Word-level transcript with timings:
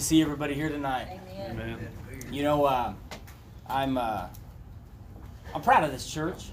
to 0.00 0.06
see 0.06 0.22
everybody 0.22 0.54
here 0.54 0.70
tonight. 0.70 1.20
Amen. 1.38 1.78
You 2.30 2.42
know, 2.42 2.64
uh, 2.64 2.94
I'm 3.68 3.98
uh, 3.98 4.28
I'm 5.54 5.60
proud 5.60 5.84
of 5.84 5.92
this 5.92 6.08
church. 6.08 6.52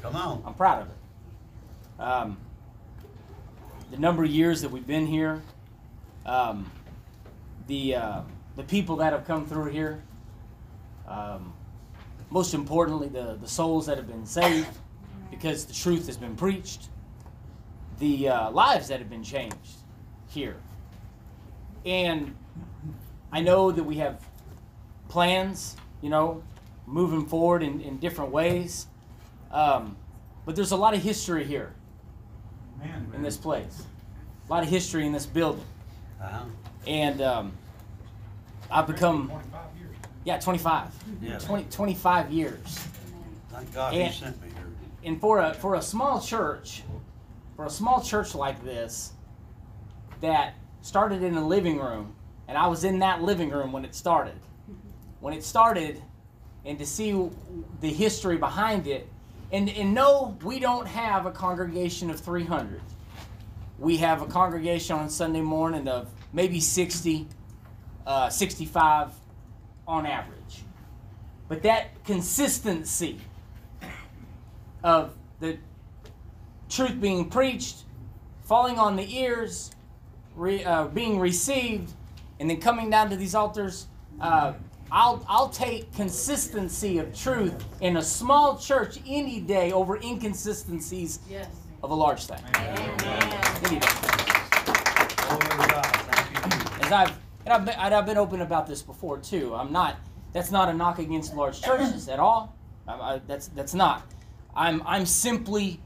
Come 0.00 0.16
on. 0.16 0.42
I'm 0.46 0.54
proud 0.54 0.82
of 0.82 0.88
it. 0.88 2.02
Um, 2.02 2.38
the 3.90 3.98
number 3.98 4.24
of 4.24 4.30
years 4.30 4.62
that 4.62 4.70
we've 4.70 4.86
been 4.86 5.06
here, 5.06 5.42
um, 6.24 6.70
the 7.66 7.96
uh, 7.96 8.20
the 8.56 8.62
people 8.62 8.96
that 8.96 9.12
have 9.12 9.26
come 9.26 9.44
through 9.44 9.70
here, 9.70 10.02
um, 11.06 11.52
most 12.30 12.54
importantly, 12.54 13.08
the 13.08 13.36
the 13.42 13.48
souls 13.48 13.84
that 13.84 13.98
have 13.98 14.08
been 14.08 14.24
saved 14.24 14.78
because 15.30 15.66
the 15.66 15.74
truth 15.74 16.06
has 16.06 16.16
been 16.16 16.34
preached, 16.34 16.88
the 17.98 18.30
uh, 18.30 18.50
lives 18.52 18.88
that 18.88 19.00
have 19.00 19.10
been 19.10 19.22
changed 19.22 19.82
here, 20.30 20.56
and 21.84 22.34
I 23.32 23.40
know 23.40 23.70
that 23.72 23.82
we 23.82 23.96
have 23.96 24.20
plans, 25.08 25.76
you 26.00 26.10
know, 26.10 26.42
moving 26.86 27.26
forward 27.26 27.62
in, 27.62 27.80
in 27.80 27.98
different 27.98 28.30
ways. 28.30 28.86
Um, 29.50 29.96
but 30.44 30.56
there's 30.56 30.72
a 30.72 30.76
lot 30.76 30.94
of 30.94 31.02
history 31.02 31.44
here 31.44 31.72
in 33.14 33.22
this 33.22 33.36
place, 33.36 33.86
a 34.48 34.52
lot 34.52 34.62
of 34.62 34.68
history 34.68 35.06
in 35.06 35.12
this 35.12 35.26
building. 35.26 35.64
Uh-huh. 36.20 36.44
And 36.86 37.20
um, 37.20 37.52
I've 38.70 38.86
become, 38.86 39.30
yeah, 40.24 40.38
25. 40.38 40.88
Yeah. 41.20 41.38
20, 41.38 41.64
25 41.70 42.30
years. 42.32 42.86
Thank 43.50 43.72
God 43.74 43.94
And- 43.94 44.12
he 44.12 44.18
sent 44.18 44.40
me 44.42 44.48
here. 44.48 44.66
And 45.04 45.20
for 45.20 45.40
a, 45.40 45.54
for 45.54 45.74
a 45.74 45.82
small 45.82 46.20
church, 46.20 46.82
for 47.56 47.66
a 47.66 47.70
small 47.70 48.00
church 48.00 48.34
like 48.34 48.62
this, 48.64 49.12
that 50.20 50.54
started 50.82 51.22
in 51.22 51.36
a 51.36 51.46
living 51.46 51.78
room, 51.78 52.14
and 52.48 52.58
I 52.58 52.66
was 52.66 52.84
in 52.84 52.98
that 52.98 53.22
living 53.22 53.50
room 53.50 53.72
when 53.72 53.84
it 53.84 53.94
started. 53.94 54.34
When 55.20 55.32
it 55.32 55.44
started, 55.44 56.02
and 56.64 56.78
to 56.78 56.86
see 56.86 57.30
the 57.80 57.88
history 57.88 58.36
behind 58.36 58.86
it, 58.86 59.08
and, 59.52 59.68
and 59.70 59.94
no, 59.94 60.36
we 60.42 60.58
don't 60.58 60.86
have 60.86 61.26
a 61.26 61.30
congregation 61.30 62.10
of 62.10 62.20
300. 62.20 62.80
We 63.78 63.96
have 63.98 64.22
a 64.22 64.26
congregation 64.26 64.96
on 64.96 65.08
Sunday 65.08 65.40
morning 65.40 65.88
of 65.88 66.08
maybe 66.32 66.60
60, 66.60 67.26
uh, 68.06 68.28
65 68.30 69.12
on 69.86 70.06
average. 70.06 70.62
But 71.48 71.62
that 71.62 72.04
consistency 72.04 73.20
of 74.82 75.14
the 75.38 75.58
truth 76.68 77.00
being 77.00 77.28
preached, 77.28 77.82
falling 78.44 78.78
on 78.78 78.96
the 78.96 79.16
ears, 79.16 79.70
re, 80.36 80.64
uh, 80.64 80.86
being 80.88 81.18
received, 81.18 81.92
and 82.40 82.48
then 82.50 82.60
coming 82.60 82.90
down 82.90 83.10
to 83.10 83.16
these 83.16 83.34
altars. 83.34 83.86
Uh, 84.20 84.54
I'll, 84.94 85.24
I'll 85.26 85.48
take 85.48 85.90
consistency 85.94 86.98
of 86.98 87.16
truth 87.18 87.54
in 87.80 87.96
a 87.96 88.02
small 88.02 88.58
church 88.58 88.98
any 89.06 89.40
day 89.40 89.72
over 89.72 89.96
inconsistencies 89.96 91.18
Yes. 91.30 91.48
of 91.82 91.90
a 91.90 91.94
large 91.94 92.26
thing. 92.26 92.38
Any 92.54 93.78
day. 93.78 93.86
Glory 95.16 95.48
to 95.48 95.68
God. 95.70 95.86
Thank 95.86 96.54
you. 96.54 96.86
As 96.86 96.92
I've 96.92 97.12
and 97.44 97.54
I've 97.54 97.64
been, 97.64 97.74
and 97.78 97.94
I've 97.94 98.06
been 98.06 98.18
open 98.18 98.42
about 98.42 98.66
this 98.66 98.82
before 98.82 99.16
too. 99.18 99.54
I'm 99.54 99.72
not. 99.72 99.96
That's 100.34 100.50
not 100.50 100.68
a 100.68 100.74
knock 100.74 100.98
against 100.98 101.34
large 101.34 101.60
churches 101.62 102.08
at 102.08 102.18
all. 102.20 102.54
I, 102.86 102.92
I, 102.92 103.20
that's 103.26 103.48
that's 103.48 103.72
not. 103.74 104.02
I'm 104.54 104.82
I'm 104.86 105.06
simply 105.06 105.80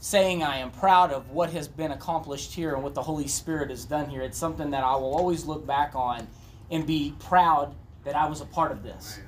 saying 0.00 0.42
I 0.42 0.58
am 0.58 0.70
proud 0.70 1.12
of 1.12 1.30
what 1.30 1.50
has 1.50 1.68
been 1.68 1.92
accomplished 1.92 2.52
here 2.52 2.74
and 2.74 2.82
what 2.82 2.94
the 2.94 3.02
Holy 3.02 3.26
Spirit 3.26 3.70
has 3.70 3.84
done 3.84 4.08
here. 4.08 4.22
It's 4.22 4.38
something 4.38 4.70
that 4.70 4.84
I 4.84 4.94
will 4.96 5.14
always 5.14 5.44
look 5.44 5.66
back 5.66 5.94
on 5.94 6.26
and 6.70 6.86
be 6.86 7.14
proud 7.18 7.74
that 8.04 8.14
I 8.14 8.28
was 8.28 8.40
a 8.40 8.44
part 8.44 8.72
of 8.72 8.82
this. 8.82 9.18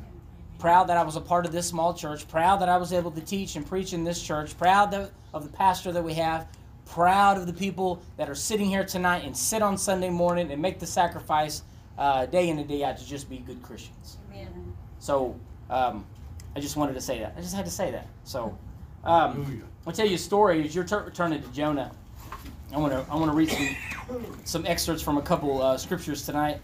Proud 0.59 0.89
that 0.89 0.97
I 0.97 1.03
was 1.03 1.17
a 1.17 1.21
part 1.21 1.47
of 1.47 1.53
this 1.53 1.67
small 1.67 1.95
church. 1.95 2.27
Proud 2.29 2.61
that 2.61 2.69
I 2.69 2.77
was 2.77 2.93
able 2.93 3.11
to 3.13 3.21
teach 3.21 3.57
and 3.57 3.67
preach 3.67 3.93
in 3.93 4.05
this 4.05 4.23
church. 4.23 4.57
Proud 4.59 4.91
that, 4.91 5.11
of 5.33 5.45
the 5.45 5.57
pastor 5.57 5.93
that 5.93 6.03
we 6.03 6.15
have. 6.15 6.47
Proud 6.87 7.37
of 7.39 7.47
the 7.47 7.53
people 7.53 8.03
that 8.17 8.29
are 8.29 8.35
sitting 8.35 8.67
here 8.67 8.85
tonight 8.85 9.25
and 9.25 9.37
sit 9.37 9.63
on 9.63 9.77
Sunday 9.79 10.11
morning 10.11 10.51
and 10.51 10.61
make 10.61 10.79
the 10.79 10.87
sacrifice 10.87 11.63
uh, 11.97 12.27
day 12.27 12.49
in 12.49 12.59
and 12.59 12.69
day 12.69 12.83
out 12.83 12.99
to 12.99 13.07
just 13.07 13.29
be 13.29 13.39
good 13.39 13.63
Christians. 13.63 14.17
Amen. 14.33 14.77
So 14.99 15.39
um, 15.71 16.07
I 16.57 16.61
just 16.61 16.77
wanted 16.77 16.95
to 16.95 17.01
say 17.01 17.21
that. 17.21 17.35
I 17.37 17.41
just 17.41 17.55
had 17.55 17.65
to 17.65 17.71
say 17.71 17.91
that. 17.91 18.07
So 18.25 18.57
um, 19.05 19.63
I'll 19.89 19.95
tell 19.95 20.07
you 20.07 20.17
a 20.17 20.19
story. 20.19 20.69
You're 20.69 20.85
tur- 20.85 21.11
turning 21.15 21.43
to 21.43 21.49
Jonah, 21.49 21.91
I 22.75 22.77
want 22.77 22.93
to 22.93 23.11
I 23.11 23.17
want 23.17 23.31
to 23.31 23.35
read 23.35 23.49
some 23.49 24.27
some 24.45 24.67
excerpts 24.67 25.01
from 25.03 25.17
a 25.17 25.23
couple 25.23 25.63
uh, 25.63 25.79
scriptures 25.79 26.27
tonight. 26.27 26.61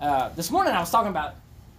Uh, 0.00 0.30
this 0.30 0.50
morning 0.50 0.72
I 0.72 0.80
was 0.80 0.90
talking 0.90 1.10
about 1.10 1.34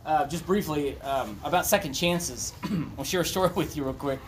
uh, 0.06 0.28
just 0.28 0.46
briefly 0.46 1.02
um, 1.02 1.40
about 1.44 1.66
second 1.66 1.94
chances. 1.94 2.54
I'll 3.00 3.04
share 3.04 3.22
a 3.22 3.26
story 3.26 3.50
with 3.56 3.76
you 3.76 3.86
real 3.86 3.94
quick 3.94 4.20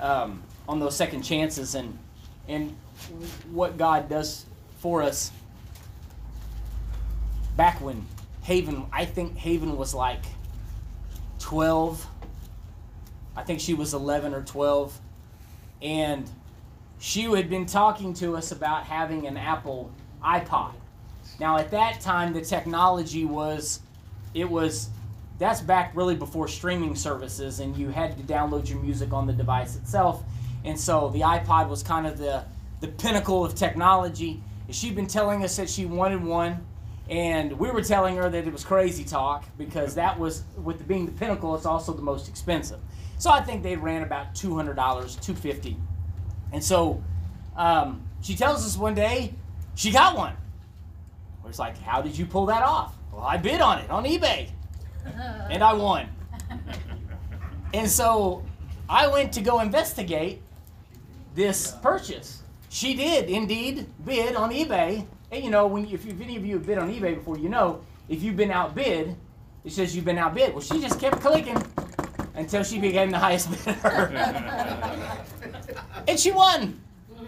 um, 0.00 0.42
on 0.68 0.80
those 0.80 0.96
second 0.96 1.22
chances 1.22 1.76
and 1.76 1.96
and 2.48 2.74
what 3.52 3.78
God 3.78 4.08
does 4.08 4.46
for 4.80 5.00
us. 5.00 5.30
Back 7.56 7.80
when 7.80 8.04
Haven, 8.42 8.84
I 8.92 9.04
think 9.04 9.36
Haven 9.36 9.76
was 9.76 9.94
like 9.94 10.24
12. 11.38 12.04
I 13.36 13.44
think 13.44 13.60
she 13.60 13.74
was 13.74 13.94
11 13.94 14.34
or 14.34 14.42
12. 14.42 15.00
And 15.82 16.28
she 16.98 17.24
had 17.24 17.48
been 17.48 17.66
talking 17.66 18.12
to 18.14 18.36
us 18.36 18.52
about 18.52 18.84
having 18.84 19.26
an 19.26 19.36
Apple 19.36 19.90
iPod. 20.22 20.72
Now, 21.38 21.58
at 21.58 21.70
that 21.70 22.00
time, 22.00 22.32
the 22.32 22.40
technology 22.40 23.24
was, 23.24 23.80
it 24.34 24.48
was, 24.50 24.88
that's 25.38 25.60
back 25.60 25.94
really 25.94 26.16
before 26.16 26.48
streaming 26.48 26.96
services, 26.96 27.60
and 27.60 27.76
you 27.76 27.90
had 27.90 28.16
to 28.16 28.22
download 28.24 28.68
your 28.68 28.80
music 28.80 29.12
on 29.12 29.26
the 29.26 29.32
device 29.32 29.76
itself. 29.76 30.24
And 30.64 30.78
so 30.78 31.10
the 31.10 31.20
iPod 31.20 31.68
was 31.68 31.84
kind 31.84 32.06
of 32.06 32.18
the, 32.18 32.44
the 32.80 32.88
pinnacle 32.88 33.44
of 33.44 33.54
technology. 33.54 34.42
And 34.66 34.74
she'd 34.74 34.96
been 34.96 35.06
telling 35.06 35.44
us 35.44 35.56
that 35.56 35.70
she 35.70 35.86
wanted 35.86 36.24
one, 36.24 36.66
and 37.08 37.52
we 37.52 37.70
were 37.70 37.82
telling 37.82 38.16
her 38.16 38.28
that 38.28 38.46
it 38.46 38.52
was 38.52 38.64
crazy 38.64 39.04
talk 39.04 39.44
because 39.56 39.94
that 39.94 40.18
was, 40.18 40.42
with 40.62 40.86
being 40.88 41.06
the 41.06 41.12
pinnacle, 41.12 41.54
it's 41.54 41.66
also 41.66 41.92
the 41.92 42.02
most 42.02 42.28
expensive. 42.28 42.80
So 43.18 43.30
I 43.30 43.40
think 43.40 43.64
they 43.64 43.76
ran 43.76 44.02
about 44.02 44.34
$200, 44.34 44.74
250 44.76 45.76
And 46.52 46.62
so 46.62 47.02
um, 47.56 48.02
she 48.22 48.36
tells 48.36 48.64
us 48.64 48.76
one 48.76 48.94
day 48.94 49.34
she 49.74 49.90
got 49.90 50.16
one. 50.16 50.34
We're 51.42 51.50
like, 51.58 51.78
how 51.78 52.00
did 52.00 52.16
you 52.16 52.26
pull 52.26 52.46
that 52.46 52.62
off? 52.62 52.96
Well, 53.12 53.22
I 53.22 53.36
bid 53.36 53.60
on 53.60 53.78
it 53.78 53.90
on 53.90 54.04
eBay, 54.04 54.50
and 55.50 55.62
I 55.62 55.72
won. 55.72 56.08
And 57.74 57.90
so 57.90 58.44
I 58.88 59.08
went 59.08 59.32
to 59.32 59.40
go 59.40 59.60
investigate 59.60 60.42
this 61.34 61.72
purchase. 61.82 62.42
She 62.68 62.94
did 62.94 63.30
indeed 63.30 63.86
bid 64.04 64.36
on 64.36 64.50
eBay. 64.50 65.06
And 65.32 65.44
you 65.44 65.50
know, 65.50 65.66
when 65.66 65.86
if, 65.86 66.06
if 66.06 66.20
any 66.20 66.36
of 66.36 66.44
you 66.44 66.54
have 66.54 66.66
bid 66.66 66.78
on 66.78 66.92
eBay 66.92 67.14
before, 67.16 67.38
you 67.38 67.48
know 67.48 67.80
if 68.08 68.22
you've 68.22 68.36
been 68.36 68.50
outbid, 68.50 69.16
it 69.64 69.72
says 69.72 69.94
you've 69.96 70.04
been 70.04 70.18
outbid. 70.18 70.52
Well, 70.52 70.62
she 70.62 70.80
just 70.80 71.00
kept 71.00 71.20
clicking 71.20 71.56
until 72.38 72.62
she 72.62 72.78
became 72.78 73.10
the 73.10 73.18
highest 73.18 73.50
bidder, 73.50 74.12
and 76.06 76.18
she 76.18 76.30
won. 76.30 76.80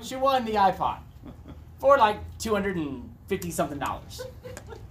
She 0.03 0.16
won 0.16 0.44
the 0.44 0.53
iPod 0.53 0.98
for 1.78 1.98
like 1.98 2.19
two 2.38 2.54
hundred 2.54 2.76
and 2.76 3.12
fifty 3.26 3.50
something 3.50 3.78
dollars. 3.78 4.22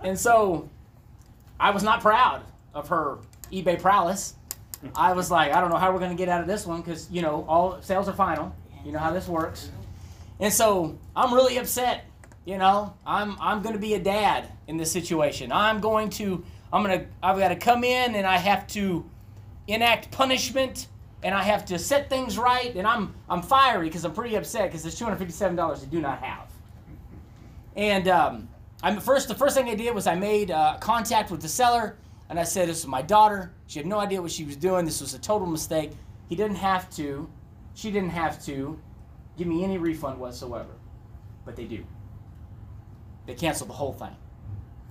And 0.04 0.20
so 0.20 0.70
I 1.60 1.72
was 1.72 1.84
not 1.84 2.02
proud 2.02 2.44
of 2.74 2.90
her 2.90 3.18
eBay 3.52 3.82
prowess. 3.82 4.36
I 4.96 5.14
was 5.14 5.32
like, 5.32 5.52
I 5.54 5.60
don't 5.60 5.70
know 5.70 5.78
how 5.78 5.92
we're 5.92 6.00
going 6.00 6.12
to 6.12 6.18
get 6.18 6.30
out 6.30 6.40
of 6.40 6.48
this 6.48 6.66
one 6.66 6.82
because, 6.82 7.10
you 7.12 7.22
know, 7.22 7.44
all 7.50 7.82
sales 7.82 8.08
are 8.08 8.14
final. 8.14 8.56
You 8.86 8.92
know 8.94 9.00
how 9.00 9.12
this 9.12 9.28
works. 9.28 9.70
And 10.40 10.54
so 10.54 10.98
I'm 11.16 11.34
really 11.34 11.58
upset. 11.58 12.06
You 12.46 12.58
know, 12.58 12.94
I'm 13.06 13.36
I'm 13.42 13.62
going 13.62 13.74
to 13.74 13.82
be 13.82 13.96
a 13.96 14.00
dad 14.00 14.48
in 14.68 14.78
this 14.78 14.92
situation. 14.92 15.52
I'm 15.52 15.82
going 15.82 16.10
to 16.12 16.44
I'm 16.72 16.84
going 16.84 17.00
to 17.00 17.06
I've 17.22 17.38
got 17.38 17.50
to 17.50 17.56
come 17.56 17.84
in 17.84 18.16
and 18.16 18.26
I 18.26 18.38
have 18.38 18.68
to 18.68 19.04
enact 19.70 20.12
punishment 20.12 20.88
and 21.22 21.36
I 21.36 21.44
have 21.44 21.66
to 21.66 21.80
set 21.80 22.10
things 22.10 22.38
right 22.38 22.76
and 22.76 22.88
I'm 22.88 23.14
I'm 23.30 23.42
fiery 23.42 23.88
because 23.88 24.06
I'm 24.06 24.14
pretty 24.14 24.36
upset 24.36 24.70
because 24.70 24.84
there's 24.84 25.00
$257 25.00 25.82
I 25.82 25.86
do 25.86 26.02
not 26.02 26.22
have. 26.24 26.50
And 27.76 28.08
um, 28.08 28.50
I'm 28.82 29.00
first. 29.00 29.28
The 29.28 29.36
first 29.36 29.56
thing 29.56 29.70
I 29.70 29.76
did 29.76 29.94
was 29.94 30.08
I 30.08 30.16
made 30.16 30.52
uh, 30.52 30.78
contact 30.80 31.32
with 31.32 31.42
the 31.42 31.48
seller, 31.48 31.98
and 32.30 32.40
I 32.40 32.44
said, 32.44 32.70
"This 32.70 32.80
is 32.80 32.88
my 32.88 33.02
daughter. 33.02 33.52
She 33.68 33.80
had 33.80 33.86
no 33.86 34.00
idea 34.00 34.22
what 34.22 34.32
she 34.32 34.46
was 34.46 34.56
doing. 34.56 34.86
This 34.86 35.02
was 35.02 35.14
a 35.14 35.20
total 35.20 35.48
mistake. 35.48 35.92
He 36.28 36.36
didn't 36.36 36.58
have 36.58 36.90
to. 36.96 37.30
She 37.76 37.92
didn't 37.92 38.10
have 38.10 38.44
to 38.46 38.80
give 39.38 39.48
me 39.48 39.64
any 39.64 39.78
refund 39.78 40.20
whatsoever, 40.20 40.72
but 41.46 41.56
they 41.56 41.66
do. 41.66 41.86
They 43.26 43.34
canceled 43.34 43.70
the 43.70 43.74
whole 43.74 43.94
thing, 43.94 44.16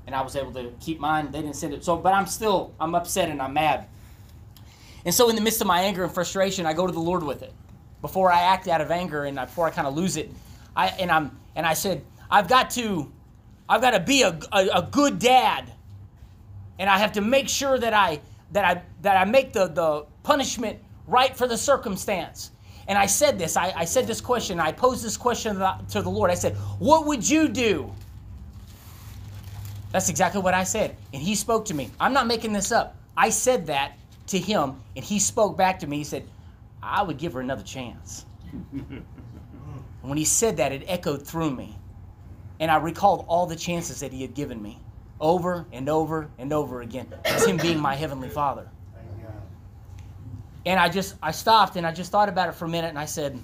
and 0.06 0.14
I 0.14 0.22
was 0.22 0.36
able 0.36 0.52
to 0.52 0.72
keep 0.80 1.00
mine. 1.00 1.30
They 1.30 1.42
didn't 1.42 1.56
send 1.56 1.74
it. 1.74 1.84
So, 1.84 1.96
but 1.96 2.12
I'm 2.12 2.26
still 2.26 2.74
I'm 2.78 2.94
upset 2.94 3.30
and 3.30 3.40
I'm 3.40 3.54
mad. 3.54 3.86
And 5.04 5.14
so, 5.14 5.28
in 5.28 5.36
the 5.36 5.40
midst 5.40 5.60
of 5.60 5.66
my 5.66 5.80
anger 5.80 6.04
and 6.04 6.12
frustration, 6.12 6.66
I 6.66 6.72
go 6.72 6.86
to 6.86 6.92
the 6.92 7.00
Lord 7.00 7.22
with 7.22 7.42
it. 7.42 7.52
Before 8.00 8.30
I 8.30 8.42
act 8.42 8.68
out 8.68 8.80
of 8.80 8.90
anger 8.90 9.24
and 9.24 9.36
before 9.36 9.66
I 9.66 9.70
kind 9.70 9.86
of 9.86 9.94
lose 9.94 10.16
it, 10.16 10.30
I 10.76 10.88
and 10.88 11.10
I'm 11.10 11.36
and 11.56 11.66
I 11.66 11.74
said, 11.74 12.04
I've 12.30 12.48
got 12.48 12.70
to 12.70 13.10
I've 13.68 13.80
got 13.80 13.90
to 13.90 14.00
be 14.00 14.22
a, 14.22 14.38
a, 14.52 14.68
a 14.74 14.88
good 14.90 15.18
dad. 15.18 15.72
And 16.78 16.88
I 16.88 16.98
have 16.98 17.12
to 17.12 17.20
make 17.20 17.48
sure 17.48 17.78
that 17.78 17.92
I 17.92 18.20
that 18.52 18.64
I 18.64 18.82
that 19.02 19.16
I 19.16 19.24
make 19.24 19.52
the, 19.52 19.66
the 19.66 20.06
punishment 20.22 20.78
right 21.06 21.36
for 21.36 21.46
the 21.46 21.58
circumstance. 21.58 22.52
And 22.86 22.96
I 22.96 23.04
said 23.04 23.38
this, 23.38 23.56
I, 23.56 23.72
I 23.76 23.84
said 23.84 24.06
this 24.06 24.20
question, 24.20 24.58
I 24.58 24.72
posed 24.72 25.04
this 25.04 25.18
question 25.18 25.52
to 25.54 25.58
the, 25.58 25.74
to 25.90 26.02
the 26.02 26.08
Lord. 26.08 26.30
I 26.30 26.34
said, 26.34 26.56
What 26.78 27.06
would 27.06 27.28
you 27.28 27.48
do? 27.48 27.92
That's 29.92 30.08
exactly 30.08 30.40
what 30.40 30.54
I 30.54 30.64
said. 30.64 30.96
And 31.12 31.22
he 31.22 31.34
spoke 31.34 31.64
to 31.66 31.74
me. 31.74 31.90
I'm 32.00 32.12
not 32.12 32.26
making 32.26 32.52
this 32.52 32.72
up. 32.72 32.96
I 33.16 33.30
said 33.30 33.66
that 33.66 33.98
to 34.28 34.38
him, 34.38 34.76
and 34.96 35.04
he 35.04 35.18
spoke 35.18 35.56
back 35.56 35.78
to 35.80 35.86
me. 35.86 35.98
He 35.98 36.04
said, 36.04 36.24
I 36.82 37.02
would 37.02 37.18
give 37.18 37.32
her 37.32 37.40
another 37.40 37.62
chance. 37.62 38.24
and 38.72 39.04
when 40.02 40.18
he 40.18 40.24
said 40.24 40.56
that, 40.58 40.72
it 40.72 40.84
echoed 40.86 41.26
through 41.26 41.50
me. 41.50 41.76
And 42.60 42.70
I 42.70 42.76
recalled 42.76 43.24
all 43.28 43.46
the 43.46 43.56
chances 43.56 44.00
that 44.00 44.12
he 44.12 44.22
had 44.22 44.34
given 44.34 44.60
me 44.60 44.78
over 45.20 45.66
and 45.72 45.88
over 45.88 46.28
and 46.38 46.52
over 46.52 46.82
again 46.82 47.12
as 47.24 47.44
him 47.44 47.56
being 47.56 47.78
my 47.78 47.94
heavenly 47.94 48.28
father. 48.28 48.68
And 50.66 50.78
I 50.78 50.88
just 50.88 51.14
I 51.22 51.30
stopped 51.30 51.76
and 51.76 51.86
I 51.86 51.92
just 51.92 52.10
thought 52.10 52.28
about 52.28 52.48
it 52.48 52.52
for 52.52 52.66
a 52.66 52.68
minute 52.68 52.88
and 52.88 52.98
I 52.98 53.04
said, 53.04 53.38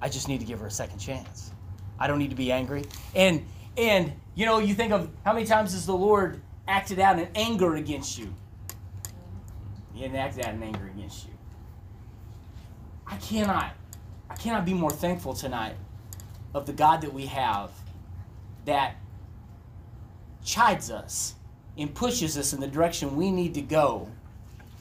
I 0.00 0.08
just 0.08 0.28
need 0.28 0.38
to 0.40 0.46
give 0.46 0.60
her 0.60 0.66
a 0.66 0.70
second 0.70 0.98
chance. 0.98 1.52
I 1.98 2.06
don't 2.06 2.18
need 2.18 2.30
to 2.30 2.36
be 2.36 2.52
angry. 2.52 2.84
And 3.14 3.44
and 3.76 4.12
you 4.34 4.46
know, 4.46 4.60
you 4.60 4.74
think 4.74 4.92
of 4.92 5.10
how 5.24 5.32
many 5.32 5.44
times 5.44 5.72
has 5.72 5.84
the 5.84 5.96
Lord 5.96 6.40
acted 6.66 7.00
out 7.00 7.18
in 7.18 7.28
anger 7.34 7.74
against 7.74 8.18
you? 8.18 8.32
Didn't 9.98 10.16
out 10.16 10.54
in 10.54 10.62
anger 10.62 10.86
against 10.94 11.26
you. 11.26 11.32
I 13.06 13.16
cannot 13.16 13.72
I 14.30 14.34
cannot 14.36 14.64
be 14.64 14.74
more 14.74 14.90
thankful 14.90 15.34
tonight 15.34 15.74
of 16.54 16.66
the 16.66 16.72
God 16.72 17.00
that 17.00 17.12
we 17.12 17.26
have 17.26 17.70
that 18.64 18.96
chides 20.44 20.90
us 20.90 21.34
and 21.76 21.92
pushes 21.92 22.38
us 22.38 22.52
in 22.52 22.60
the 22.60 22.68
direction 22.68 23.16
we 23.16 23.30
need 23.30 23.54
to 23.54 23.62
go 23.62 24.08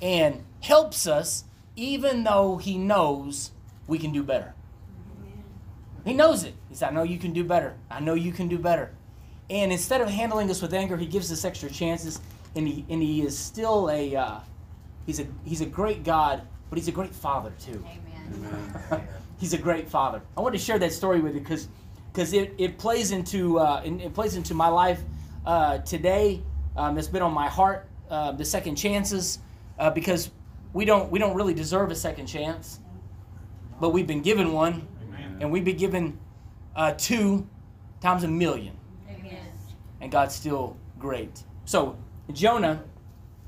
and 0.02 0.44
helps 0.62 1.08
us 1.08 1.46
even 1.75 2.24
though 2.24 2.58
he 2.58 2.78
knows 2.78 3.52
we 3.88 3.98
can 3.98 4.12
do 4.12 4.22
better. 4.22 4.54
He 6.06 6.13
knows 6.13 6.44
it. 6.44 6.54
He 6.70 6.75
said, 6.75 6.90
I 6.90 6.92
know 6.94 7.04
you 7.04 7.18
can 7.18 7.34
do 7.34 7.44
better. 7.44 7.75
I 7.90 8.00
know 8.02 8.13
you 8.13 8.31
can 8.31 8.48
do 8.48 8.58
better. 8.58 8.94
And 9.50 9.72
instead 9.72 10.02
of 10.02 10.10
handling 10.10 10.50
us 10.50 10.62
with 10.62 10.74
anger, 10.74 10.98
he 10.98 11.06
gives 11.06 11.31
us 11.31 11.44
extra 11.44 11.70
chances, 11.70 12.20
and 12.56 12.68
he 12.68 12.86
and 12.90 13.02
he 13.02 13.22
is 13.22 13.38
still 13.38 13.90
a 13.90 14.16
uh, 14.16 14.40
he's 15.07 15.19
a 15.19 15.25
he's 15.44 15.62
a 15.62 15.65
great 15.65 16.04
God, 16.04 16.44
but 16.69 16.77
he's 16.77 16.88
a 16.88 16.92
great 16.92 17.15
father 17.15 17.51
too. 17.59 17.83
Amen. 17.88 19.07
he's 19.39 19.54
a 19.54 19.57
great 19.57 19.89
father. 19.89 20.21
I 20.38 20.42
want 20.42 20.54
to 20.54 20.59
share 20.59 20.77
that 20.77 20.94
story 20.94 21.19
with 21.19 21.33
you 21.33 21.39
because 21.39 21.69
because 22.13 22.33
it, 22.33 22.54
it 22.59 22.77
plays 22.77 23.12
into 23.12 23.57
uh, 23.57 23.81
it, 23.83 23.94
it 24.01 24.13
plays 24.13 24.36
into 24.36 24.54
my 24.54 24.68
life 24.68 25.01
uh, 25.48 25.80
today. 25.80 26.44
Um, 26.75 27.00
it's 27.00 27.07
been 27.07 27.24
on 27.24 27.33
my 27.33 27.48
heart. 27.48 27.88
Uh, 28.09 28.31
the 28.33 28.45
second 28.45 28.75
chances 28.75 29.39
uh, 29.80 29.89
because 29.89 30.30
we 30.74 30.86
don't 30.86 31.10
we 31.10 31.18
don't 31.18 31.36
really 31.36 31.53
deserve 31.53 31.89
a 31.89 31.95
second 31.95 32.27
chance, 32.27 32.80
but 33.80 33.89
we've 33.89 34.07
been 34.07 34.21
given 34.21 34.51
one, 34.51 34.88
and 35.39 35.51
we've 35.51 35.65
been 35.65 35.77
given 35.77 36.19
uh, 36.75 36.94
two 36.98 37.48
times 38.01 38.24
a 38.24 38.27
million, 38.27 38.77
Amen. 39.10 39.48
and 40.01 40.12
God's 40.12 40.36
still 40.36 40.77
great. 41.00 41.44
So 41.65 41.98
Jonah, 42.31 42.83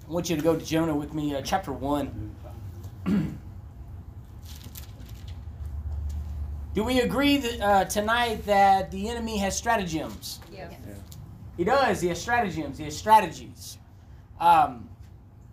I 0.10 0.12
want 0.12 0.28
you 0.28 0.36
to 0.36 0.42
go 0.42 0.56
to 0.56 0.66
Jonah 0.66 0.96
with 0.96 1.14
me, 1.14 1.36
uh, 1.36 1.42
chapter 1.44 1.72
one. 1.72 2.36
Do 6.74 6.84
we 6.84 7.02
agree 7.02 7.38
that, 7.38 7.62
uh, 7.62 7.86
tonight 7.86 8.44
that 8.48 8.90
the 8.90 9.08
enemy 9.08 9.38
has 9.38 9.56
stratagems? 9.56 10.40
Yes. 10.52 10.74
He 11.58 11.64
does. 11.64 12.02
He 12.02 12.08
has 12.08 12.20
stratagems. 12.20 12.80
He 12.80 12.86
has 12.86 12.98
strategies. 12.98 13.78
Um, 14.40 14.90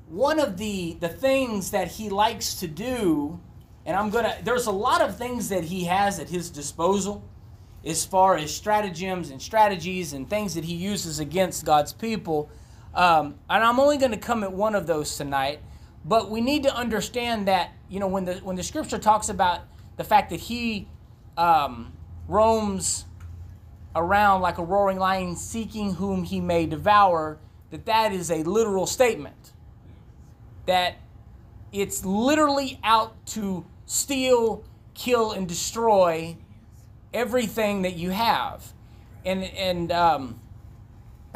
one 0.08 0.41
of 0.41 0.56
the 0.56 0.97
the 1.00 1.09
things 1.09 1.73
that 1.73 1.88
he 1.88 2.09
likes 2.09 2.55
to 2.61 2.67
do, 2.67 3.38
and 3.85 3.94
I'm 3.94 4.09
gonna. 4.09 4.37
There's 4.43 4.69
a 4.69 4.73
lot 4.73 5.02
of 5.02 5.19
things 5.19 5.50
that 5.50 5.64
he 5.64 5.85
has 5.85 6.19
at 6.19 6.31
his 6.31 6.49
disposal, 6.49 7.23
as 7.85 8.06
far 8.06 8.37
as 8.37 8.55
stratagems 8.55 9.29
and 9.31 9.43
strategies 9.43 10.14
and 10.14 10.31
things 10.31 10.55
that 10.55 10.64
he 10.64 10.75
uses 10.75 11.19
against 11.20 11.67
God's 11.67 11.93
people. 11.93 12.49
Um, 12.97 13.39
and 13.51 13.63
I'm 13.63 13.79
only 13.79 13.99
going 13.99 14.13
to 14.13 14.19
come 14.19 14.43
at 14.43 14.53
one 14.53 14.75
of 14.75 14.87
those 14.87 15.17
tonight. 15.17 15.61
But 16.05 16.31
we 16.31 16.41
need 16.41 16.63
to 16.63 16.75
understand 16.75 17.47
that 17.47 17.73
you 17.89 18.01
know 18.01 18.09
when 18.09 18.25
the 18.25 18.35
when 18.37 18.57
the 18.57 18.63
scripture 18.63 18.99
talks 18.99 19.29
about 19.29 19.61
the 19.97 20.05
fact 20.05 20.31
that 20.31 20.41
he 20.41 20.89
um, 21.37 21.93
roams 22.27 23.05
around 23.95 24.41
like 24.41 24.59
a 24.59 24.65
roaring 24.65 24.99
lion 24.99 25.37
seeking 25.37 25.95
whom 25.95 26.25
he 26.25 26.41
may 26.41 26.67
devour 26.67 27.39
that 27.71 27.87
that 27.87 28.13
is 28.13 28.31
a 28.31 28.43
literal 28.43 28.87
statement 28.87 29.53
that 30.67 30.97
it's 31.73 32.05
literally 32.05 32.79
out 32.85 33.25
to 33.27 33.65
steal 33.87 34.65
kill 34.95 35.33
and 35.33 35.49
destroy 35.49 36.37
everything 37.15 37.83
that 37.83 37.97
you 37.97 38.11
have 38.11 38.73
and 39.25 39.45
and 39.45 39.91
um, 39.91 40.41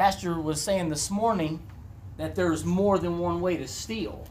pastor 0.01 0.41
was 0.41 0.59
saying 0.59 0.89
this 0.89 1.11
morning 1.11 1.61
that 2.17 2.33
there's 2.33 2.65
more 2.65 2.97
than 2.97 3.19
one 3.19 3.39
way 3.39 3.55
to 3.55 3.67
steal. 3.67 4.27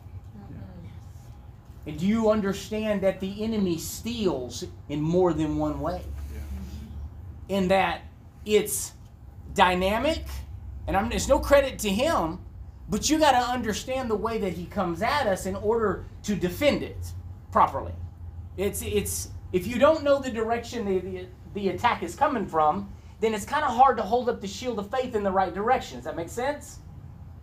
And 1.87 1.97
do 1.97 2.09
you 2.09 2.29
understand 2.29 3.03
that 3.03 3.21
the 3.21 3.45
enemy 3.45 3.79
steals 3.79 4.65
in 4.89 5.01
more 5.01 5.33
than 5.33 5.59
one 5.59 5.81
way? 5.81 6.03
In 7.49 7.69
that 7.69 8.01
it's 8.45 8.95
dynamic, 9.55 10.25
and 10.89 10.97
I'm, 10.97 11.13
it's 11.13 11.29
no 11.29 11.39
credit 11.39 11.79
to 11.81 11.89
him, 11.89 12.41
but 12.89 13.09
you 13.09 13.21
got 13.21 13.33
to 13.33 13.53
understand 13.53 14.11
the 14.11 14.17
way 14.17 14.39
that 14.39 14.55
he 14.55 14.67
comes 14.67 15.03
at 15.03 15.29
us 15.29 15.47
in 15.47 15.55
order 15.55 16.05
to 16.25 16.35
defend 16.35 16.83
it 16.83 17.13
properly. 17.53 17.95
It's 18.57 18.83
it's 18.83 19.29
if 19.53 19.69
you 19.69 19.79
don't 19.79 20.03
know 20.03 20.19
the 20.19 20.33
direction 20.33 20.85
the, 20.85 20.99
the, 20.99 21.27
the 21.55 21.69
attack 21.69 22.03
is 22.03 22.17
coming 22.17 22.45
from, 22.45 22.93
then 23.21 23.35
it's 23.35 23.45
kind 23.45 23.65
of 23.65 23.75
hard 23.75 23.97
to 23.99 24.03
hold 24.03 24.29
up 24.29 24.41
the 24.41 24.49
shield 24.49 24.79
of 24.79 24.91
faith 24.91 25.15
in 25.15 25.23
the 25.23 25.31
right 25.31 25.55
direction. 25.55 25.99
Does 25.99 26.05
that 26.05 26.17
make 26.17 26.29
sense? 26.29 26.79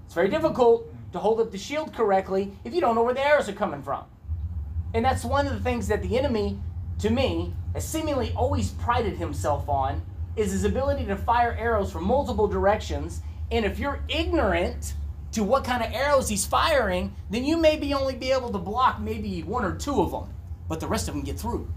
It's 0.05 0.13
very 0.13 0.29
difficult 0.29 0.91
to 1.13 1.19
hold 1.19 1.39
up 1.39 1.51
the 1.51 1.57
shield 1.57 1.93
correctly 1.93 2.51
if 2.63 2.73
you 2.73 2.81
don't 2.81 2.95
know 2.95 3.03
where 3.03 3.13
the 3.13 3.25
arrows 3.25 3.47
are 3.47 3.53
coming 3.53 3.81
from. 3.81 4.05
And 4.93 5.05
that's 5.05 5.23
one 5.23 5.45
of 5.47 5.53
the 5.53 5.59
things 5.59 5.87
that 5.87 6.01
the 6.01 6.17
enemy, 6.17 6.59
to 6.99 7.09
me, 7.09 7.53
has 7.73 7.87
seemingly 7.87 8.33
always 8.35 8.71
prided 8.71 9.17
himself 9.17 9.69
on 9.69 10.01
is 10.35 10.51
his 10.51 10.63
ability 10.63 11.05
to 11.05 11.15
fire 11.15 11.55
arrows 11.59 11.91
from 11.91 12.05
multiple 12.05 12.47
directions. 12.47 13.21
And 13.51 13.65
if 13.65 13.79
you're 13.79 14.01
ignorant 14.07 14.93
to 15.33 15.43
what 15.43 15.63
kind 15.63 15.83
of 15.83 15.91
arrows 15.91 16.29
he's 16.29 16.45
firing, 16.45 17.13
then 17.29 17.43
you 17.43 17.57
maybe 17.57 17.93
only 17.93 18.15
be 18.15 18.31
able 18.31 18.51
to 18.51 18.57
block 18.57 18.99
maybe 18.99 19.43
one 19.43 19.65
or 19.65 19.75
two 19.75 20.01
of 20.01 20.11
them, 20.11 20.33
but 20.67 20.79
the 20.79 20.87
rest 20.87 21.07
of 21.07 21.13
them 21.13 21.23
get 21.23 21.39
through. 21.39 21.67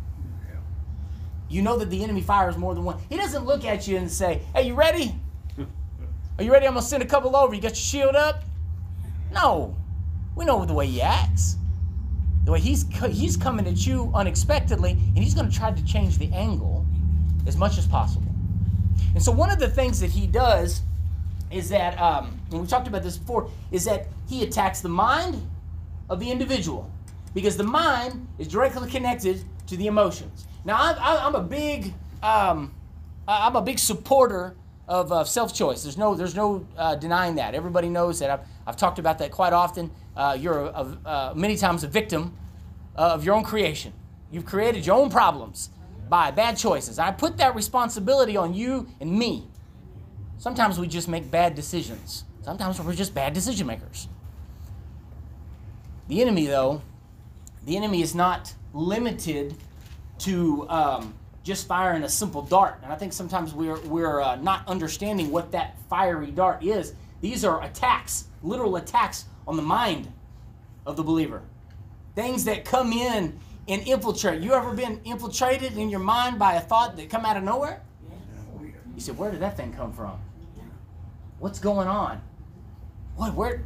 You 1.50 1.62
know 1.62 1.76
that 1.78 1.90
the 1.90 2.02
enemy 2.02 2.22
fires 2.22 2.56
more 2.56 2.74
than 2.74 2.84
one. 2.84 2.98
He 3.08 3.16
doesn't 3.16 3.44
look 3.44 3.64
at 3.64 3.86
you 3.88 3.96
and 3.96 4.10
say, 4.10 4.40
Hey, 4.54 4.68
you 4.68 4.74
ready? 4.74 5.14
Are 6.38 6.44
you 6.44 6.52
ready? 6.52 6.66
I'm 6.66 6.72
going 6.72 6.82
to 6.82 6.88
send 6.88 7.02
a 7.02 7.06
couple 7.06 7.36
over. 7.36 7.54
You 7.54 7.60
got 7.60 7.70
your 7.70 7.74
shield 7.74 8.16
up? 8.16 8.44
No. 9.32 9.76
We 10.36 10.46
know 10.46 10.64
the 10.64 10.72
way 10.72 10.86
he 10.86 11.02
acts. 11.02 11.56
The 12.44 12.52
way 12.52 12.60
he's, 12.60 12.86
he's 13.10 13.36
coming 13.36 13.66
at 13.66 13.86
you 13.86 14.10
unexpectedly, 14.14 14.92
and 14.92 15.18
he's 15.18 15.34
going 15.34 15.50
to 15.50 15.54
try 15.54 15.70
to 15.70 15.84
change 15.84 16.16
the 16.16 16.32
angle 16.32 16.86
as 17.46 17.58
much 17.58 17.76
as 17.76 17.86
possible. 17.86 18.32
And 19.12 19.22
so, 19.22 19.32
one 19.32 19.50
of 19.50 19.58
the 19.58 19.68
things 19.68 20.00
that 20.00 20.10
he 20.10 20.26
does 20.26 20.80
is 21.50 21.68
that, 21.68 22.00
um, 22.00 22.40
and 22.52 22.60
we 22.62 22.66
talked 22.66 22.88
about 22.88 23.02
this 23.02 23.18
before, 23.18 23.50
is 23.70 23.84
that 23.84 24.06
he 24.28 24.42
attacks 24.42 24.80
the 24.80 24.88
mind 24.88 25.46
of 26.08 26.20
the 26.20 26.30
individual 26.30 26.90
because 27.34 27.56
the 27.56 27.64
mind 27.64 28.26
is 28.38 28.48
directly 28.48 28.88
connected 28.88 29.44
to 29.66 29.76
the 29.76 29.88
emotions. 29.88 30.46
Now, 30.64 30.76
I'm, 30.78 30.96
I'm 30.98 31.34
a 31.34 31.42
big, 31.42 31.94
um, 32.22 32.74
I'm 33.26 33.56
a 33.56 33.62
big 33.62 33.78
supporter 33.78 34.56
of 34.86 35.12
uh, 35.12 35.24
self-choice. 35.24 35.82
There's 35.82 35.96
no, 35.96 36.14
there's 36.14 36.34
no 36.34 36.66
uh, 36.76 36.96
denying 36.96 37.36
that. 37.36 37.54
Everybody 37.54 37.88
knows 37.88 38.18
that. 38.18 38.30
I've, 38.30 38.40
I've 38.66 38.76
talked 38.76 38.98
about 38.98 39.18
that 39.18 39.30
quite 39.30 39.52
often. 39.52 39.90
Uh, 40.16 40.36
you're 40.38 40.58
a, 40.58 40.66
a, 40.66 41.08
uh, 41.08 41.32
many 41.36 41.56
times 41.56 41.84
a 41.84 41.88
victim 41.88 42.36
of 42.96 43.24
your 43.24 43.34
own 43.34 43.44
creation. 43.44 43.92
You've 44.30 44.44
created 44.44 44.84
your 44.84 44.96
own 44.96 45.10
problems 45.10 45.70
by 46.08 46.30
bad 46.32 46.56
choices. 46.56 46.98
I 46.98 47.12
put 47.12 47.36
that 47.38 47.54
responsibility 47.54 48.36
on 48.36 48.52
you 48.52 48.88
and 49.00 49.12
me. 49.12 49.46
Sometimes 50.38 50.78
we 50.78 50.88
just 50.88 51.08
make 51.08 51.30
bad 51.30 51.54
decisions. 51.54 52.24
Sometimes 52.42 52.80
we're 52.80 52.94
just 52.94 53.14
bad 53.14 53.32
decision 53.32 53.66
makers. 53.66 54.08
The 56.08 56.20
enemy, 56.20 56.46
though, 56.46 56.82
the 57.64 57.76
enemy 57.76 58.02
is 58.02 58.14
not 58.14 58.54
limited 58.74 59.54
to 60.20 60.68
um, 60.68 61.14
just 61.42 61.66
firing 61.66 62.02
a 62.04 62.08
simple 62.08 62.42
dart. 62.42 62.78
And 62.82 62.92
I 62.92 62.96
think 62.96 63.12
sometimes 63.12 63.54
we're, 63.54 63.80
we're 63.80 64.20
uh, 64.20 64.36
not 64.36 64.66
understanding 64.68 65.30
what 65.30 65.52
that 65.52 65.78
fiery 65.88 66.30
dart 66.30 66.62
is. 66.62 66.94
These 67.20 67.44
are 67.44 67.62
attacks, 67.62 68.26
literal 68.42 68.76
attacks 68.76 69.26
on 69.46 69.56
the 69.56 69.62
mind 69.62 70.12
of 70.86 70.96
the 70.96 71.02
believer. 71.02 71.42
Things 72.14 72.44
that 72.44 72.64
come 72.64 72.92
in 72.92 73.38
and 73.68 73.86
infiltrate. 73.86 74.42
You 74.42 74.52
ever 74.52 74.72
been 74.74 75.00
infiltrated 75.04 75.76
in 75.76 75.90
your 75.90 76.00
mind 76.00 76.38
by 76.38 76.54
a 76.54 76.60
thought 76.60 76.96
that 76.96 77.08
come 77.08 77.24
out 77.24 77.36
of 77.36 77.42
nowhere? 77.42 77.82
You 78.94 79.00
said, 79.00 79.16
where 79.16 79.30
did 79.30 79.40
that 79.40 79.56
thing 79.56 79.72
come 79.72 79.92
from? 79.92 80.18
What's 81.38 81.58
going 81.58 81.88
on? 81.88 82.20
What, 83.16 83.34
where? 83.34 83.64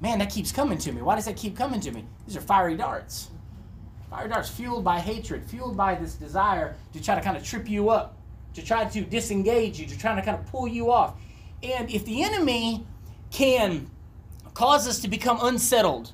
Man, 0.00 0.18
that 0.18 0.30
keeps 0.30 0.52
coming 0.52 0.76
to 0.78 0.92
me. 0.92 1.00
Why 1.00 1.14
does 1.14 1.24
that 1.24 1.36
keep 1.36 1.56
coming 1.56 1.80
to 1.80 1.90
me? 1.90 2.04
These 2.26 2.36
are 2.36 2.42
fiery 2.42 2.76
darts. 2.76 3.30
Fire 4.16 4.28
darts 4.28 4.48
fueled 4.48 4.82
by 4.82 4.98
hatred, 4.98 5.44
fueled 5.44 5.76
by 5.76 5.94
this 5.94 6.14
desire 6.14 6.74
to 6.94 7.02
try 7.02 7.14
to 7.14 7.20
kind 7.20 7.36
of 7.36 7.44
trip 7.44 7.68
you 7.68 7.90
up, 7.90 8.16
to 8.54 8.64
try 8.64 8.82
to 8.82 9.02
disengage 9.02 9.78
you, 9.78 9.84
to 9.84 9.98
try 9.98 10.14
to 10.14 10.22
kind 10.22 10.38
of 10.38 10.46
pull 10.46 10.66
you 10.66 10.90
off. 10.90 11.16
And 11.62 11.90
if 11.90 12.06
the 12.06 12.22
enemy 12.22 12.86
can 13.30 13.90
cause 14.54 14.88
us 14.88 15.00
to 15.00 15.08
become 15.08 15.38
unsettled, 15.42 16.12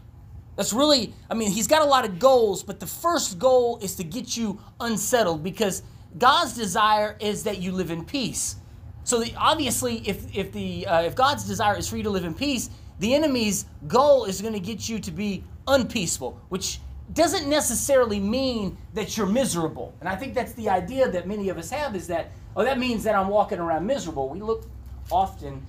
that's 0.56 0.73
really, 0.73 1.14
I 1.30 1.35
mean, 1.35 1.52
he's 1.52 1.68
got 1.68 1.82
a 1.82 1.85
lot 1.85 2.04
of 2.04 2.18
goals, 2.18 2.64
but 2.64 2.80
the 2.80 2.88
first 2.88 3.38
goal 3.38 3.78
is 3.80 3.94
to 3.94 4.02
get 4.02 4.37
you 4.37 4.61
unsettled 4.80 5.44
because 5.44 5.85
God's 6.18 6.54
desire 6.54 7.16
is 7.21 7.44
that 7.44 7.59
you 7.59 7.71
live 7.71 7.92
in 7.92 8.04
peace. 8.04 8.56
So 9.04 9.21
the, 9.21 9.32
obviously, 9.37 9.99
if 10.09 10.37
if 10.37 10.50
the 10.50 10.88
uh, 10.88 11.02
if 11.02 11.14
God's 11.14 11.44
desire 11.44 11.76
is 11.78 11.88
for 11.88 11.97
you 11.97 12.02
to 12.02 12.11
live 12.11 12.25
in 12.25 12.35
peace, 12.35 12.68
the 12.99 13.14
enemy's 13.14 13.66
goal 13.87 14.25
is 14.25 14.42
going 14.42 14.54
to 14.54 14.61
get 14.61 14.88
you 14.88 14.99
to 14.99 15.12
be 15.12 15.44
unpeaceful, 15.68 16.40
which 16.49 16.80
doesn't 17.12 17.49
necessarily 17.49 18.21
mean 18.21 18.76
that 18.94 19.16
you're 19.16 19.26
miserable. 19.26 19.94
And 20.00 20.09
I 20.09 20.16
think 20.16 20.35
that's 20.35 20.52
the 20.54 20.68
idea 20.68 21.11
that 21.11 21.26
many 21.26 21.49
of 21.49 21.59
us 21.59 21.71
have 21.71 21.94
is 21.94 22.06
that 22.09 22.32
oh 22.56 22.64
that 22.64 22.78
means 22.78 23.04
that 23.04 23.14
I'm 23.14 23.28
walking 23.28 23.59
around 23.59 23.87
miserable. 23.87 24.28
We 24.28 24.40
look 24.40 24.64
often 25.11 25.66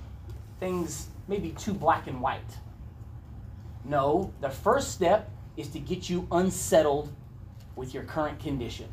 things 0.60 1.08
maybe 1.28 1.52
too 1.52 1.74
black 1.74 2.08
and 2.08 2.22
white. 2.22 2.42
No, 3.86 4.32
the 4.42 4.50
first 4.50 4.92
step 4.92 5.30
is 5.58 5.68
to 5.70 5.80
get 5.80 6.10
you 6.10 6.28
unsettled 6.32 7.12
with 7.76 7.94
your 7.94 8.04
current 8.04 8.40
condition. 8.40 8.88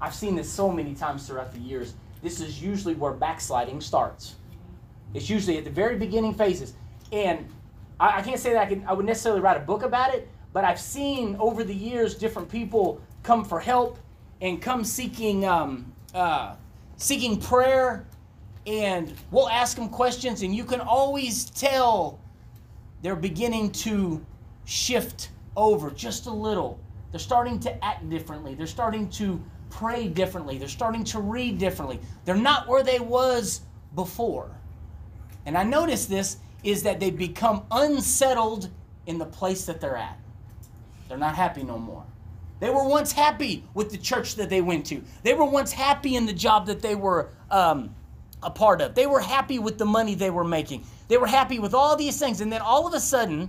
I've 0.00 0.14
seen 0.14 0.34
this 0.34 0.50
so 0.50 0.70
many 0.70 0.94
times 0.94 1.26
throughout 1.26 1.52
the 1.52 1.60
years. 1.60 1.94
This 2.22 2.40
is 2.40 2.62
usually 2.62 2.94
where 2.94 3.12
backsliding 3.12 3.80
starts. 3.80 4.36
It's 5.14 5.30
usually 5.30 5.56
at 5.58 5.64
the 5.64 5.70
very 5.70 5.96
beginning 5.96 6.34
phases. 6.34 6.74
And 7.12 7.46
I, 7.98 8.18
I 8.18 8.22
can't 8.22 8.38
say 8.38 8.52
that 8.52 8.62
I, 8.62 8.66
can, 8.66 8.84
I 8.86 8.92
would 8.92 9.06
necessarily 9.06 9.40
write 9.40 9.56
a 9.56 9.60
book 9.60 9.82
about 9.82 10.14
it, 10.14 10.28
but 10.54 10.64
I've 10.64 10.80
seen 10.80 11.36
over 11.40 11.64
the 11.64 11.74
years 11.74 12.14
different 12.14 12.48
people 12.48 13.02
come 13.24 13.44
for 13.44 13.60
help 13.60 13.98
and 14.40 14.62
come 14.62 14.84
seeking 14.84 15.44
um, 15.44 15.92
uh, 16.14 16.54
seeking 16.96 17.40
prayer, 17.40 18.06
and 18.66 19.12
we'll 19.32 19.48
ask 19.48 19.76
them 19.76 19.88
questions, 19.88 20.42
and 20.42 20.54
you 20.54 20.64
can 20.64 20.80
always 20.80 21.46
tell 21.50 22.20
they're 23.02 23.16
beginning 23.16 23.72
to 23.72 24.24
shift 24.64 25.30
over 25.56 25.90
just 25.90 26.26
a 26.26 26.32
little. 26.32 26.78
They're 27.10 27.18
starting 27.18 27.58
to 27.60 27.84
act 27.84 28.08
differently. 28.08 28.54
They're 28.54 28.66
starting 28.66 29.10
to 29.10 29.42
pray 29.70 30.06
differently. 30.06 30.56
They're 30.56 30.68
starting 30.68 31.02
to 31.04 31.20
read 31.20 31.58
differently. 31.58 31.98
They're 32.24 32.36
not 32.36 32.68
where 32.68 32.84
they 32.84 33.00
was 33.00 33.62
before. 33.96 34.50
And 35.46 35.58
I 35.58 35.64
notice 35.64 36.06
this 36.06 36.38
is 36.62 36.84
that 36.84 37.00
they 37.00 37.10
become 37.10 37.64
unsettled 37.72 38.70
in 39.06 39.18
the 39.18 39.26
place 39.26 39.66
that 39.66 39.80
they're 39.80 39.96
at. 39.96 40.18
They're 41.14 41.20
not 41.20 41.36
happy 41.36 41.62
no 41.62 41.78
more. 41.78 42.04
They 42.58 42.70
were 42.70 42.88
once 42.88 43.12
happy 43.12 43.62
with 43.72 43.92
the 43.92 43.98
church 43.98 44.34
that 44.34 44.50
they 44.50 44.60
went 44.60 44.84
to. 44.86 45.00
They 45.22 45.32
were 45.32 45.44
once 45.44 45.70
happy 45.70 46.16
in 46.16 46.26
the 46.26 46.32
job 46.32 46.66
that 46.66 46.82
they 46.82 46.96
were 46.96 47.30
um, 47.52 47.94
a 48.42 48.50
part 48.50 48.80
of. 48.80 48.96
They 48.96 49.06
were 49.06 49.20
happy 49.20 49.60
with 49.60 49.78
the 49.78 49.84
money 49.84 50.16
they 50.16 50.30
were 50.30 50.42
making. 50.42 50.84
They 51.06 51.16
were 51.16 51.28
happy 51.28 51.60
with 51.60 51.72
all 51.72 51.94
these 51.94 52.18
things. 52.18 52.40
And 52.40 52.52
then 52.52 52.62
all 52.62 52.88
of 52.88 52.94
a 52.94 52.98
sudden, 52.98 53.48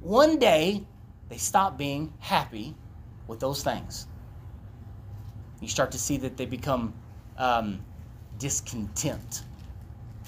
one 0.00 0.38
day, 0.38 0.86
they 1.28 1.36
stop 1.36 1.76
being 1.76 2.14
happy 2.18 2.74
with 3.26 3.40
those 3.40 3.62
things. 3.62 4.06
You 5.60 5.68
start 5.68 5.90
to 5.90 5.98
see 5.98 6.16
that 6.16 6.38
they 6.38 6.46
become 6.46 6.94
um, 7.36 7.84
discontent 8.38 9.42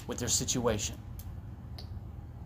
with 0.05 0.19
their 0.19 0.29
situation. 0.29 0.97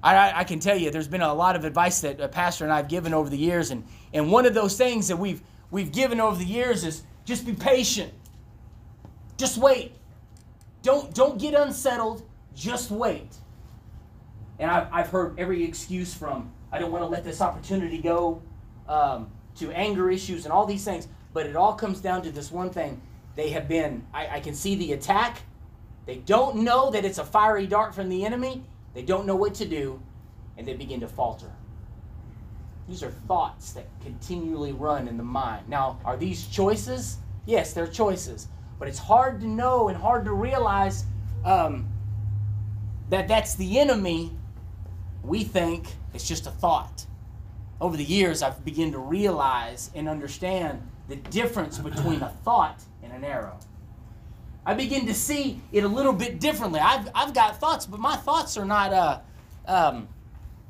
I, 0.04 0.40
I, 0.40 0.44
can 0.44 0.60
tell 0.60 0.78
you, 0.78 0.92
there's 0.92 1.08
been 1.08 1.22
a 1.22 1.34
lot 1.34 1.56
of 1.56 1.64
advice 1.64 2.02
that 2.02 2.20
a 2.20 2.28
pastor 2.28 2.66
and 2.66 2.74
I 2.74 2.78
have 2.78 2.90
given 2.90 3.14
over 3.14 3.30
the 3.30 3.38
years, 3.38 3.72
and, 3.72 3.86
and 4.14 4.30
one 4.32 4.46
of 4.46 4.54
those 4.54 4.78
things 4.78 5.08
that 5.08 5.18
we've 5.18 5.42
we've 5.72 5.92
given 5.92 6.20
over 6.20 6.38
the 6.38 6.46
years 6.46 6.84
is 6.84 7.04
just 7.26 7.46
be 7.46 7.54
patient. 7.54 8.14
Just 9.38 9.58
wait. 9.58 9.94
Don't 10.82 11.14
don't 11.14 11.40
get 11.40 11.54
unsettled. 11.54 12.24
Just 12.54 12.92
wait. 12.92 13.34
And 14.60 14.70
I've, 14.70 14.88
I've 14.92 15.10
heard 15.10 15.40
every 15.40 15.64
excuse 15.64 16.14
from 16.14 16.52
I 16.74 16.80
don't 16.80 16.92
want 16.92 17.04
to 17.04 17.08
let 17.08 17.24
this 17.24 17.40
opportunity 17.40 18.00
go 18.00 18.42
um, 18.90 19.30
to 19.58 19.72
anger 19.72 20.10
issues 20.10 20.46
and 20.46 20.52
all 20.52 20.66
these 20.66 20.84
things. 20.84 21.08
But 21.32 21.46
it 21.46 21.56
all 21.56 21.74
comes 21.74 22.02
down 22.02 22.24
to 22.24 22.32
this 22.32 22.52
one 22.52 22.72
thing. 22.72 23.02
They 23.36 23.50
have 23.50 23.68
been, 23.68 24.06
I, 24.14 24.28
I 24.28 24.40
can 24.40 24.54
see 24.54 24.76
the 24.76 24.94
attack. 24.94 25.42
They 26.06 26.18
don't 26.18 26.58
know 26.58 26.92
that 26.92 27.06
it's 27.06 27.18
a 27.18 27.24
fiery 27.24 27.68
dart 27.68 27.96
from 27.96 28.10
the 28.10 28.26
enemy. 28.26 28.64
They 28.94 29.02
don't 29.02 29.26
know 29.26 29.36
what 29.36 29.54
to 29.56 29.66
do, 29.66 30.02
and 30.58 30.68
they 30.68 30.74
begin 30.74 31.00
to 31.02 31.08
falter. 31.08 31.52
These 32.88 33.02
are 33.02 33.12
thoughts 33.12 33.72
that 33.74 33.86
continually 34.04 34.74
run 34.74 35.08
in 35.08 35.18
the 35.18 35.24
mind. 35.24 35.70
Now, 35.70 36.00
are 36.04 36.18
these 36.18 36.48
choices? 36.48 37.18
Yes, 37.46 37.74
they're 37.74 37.88
choices. 37.88 38.48
But 38.78 38.88
it's 38.88 39.00
hard 39.00 39.40
to 39.42 39.48
know 39.48 39.88
and 39.88 39.98
hard 39.98 40.26
to 40.26 40.34
realize 40.34 41.06
um, 41.46 41.88
that 43.10 43.28
that's 43.28 43.56
the 43.56 43.80
enemy. 43.80 44.32
We 45.24 45.44
think 45.44 45.88
it's 46.14 46.28
just 46.28 46.46
a 46.48 46.52
thought. 46.52 47.06
Over 47.80 47.98
the 47.98 48.04
years, 48.04 48.44
I've 48.44 48.64
begun 48.64 48.92
to 48.92 49.00
realize 49.00 49.90
and 49.96 50.10
understand 50.10 50.82
the 51.08 51.16
difference 51.16 51.80
between 51.80 52.22
a 52.22 52.30
thought 52.44 52.82
and 53.02 53.12
an 53.14 53.24
arrow. 53.24 53.58
I 54.66 54.74
begin 54.74 55.06
to 55.08 55.14
see 55.14 55.62
it 55.72 55.84
a 55.84 55.88
little 55.88 56.14
bit 56.14 56.40
differently. 56.40 56.80
I've, 56.80 57.10
I've 57.14 57.34
got 57.34 57.60
thoughts, 57.60 57.86
but 57.86 58.00
my 58.00 58.16
thoughts 58.16 58.58
are 58.58 58.66
not 58.66 58.94
uh, 58.94 59.20
um, 59.66 60.08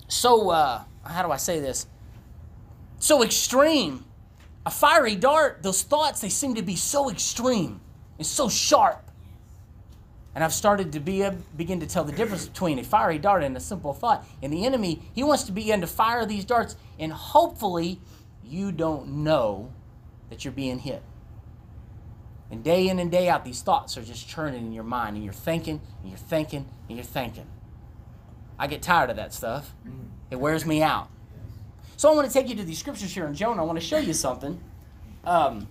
so, 0.08 0.52
uh, 0.52 0.84
how 1.04 1.24
do 1.24 1.32
I 1.32 1.38
say 1.38 1.60
this? 1.60 1.88
So 3.00 3.24
extreme. 3.24 4.06
A 4.66 4.72
fiery 4.72 5.16
dart, 5.16 5.62
those 5.62 5.82
thoughts, 5.82 6.22
they 6.22 6.30
seem 6.30 6.56
to 6.56 6.62
be 6.62 6.76
so 6.76 7.10
extreme 7.10 7.82
and 8.18 8.26
so 8.26 8.48
sharp. 8.48 9.10
And 10.36 10.44
I've 10.44 10.54
started 10.54 10.94
to 10.94 11.00
be 11.00 11.22
a, 11.22 11.32
begin 11.58 11.80
to 11.82 11.88
tell 11.88 12.04
the 12.04 12.14
difference 12.14 12.48
between 12.48 12.80
a 12.80 12.84
fiery 12.84 13.18
dart 13.18 13.44
and 13.44 13.58
a 13.58 13.60
simple 13.60 13.94
thought. 13.94 14.26
And 14.42 14.54
the 14.54 14.66
enemy, 14.66 15.02
he 15.14 15.24
wants 15.24 15.44
to 15.44 15.52
begin 15.52 15.82
to 15.82 15.88
fire 15.88 16.26
these 16.26 16.46
darts, 16.46 16.76
and 16.98 17.12
hopefully 17.12 18.00
you 18.46 18.72
don't 18.72 19.10
know 19.24 19.72
that 20.30 20.46
you're 20.46 20.54
being 20.54 20.80
hit. 20.80 21.04
And 22.54 22.64
day 22.64 22.88
in 22.88 23.00
and 23.00 23.10
day 23.10 23.30
out, 23.30 23.44
these 23.44 23.64
thoughts 23.64 23.98
are 23.98 24.04
just 24.04 24.30
churning 24.30 24.68
in 24.68 24.74
your 24.74 24.84
mind, 24.84 25.16
and 25.16 25.26
you're 25.26 25.34
thinking, 25.34 25.82
and 26.02 26.12
you're 26.12 26.20
thinking, 26.20 26.68
and 26.88 26.96
you're 26.96 27.04
thinking. 27.04 27.48
I 28.60 28.68
get 28.68 28.84
tired 28.84 29.10
of 29.10 29.16
that 29.16 29.34
stuff. 29.34 29.74
It 30.30 30.36
wears 30.36 30.64
me 30.64 30.84
out. 30.84 31.10
So 31.98 32.12
I 32.12 32.16
want 32.16 32.28
to 32.28 32.34
take 32.34 32.50
you 32.50 32.56
to 32.58 32.64
these 32.64 32.78
scriptures 32.78 33.12
here 33.12 33.26
in 33.26 33.34
Jonah. 33.34 33.64
I 33.64 33.66
want 33.66 33.80
to 33.80 33.84
show 33.84 33.98
you 33.98 34.14
something. 34.14 34.62
Um, 35.24 35.68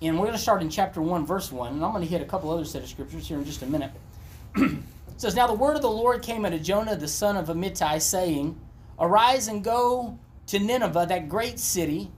and 0.00 0.18
we're 0.18 0.26
going 0.26 0.36
to 0.36 0.42
start 0.42 0.62
in 0.62 0.68
chapter 0.68 1.00
1, 1.00 1.24
verse 1.26 1.52
1. 1.52 1.74
And 1.74 1.84
I'm 1.84 1.92
going 1.92 2.02
to 2.02 2.10
hit 2.10 2.20
a 2.20 2.24
couple 2.24 2.50
other 2.50 2.64
set 2.64 2.82
of 2.82 2.88
scriptures 2.88 3.28
here 3.28 3.38
in 3.38 3.44
just 3.44 3.62
a 3.62 3.66
minute. 3.66 3.92
it 4.56 4.80
says, 5.16 5.36
Now 5.36 5.46
the 5.46 5.54
word 5.54 5.76
of 5.76 5.82
the 5.82 5.88
Lord 5.88 6.22
came 6.22 6.44
unto 6.44 6.58
Jonah, 6.58 6.96
the 6.96 7.06
son 7.06 7.36
of 7.36 7.46
Amittai, 7.46 8.02
saying, 8.02 8.58
Arise 8.98 9.46
and 9.46 9.62
go 9.62 10.18
to 10.48 10.58
Nineveh, 10.58 11.06
that 11.08 11.28
great 11.28 11.60
city, 11.60 12.10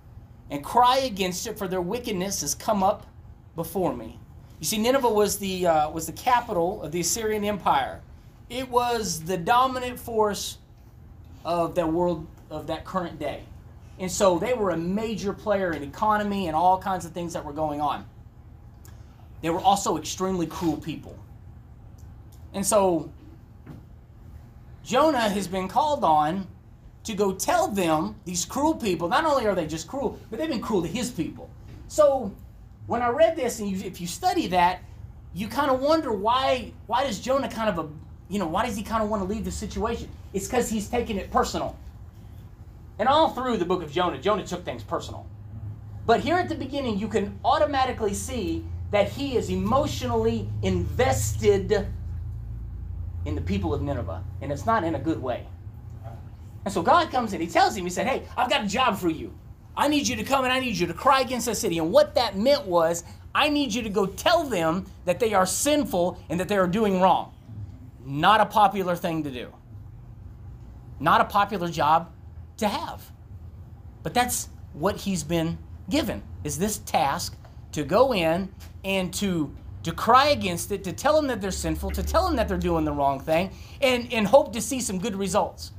and 0.51 0.65
cry 0.65 1.01
against 1.01 1.47
it, 1.47 1.59
for 1.59 1.69
their 1.69 1.83
wickedness 1.83 2.41
has 2.41 2.55
come 2.55 2.83
up 2.83 3.07
before 3.57 3.95
me. 3.95 4.19
You 4.61 4.67
see, 4.67 4.79
Nineveh 4.79 5.09
was 5.09 5.39
the, 5.39 5.67
uh, 5.67 5.91
was 5.91 6.07
the 6.07 6.13
capital 6.13 6.83
of 6.83 6.93
the 6.93 7.01
Assyrian 7.01 7.45
Empire. 7.45 8.01
It 8.49 8.69
was 8.69 9.21
the 9.21 9.37
dominant 9.37 9.99
force 9.99 10.59
of 11.45 11.75
that 11.75 11.91
world, 11.91 12.27
of 12.51 12.67
that 12.69 12.85
current 12.85 13.19
day. 13.19 13.43
And 13.99 14.11
so 14.11 14.39
they 14.39 14.55
were 14.55 14.71
a 14.71 14.77
major 14.77 15.33
player 15.33 15.73
in 15.73 15.83
economy 15.83 16.47
and 16.47 16.57
all 16.57 16.79
kinds 16.79 17.05
of 17.05 17.13
things 17.13 17.33
that 17.33 17.45
were 17.45 17.53
going 17.53 17.81
on. 17.81 18.05
They 19.41 19.51
were 19.51 19.61
also 19.61 19.99
extremely 19.99 20.47
cruel 20.47 20.77
people. 20.77 21.17
And 22.55 22.65
so 22.65 23.11
Jonah 24.83 25.29
has 25.29 25.47
been 25.47 25.69
called 25.69 26.05
on 26.05 26.47
to 27.05 27.15
go 27.15 27.33
tell 27.35 27.69
them, 27.69 28.17
these 28.25 28.45
cruel 28.45 28.75
people, 28.75 29.09
not 29.09 29.25
only 29.27 29.47
are 29.47 29.55
they 29.55 29.67
just 29.67 29.87
cruel, 29.87 30.19
but 30.31 30.39
they've 30.39 30.49
been 30.49 30.61
cruel 30.61 30.83
to 30.83 30.89
his 30.89 31.11
people. 31.11 31.51
So 31.89 32.33
when 32.87 33.03
I 33.03 33.09
read 33.09 33.37
this, 33.37 33.61
and 33.61 33.69
you, 33.69 33.85
if 33.85 34.01
you 34.01 34.07
study 34.07 34.49
that, 34.49 34.83
you 35.35 35.49
kind 35.49 35.71
of 35.71 35.81
wonder 35.81 36.13
why 36.13 36.73
why 36.87 37.05
does 37.05 37.19
Jonah 37.19 37.49
kind 37.49 37.69
of 37.69 37.79
a 37.79 37.89
you 38.29 38.39
know 38.39 38.47
why 38.47 38.67
does 38.67 38.77
he 38.77 38.83
kind 38.83 39.03
of 39.03 39.09
want 39.09 39.23
to 39.23 39.29
leave 39.29 39.45
the 39.45 39.51
situation? 39.51 40.09
It's 40.33 40.47
because 40.47 40.69
he's 40.69 40.89
taking 40.89 41.17
it 41.17 41.31
personal. 41.31 41.77
And 42.99 43.09
all 43.09 43.31
through 43.31 43.57
the 43.57 43.65
book 43.65 43.83
of 43.83 43.91
Jonah, 43.91 44.19
Jonah 44.19 44.47
took 44.47 44.65
things 44.65 44.83
personal. 44.85 45.27
But 46.07 46.21
here 46.21 46.37
at 46.37 46.49
the 46.49 46.55
beginning, 46.55 46.99
you 46.99 47.09
can 47.09 47.39
automatically 47.45 48.15
see 48.15 48.65
that 48.91 49.09
he 49.09 49.37
is 49.37 49.51
emotionally 49.51 50.49
invested 50.63 51.89
in 53.25 53.35
the 53.35 53.41
people 53.41 53.75
of 53.75 53.83
Nineveh, 53.83 54.23
and 54.43 54.53
it's 54.53 54.67
not 54.67 54.85
in 54.85 54.95
a 54.95 54.99
good 54.99 55.21
way. 55.21 55.47
And 56.65 56.73
so 56.73 56.83
God 56.83 57.11
comes 57.11 57.33
in, 57.33 57.41
he 57.41 57.47
tells 57.47 57.77
him, 57.77 57.85
he 57.85 57.91
said, 57.91 58.07
Hey, 58.07 58.23
I've 58.37 58.49
got 58.49 58.65
a 58.65 58.67
job 58.67 58.97
for 58.97 59.09
you. 59.09 59.33
I 59.77 59.89
need 59.89 60.07
you 60.07 60.17
to 60.17 60.25
come 60.25 60.45
and 60.45 60.53
I 60.53 60.61
need 60.61 60.77
you 60.77 60.87
to 60.87 60.95
cry 60.95 61.21
against 61.21 61.47
the 61.47 61.55
city. 61.55 61.79
And 61.79 61.91
what 61.91 62.15
that 62.15 62.37
meant 62.37 62.67
was, 62.67 63.05
I 63.35 63.49
need 63.49 63.75
you 63.75 63.83
to 63.83 63.89
go 63.89 64.07
tell 64.07 64.45
them 64.45 64.87
that 65.05 65.19
they 65.19 65.35
are 65.35 65.47
sinful 65.47 66.23
and 66.29 66.39
that 66.39 66.49
they 66.49 66.57
are 66.57 66.69
doing 66.69 67.01
wrong. 67.01 67.35
Not 68.05 68.41
a 68.41 68.47
popular 68.47 68.95
thing 68.95 69.25
to 69.25 69.31
do. 69.31 69.53
Not 71.01 71.21
a 71.21 71.25
popular 71.25 71.69
job 71.69 72.13
to 72.59 72.69
have. 72.69 73.11
But 74.03 74.15
that's 74.15 74.49
what 74.73 74.97
he's 74.97 75.25
been 75.25 75.59
given 75.89 76.23
is 76.45 76.59
this 76.59 76.79
task 76.79 77.37
to 77.73 77.83
go 77.83 78.15
in 78.15 78.53
and 78.85 79.13
to 79.15 79.55
to 79.85 79.93
cry 79.93 80.29
against 80.29 80.73
it, 80.73 80.83
to 80.83 80.93
tell 80.95 81.15
them 81.15 81.27
that 81.27 81.43
they're 81.43 81.51
sinful, 81.51 81.91
to 81.91 82.03
tell 82.03 82.27
them 82.27 82.37
that 82.37 82.49
they're 82.49 82.57
doing 82.57 82.87
the 82.87 82.93
wrong 82.93 83.21
thing, 83.21 83.51
and, 83.83 84.11
and 84.15 84.27
hope 84.27 84.51
to 84.55 84.61
see 84.63 84.81
some 84.81 84.99
good 84.99 85.15
results. 85.15 85.73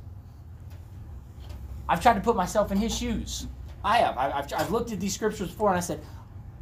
I've 1.88 2.00
tried 2.00 2.14
to 2.14 2.20
put 2.20 2.36
myself 2.36 2.70
in 2.70 2.78
his 2.78 2.96
shoes. 2.96 3.48
I 3.86 3.98
have. 3.98 4.18
I, 4.18 4.30
have 4.30 4.52
I've 4.52 4.72
looked 4.72 4.90
at 4.90 4.98
these 4.98 5.14
scriptures 5.14 5.48
before 5.48 5.68
and 5.68 5.76
I 5.76 5.80
said, 5.80 6.00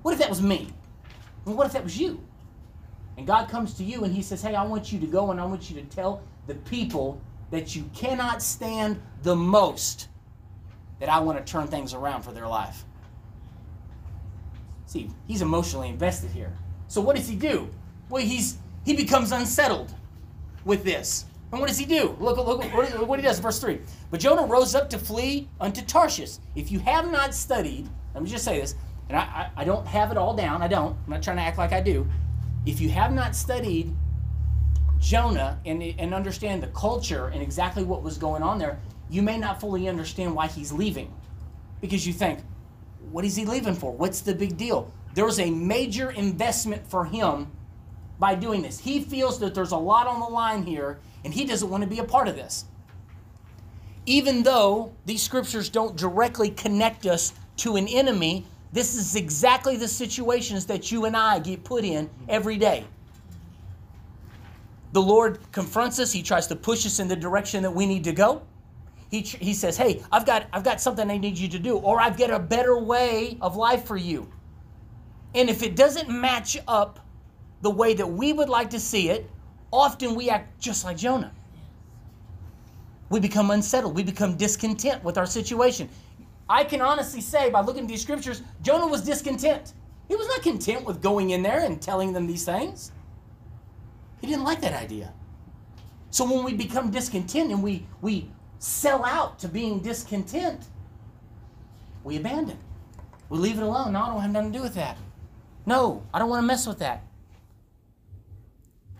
what 0.03 0.13
if 0.13 0.19
that 0.19 0.29
was 0.29 0.43
me? 0.43 0.69
What 1.45 1.67
if 1.67 1.73
that 1.73 1.83
was 1.83 1.99
you? 1.99 2.23
And 3.17 3.27
God 3.27 3.49
comes 3.49 3.73
to 3.75 3.85
you 3.85 4.05
and 4.05 4.15
he 4.15 4.21
says, 4.21 4.43
hey, 4.43 4.55
I 4.55 4.63
want 4.63 4.93
you 4.93 5.01
to 5.01 5.07
go 5.07 5.31
and 5.31 5.41
I 5.41 5.47
want 5.47 5.71
you 5.71 5.81
to 5.81 5.87
tell 5.87 6.23
the 6.47 6.55
people 6.55 7.19
that 7.51 7.75
you 7.75 7.89
cannot 7.95 8.43
stand 8.43 9.01
the 9.23 9.35
most 9.35 10.09
that 11.01 11.09
I 11.09 11.19
want 11.21 11.39
to 11.39 11.51
turn 11.51 11.67
things 11.67 11.95
around 11.95 12.23
for 12.23 12.33
their 12.33 12.47
life. 12.47 12.85
See, 14.85 15.09
he's 15.27 15.41
emotionally 15.41 15.89
invested 15.89 16.31
here. 16.31 16.53
So 16.89 17.01
what 17.01 17.17
does 17.17 17.27
he 17.27 17.37
do? 17.37 17.71
Well, 18.11 18.23
he's 18.23 18.59
he 18.85 18.95
becomes 18.95 19.33
unsettled 19.33 19.95
with 20.67 20.85
this. 20.85 21.25
And 21.55 21.61
what 21.61 21.69
does 21.69 21.79
he 21.79 21.87
do? 21.87 22.17
Look, 22.19 22.37
look, 22.37 22.75
look 22.75 23.07
what 23.07 23.21
he 23.21 23.23
does, 23.23 23.39
verse 23.39 23.61
3. 23.61 23.79
But 24.11 24.19
Jonah 24.19 24.45
rose 24.45 24.75
up 24.75 24.91
to 24.91 24.99
flee 24.99 25.49
unto 25.61 25.83
Tarshish. 25.83 26.39
If 26.57 26.73
you 26.73 26.81
have 26.81 27.09
not 27.13 27.33
studied, 27.33 27.89
let 28.13 28.25
me 28.25 28.29
just 28.29 28.45
say 28.45 28.61
this, 28.61 28.75
and 29.09 29.17
I, 29.17 29.23
I, 29.23 29.51
I 29.59 29.65
don't 29.65 29.87
have 29.87 30.11
it 30.11 30.19
all 30.19 30.35
down, 30.35 30.63
I 30.63 30.67
don't. 30.67 30.97
I'm 31.05 31.13
not 31.13 31.23
trying 31.23 31.37
to 31.37 31.45
act 31.45 31.57
like 31.57 31.73
I 31.73 31.81
do. 31.81 32.09
If 32.67 32.81
you 32.81 32.89
have 32.89 33.13
not 33.13 33.37
studied 33.37 33.95
Jonah 34.99 35.61
and, 35.65 35.81
and 35.81 36.13
understand 36.13 36.61
the 36.61 36.67
culture 36.69 37.29
and 37.29 37.41
exactly 37.41 37.85
what 37.85 38.03
was 38.03 38.19
going 38.19 38.43
on 38.43 38.59
there, 38.59 38.81
you 39.09 39.23
may 39.23 39.39
not 39.39 39.61
fully 39.61 39.89
understand 39.89 40.35
why 40.35 40.49
he's 40.49 40.73
leaving. 40.73 41.15
Because 41.81 42.05
you 42.05 42.13
think, 42.13 42.41
what 43.13 43.25
is 43.25 43.37
he 43.37 43.45
leaving 43.45 43.75
for? 43.75 43.93
What's 43.93 44.23
the 44.23 44.35
big 44.35 44.57
deal? 44.57 44.93
There 45.15 45.25
was 45.25 45.39
a 45.39 45.51
major 45.53 46.11
investment 46.11 46.85
for 46.85 47.05
him 47.05 47.53
by 48.19 48.35
doing 48.35 48.63
this. 48.63 48.79
He 48.79 49.01
feels 49.01 49.39
that 49.41 49.55
there's 49.55 49.73
a 49.73 49.77
lot 49.77 50.07
on 50.07 50.21
the 50.21 50.27
line 50.27 50.65
here, 50.65 50.99
and 51.25 51.35
he 51.35 51.45
doesn't 51.45 51.69
want 51.69 51.83
to 51.83 51.89
be 51.89 51.99
a 51.99 52.05
part 52.05 52.29
of 52.29 52.37
this. 52.37 52.65
Even 54.07 54.43
though 54.43 54.93
these 55.07 55.23
scriptures 55.23 55.69
don't 55.69 55.97
directly 55.97 56.51
connect 56.51 57.07
us 57.07 57.33
to 57.57 57.77
an 57.77 57.89
enemy, 57.89 58.45
this 58.73 58.95
is 58.95 59.17
exactly 59.17 59.77
the 59.77 59.89
situations 59.89 60.67
that 60.67 60.93
you 60.93 61.05
and 61.05 61.17
I 61.17 61.39
get 61.39 61.65
put 61.65 61.85
in 61.85 62.11
every 62.29 62.57
day. 62.57 62.85
The 64.93 65.03
Lord 65.03 65.39
confronts 65.53 65.99
us, 65.99 66.13
He 66.13 66.23
tries 66.23 66.47
to 66.49 66.57
push 66.57 66.87
us 66.87 66.99
in 66.99 67.09
the 67.09 67.17
direction 67.17 67.63
that 67.63 67.71
we 67.71 67.87
need 67.87 68.05
to 68.05 68.13
go. 68.13 68.43
He, 69.11 69.21
he 69.21 69.55
says, 69.55 69.77
Hey, 69.77 70.03
I've 70.11 70.27
got, 70.27 70.47
I've 70.53 70.65
got 70.65 70.81
something 70.81 71.11
I 71.11 71.19
need 71.19 71.39
you 71.39 71.49
to 71.49 71.59
do, 71.59 71.77
or 71.79 72.01
I've 72.01 72.19
got 72.19 72.31
a 72.31 72.39
better 72.39 72.79
way 72.79 73.39
of 73.41 73.57
life 73.57 73.85
for 73.85 73.97
you. 73.97 74.29
And 75.35 75.49
if 75.49 75.63
it 75.63 75.77
doesn't 75.77 76.09
match 76.09 76.57
up 76.69 77.04
the 77.65 77.71
way 77.71 77.95
that 77.95 78.07
we 78.07 78.35
would 78.35 78.51
like 78.51 78.69
to 78.69 78.79
see 78.79 79.09
it, 79.09 79.29
often 79.73 80.15
we 80.15 80.29
act 80.29 80.61
just 80.61 80.85
like 80.85 80.99
Jonah. 80.99 81.33
We 83.09 83.21
become 83.21 83.51
unsettled. 83.51 83.97
We 83.97 84.03
become 84.03 84.37
discontent 84.37 85.03
with 85.03 85.17
our 85.17 85.25
situation. 85.25 85.89
I 86.47 86.65
can 86.65 86.83
honestly 86.83 87.23
say, 87.23 87.49
by 87.49 87.63
looking 87.63 87.85
at 87.85 87.89
these 87.89 88.03
scriptures, 88.03 88.43
Jonah 88.61 88.87
was 88.87 89.01
discontent. 89.01 89.73
He 90.09 90.15
was 90.15 90.29
not 90.29 90.43
content 90.43 90.85
with 90.85 91.01
going 91.01 91.31
in 91.31 91.43
there 91.43 91.61
and 91.61 91.81
telling 91.81 92.13
them 92.13 92.27
these 92.27 92.45
things. 92.45 92.93
He 94.21 94.27
didn't 94.27 94.45
like 94.45 94.61
that 94.61 94.75
idea. 94.75 95.15
So 96.11 96.31
when 96.31 96.45
we 96.45 96.53
become 96.53 96.91
discontent 96.91 97.51
and 97.51 97.63
we, 97.63 97.87
we 98.03 98.31
sell 98.59 99.07
out 99.07 99.39
to 99.39 99.49
being 99.49 99.81
discontent, 99.81 100.67
we 102.05 102.19
abandon. 102.19 102.59
We 103.31 103.39
leave 103.39 103.57
it 103.57 103.63
alone. 103.63 103.95
No, 103.95 104.03
I 104.03 104.07
don't 104.09 104.21
have 104.21 104.31
nothing 104.33 104.53
to 104.53 104.59
do 104.59 104.63
with 104.63 104.75
that. 104.75 104.99
No, 105.65 106.03
I 106.13 106.19
don't 106.19 106.29
want 106.29 106.43
to 106.43 106.47
mess 106.47 106.67
with 106.67 106.81
that. 106.81 107.03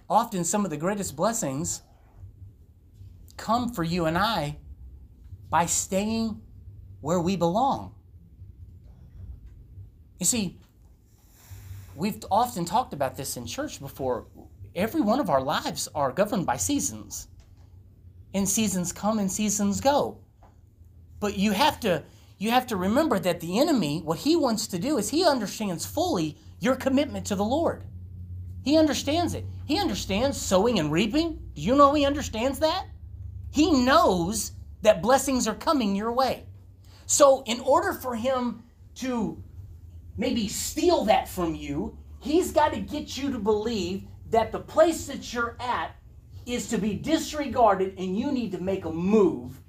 Often, 0.09 0.45
some 0.45 0.65
of 0.65 0.71
the 0.71 0.77
greatest 0.77 1.17
blessings 1.17 1.83
come 3.37 3.73
for 3.73 3.83
you 3.83 4.07
and 4.07 4.19
I 4.19 4.59
by 5.51 5.67
staying 5.67 6.41
where 7.01 7.21
we 7.21 7.37
belong. 7.37 7.95
You 10.19 10.27
see, 10.27 10.59
we've 11.97 12.23
often 12.31 12.65
talked 12.65 12.93
about 12.93 13.17
this 13.17 13.37
in 13.37 13.47
church 13.47 13.81
before. 13.81 14.27
Every 14.75 15.01
one 15.01 15.21
of 15.21 15.31
our 15.31 15.41
lives 15.41 15.89
are 15.95 16.13
governed 16.13 16.47
by 16.47 16.57
seasons. 16.57 17.29
And 18.33 18.49
seasons 18.49 18.93
come 18.93 19.19
and 19.19 19.31
seasons 19.31 19.81
go. 19.81 20.19
But 21.21 21.39
you 21.39 21.53
have 21.53 21.79
to 21.81 22.03
you 22.39 22.51
have 22.51 22.67
to 22.67 22.77
remember 22.77 23.19
that 23.21 23.41
the 23.41 23.59
enemy, 23.61 24.01
what 24.01 24.19
he 24.19 24.35
wants 24.35 24.67
to 24.67 24.79
do 24.79 24.99
is 24.99 25.09
he 25.09 25.25
understands 25.25 25.87
fully 25.87 26.37
your 26.59 26.75
commitment 26.75 27.27
to 27.27 27.37
the 27.37 27.45
Lord. 27.45 27.85
He 28.65 28.77
understands 28.77 29.35
it. 29.35 29.45
He 29.67 29.79
understands 29.79 30.41
sowing 30.41 30.79
and 30.79 30.93
reaping. 30.93 31.41
Do 31.55 31.63
you 31.63 31.75
know 31.75 31.95
he 31.95 32.05
understands 32.05 32.59
that? 32.59 32.87
He 33.51 33.71
knows 33.71 34.53
that 34.83 35.01
blessings 35.01 35.49
are 35.49 35.55
coming 35.55 35.97
your 35.97 36.13
way. 36.13 36.45
So, 37.07 37.43
in 37.47 37.61
order 37.61 37.93
for 37.93 38.15
him 38.15 38.63
to 38.97 39.43
maybe 40.17 40.49
steal 40.49 41.05
that 41.07 41.29
from 41.29 41.55
you, 41.55 41.97
he's 42.21 42.53
got 42.53 42.73
to 42.73 42.81
get 42.81 43.17
you 43.17 43.31
to 43.33 43.39
believe 43.39 44.05
that 44.31 44.53
the 44.53 44.61
place 44.61 45.07
that 45.07 45.33
you're 45.33 45.57
at 45.61 45.97
is 46.47 46.69
to 46.69 46.79
be 46.79 46.95
disregarded 46.95 47.95
and 47.99 48.19
you 48.19 48.33
need 48.33 48.53
to 48.53 48.61
make 48.61 48.85
a 48.85 48.93
move 48.93 49.61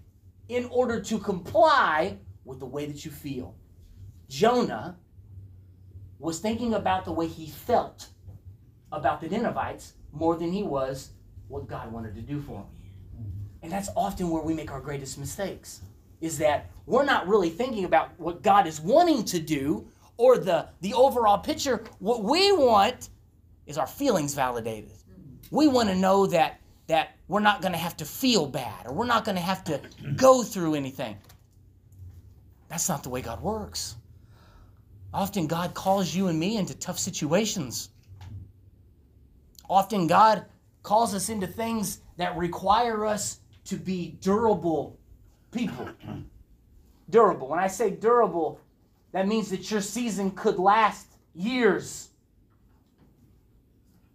in 0.49 0.65
order 0.65 0.99
to 1.01 1.19
comply 1.19 2.17
with 2.43 2.59
the 2.59 2.65
way 2.65 2.85
that 2.85 3.05
you 3.05 3.11
feel. 3.11 3.55
Jonah 4.27 4.97
was 6.19 6.39
thinking 6.39 6.73
about 6.73 7.05
the 7.05 7.11
way 7.11 7.27
he 7.27 7.47
felt 7.47 8.09
about 8.95 9.21
the 9.21 9.29
Ninevites 9.29 9.93
more 10.11 10.35
than 10.35 10.51
he 10.51 10.63
was 10.63 11.09
what 11.47 11.67
God 11.67 11.91
wanted 11.91 12.15
to 12.15 12.21
do 12.21 12.41
for 12.41 12.57
him. 12.57 12.65
And 13.61 13.71
that's 13.71 13.89
often 13.95 14.29
where 14.29 14.41
we 14.41 14.53
make 14.53 14.71
our 14.71 14.79
greatest 14.79 15.17
mistakes. 15.17 15.81
Is 16.21 16.37
that 16.39 16.69
we're 16.85 17.05
not 17.05 17.27
really 17.27 17.49
thinking 17.49 17.85
about 17.85 18.17
what 18.17 18.41
God 18.41 18.67
is 18.67 18.79
wanting 18.79 19.25
to 19.25 19.39
do 19.39 19.87
or 20.17 20.37
the, 20.37 20.67
the 20.81 20.93
overall 20.93 21.37
picture. 21.37 21.83
What 21.99 22.23
we 22.23 22.51
want 22.51 23.09
is 23.65 23.77
our 23.77 23.87
feelings 23.87 24.33
validated. 24.33 24.91
We 25.51 25.67
want 25.67 25.89
to 25.89 25.95
know 25.95 26.27
that 26.27 26.61
that 26.87 27.15
we're 27.27 27.39
not 27.39 27.61
going 27.61 27.71
to 27.71 27.79
have 27.79 27.97
to 27.97 28.05
feel 28.05 28.45
bad 28.45 28.85
or 28.85 28.93
we're 28.93 29.07
not 29.07 29.25
going 29.25 29.35
to 29.35 29.41
have 29.41 29.63
to 29.63 29.81
go 30.15 30.43
through 30.43 30.75
anything. 30.75 31.17
That's 32.69 32.87
not 32.87 33.01
the 33.01 33.09
way 33.09 33.21
God 33.21 33.41
works. 33.41 33.95
Often 35.11 35.47
God 35.47 35.73
calls 35.73 36.13
you 36.13 36.27
and 36.27 36.39
me 36.39 36.57
into 36.57 36.75
tough 36.75 36.99
situations. 36.99 37.89
Often 39.69 40.07
God 40.07 40.45
calls 40.83 41.13
us 41.15 41.29
into 41.29 41.47
things 41.47 41.99
that 42.17 42.37
require 42.37 43.05
us 43.05 43.39
to 43.65 43.75
be 43.75 44.17
durable 44.21 44.97
people. 45.51 45.89
durable. 47.09 47.47
When 47.47 47.59
I 47.59 47.67
say 47.67 47.89
durable, 47.91 48.59
that 49.11 49.27
means 49.27 49.49
that 49.49 49.69
your 49.71 49.81
season 49.81 50.31
could 50.31 50.59
last 50.59 51.07
years. 51.33 52.09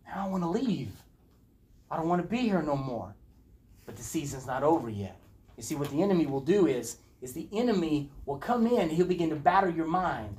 Now 0.07 0.13
I 0.13 0.23
don't 0.23 0.33
want 0.33 0.45
to 0.45 0.51
leave. 0.51 0.91
I 1.91 1.97
don't 1.97 2.09
want 2.09 2.23
to 2.23 2.29
be 2.29 2.39
here 2.39 2.63
no 2.63 2.77
more. 2.77 3.15
But 3.87 3.97
the 3.97 4.03
season's 4.03 4.47
not 4.47 4.63
over 4.63 4.89
yet. 4.89 5.17
You 5.57 5.63
see, 5.63 5.75
what 5.75 5.91
the 5.91 6.03
enemy 6.03 6.27
will 6.27 6.41
do 6.41 6.67
is, 6.67 6.99
is 7.21 7.33
the 7.33 7.49
enemy 7.53 8.11
will 8.25 8.39
come 8.39 8.67
in 8.67 8.89
he'll 8.89 9.07
begin 9.07 9.31
to 9.31 9.37
batter 9.37 9.69
your 9.69 9.87
mind. 9.87 10.37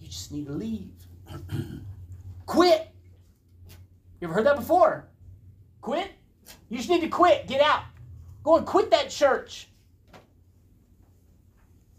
You 0.00 0.08
just 0.08 0.32
need 0.32 0.46
to 0.46 0.52
leave. 0.52 0.90
quit. 2.46 2.87
You 4.20 4.26
ever 4.26 4.34
heard 4.34 4.46
that 4.46 4.56
before? 4.56 5.08
Quit? 5.80 6.10
You 6.68 6.78
just 6.78 6.90
need 6.90 7.02
to 7.02 7.08
quit. 7.08 7.46
Get 7.46 7.60
out. 7.60 7.82
Go 8.42 8.56
and 8.56 8.66
quit 8.66 8.90
that 8.90 9.10
church. 9.10 9.68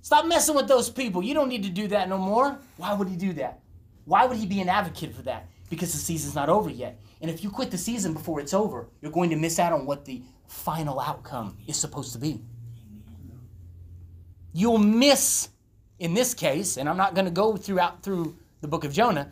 Stop 0.02 0.26
messing 0.26 0.56
with 0.56 0.68
those 0.68 0.90
people. 0.90 1.24
You 1.24 1.34
don't 1.34 1.50
need 1.50 1.64
to 1.64 1.70
do 1.70 1.88
that 1.90 2.10
no 2.10 2.18
more. 2.18 2.58
Why 2.78 2.94
would 2.94 3.08
he 3.08 3.16
do 3.16 3.34
that? 3.34 3.60
Why 4.06 4.26
would 4.26 4.38
he 4.38 4.46
be 4.46 4.60
an 4.60 4.70
advocate 4.70 5.14
for 5.14 5.22
that? 5.24 5.48
Because 5.70 5.92
the 5.92 6.00
season's 6.00 6.34
not 6.36 6.50
over 6.50 6.70
yet. 6.70 7.00
And 7.22 7.30
if 7.30 7.44
you 7.44 7.52
quit 7.52 7.70
the 7.70 7.78
season 7.78 8.14
before 8.14 8.40
it's 8.40 8.54
over, 8.54 8.88
you're 9.02 9.12
going 9.12 9.30
to 9.30 9.36
miss 9.36 9.60
out 9.60 9.72
on 9.72 9.86
what 9.86 10.06
the 10.06 10.24
final 10.48 11.00
outcome 11.00 11.58
is 11.68 11.78
supposed 11.78 12.14
to 12.14 12.18
be. 12.18 12.42
You'll 14.52 14.80
miss 14.80 15.50
in 16.00 16.14
this 16.14 16.34
case, 16.34 16.78
and 16.78 16.90
I'm 16.90 16.98
not 16.98 17.14
going 17.14 17.26
to 17.26 17.32
go 17.32 17.56
throughout 17.56 18.02
through 18.02 18.36
the 18.62 18.68
book 18.68 18.84
of 18.84 18.94
Jonah, 18.94 19.32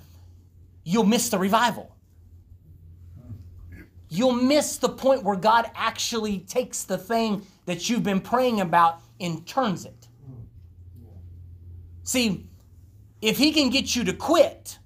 you'll 0.84 1.06
miss 1.06 1.30
the 1.30 1.40
revival. 1.40 1.96
You'll 4.10 4.34
miss 4.34 4.78
the 4.78 4.90
point 4.90 5.24
where 5.24 5.36
God 5.36 5.70
actually 5.76 6.40
takes 6.40 6.84
the 6.84 6.98
thing 6.98 7.46
that 7.66 7.90
you've 7.90 8.04
been 8.04 8.22
praying 8.22 8.62
about 8.62 9.02
and 9.20 9.46
turns 9.46 9.86
it. 9.86 10.08
See, 12.04 12.50
if 13.22 13.38
he 13.38 13.52
can 13.52 13.70
get 13.70 13.96
you 13.96 14.06
to 14.06 14.14
quit, 14.14 14.78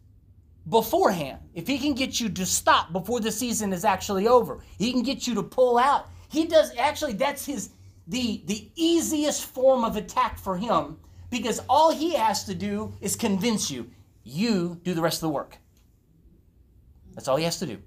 beforehand, 0.70 1.40
if 1.54 1.68
he 1.68 1.78
can 1.78 1.94
get 1.94 2.20
you 2.20 2.30
to 2.30 2.46
stop 2.46 2.92
before 2.92 3.20
the 3.20 3.32
season 3.32 3.74
is 3.74 3.86
actually 3.86 4.28
over, 4.28 4.60
he 4.78 4.92
can 4.92 5.04
get 5.04 5.28
you 5.28 5.36
to 5.36 5.44
pull 5.44 5.78
out. 5.78 6.10
He 6.30 6.46
does 6.46 6.76
actually 6.78 7.14
that's 7.14 7.46
his 7.46 7.72
the 8.08 8.42
the 8.46 8.70
easiest 8.76 9.46
form 9.46 9.84
of 9.84 9.98
attack 9.98 10.38
for 10.38 10.58
him 10.58 10.98
because 11.30 11.62
all 11.70 11.92
he 11.92 12.14
has 12.14 12.44
to 12.46 12.56
do 12.56 12.94
is 13.02 13.16
convince 13.16 13.70
you. 13.70 13.90
You 14.24 14.80
do 14.84 14.94
the 14.94 15.02
rest 15.02 15.18
of 15.18 15.22
the 15.22 15.30
work. 15.30 15.58
That's 17.14 17.28
all 17.28 17.38
he 17.38 17.44
has 17.44 17.60
to 17.60 17.66
do. 17.66 17.82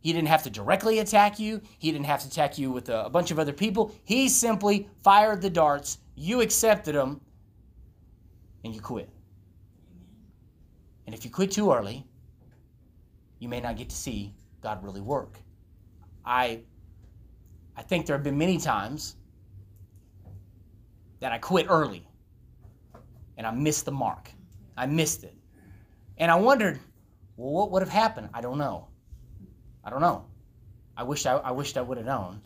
He 0.00 0.12
didn't 0.12 0.28
have 0.28 0.42
to 0.44 0.50
directly 0.50 0.98
attack 0.98 1.38
you. 1.38 1.60
He 1.78 1.92
didn't 1.92 2.06
have 2.06 2.20
to 2.22 2.28
attack 2.28 2.58
you 2.58 2.70
with 2.70 2.88
a, 2.88 3.06
a 3.06 3.10
bunch 3.10 3.30
of 3.30 3.38
other 3.38 3.52
people. 3.52 3.94
He 4.04 4.28
simply 4.28 4.88
fired 5.02 5.42
the 5.42 5.50
darts. 5.50 5.98
You 6.14 6.40
accepted 6.40 6.94
them, 6.94 7.20
and 8.64 8.74
you 8.74 8.80
quit. 8.80 9.10
And 11.06 11.14
if 11.14 11.24
you 11.24 11.30
quit 11.30 11.50
too 11.50 11.72
early, 11.72 12.06
you 13.40 13.48
may 13.48 13.60
not 13.60 13.76
get 13.76 13.88
to 13.90 13.96
see 13.96 14.34
God 14.60 14.82
really 14.84 15.00
work. 15.00 15.38
I, 16.24 16.60
I 17.76 17.82
think 17.82 18.06
there 18.06 18.16
have 18.16 18.22
been 18.22 18.38
many 18.38 18.58
times 18.58 19.16
that 21.20 21.32
I 21.32 21.38
quit 21.38 21.66
early 21.68 22.06
and 23.36 23.46
I 23.46 23.50
missed 23.50 23.86
the 23.86 23.92
mark. 23.92 24.30
I 24.76 24.86
missed 24.86 25.24
it. 25.24 25.34
And 26.18 26.30
I 26.30 26.36
wondered, 26.36 26.78
well, 27.36 27.52
what 27.52 27.70
would 27.70 27.82
have 27.82 27.90
happened? 27.90 28.28
I 28.34 28.40
don't 28.40 28.58
know. 28.58 28.89
I 29.84 29.90
don't 29.90 30.00
know. 30.00 30.24
I 30.96 31.02
wish 31.02 31.26
I, 31.26 31.36
I 31.36 31.50
wished 31.52 31.76
I 31.76 31.82
would 31.82 31.96
have 31.96 32.06
known, 32.06 32.40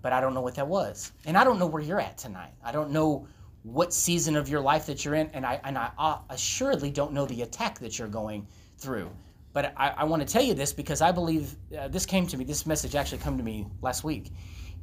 but 0.00 0.12
I 0.12 0.20
don't 0.20 0.34
know 0.34 0.40
what 0.40 0.56
that 0.56 0.66
was. 0.66 1.12
And 1.24 1.36
I 1.36 1.44
don't 1.44 1.58
know 1.58 1.66
where 1.66 1.82
you're 1.82 2.00
at 2.00 2.18
tonight. 2.18 2.52
I 2.64 2.72
don't 2.72 2.90
know 2.90 3.26
what 3.62 3.92
season 3.92 4.36
of 4.36 4.48
your 4.48 4.60
life 4.60 4.86
that 4.86 5.04
you're 5.04 5.14
in, 5.14 5.30
and 5.32 5.46
I 5.46 5.60
and 5.62 5.78
I 5.78 6.18
assuredly 6.30 6.90
don't 6.90 7.12
know 7.12 7.26
the 7.26 7.42
attack 7.42 7.78
that 7.78 7.98
you're 7.98 8.08
going 8.08 8.46
through. 8.78 9.10
But 9.52 9.74
I, 9.76 9.90
I 9.90 10.04
want 10.04 10.26
to 10.26 10.32
tell 10.32 10.42
you 10.42 10.54
this 10.54 10.72
because 10.72 11.00
I 11.00 11.12
believe 11.12 11.54
uh, 11.78 11.88
this 11.88 12.06
came 12.06 12.26
to 12.28 12.36
me. 12.36 12.44
This 12.44 12.66
message 12.66 12.94
actually 12.94 13.18
came 13.18 13.36
to 13.36 13.44
me 13.44 13.66
last 13.82 14.02
week, 14.02 14.32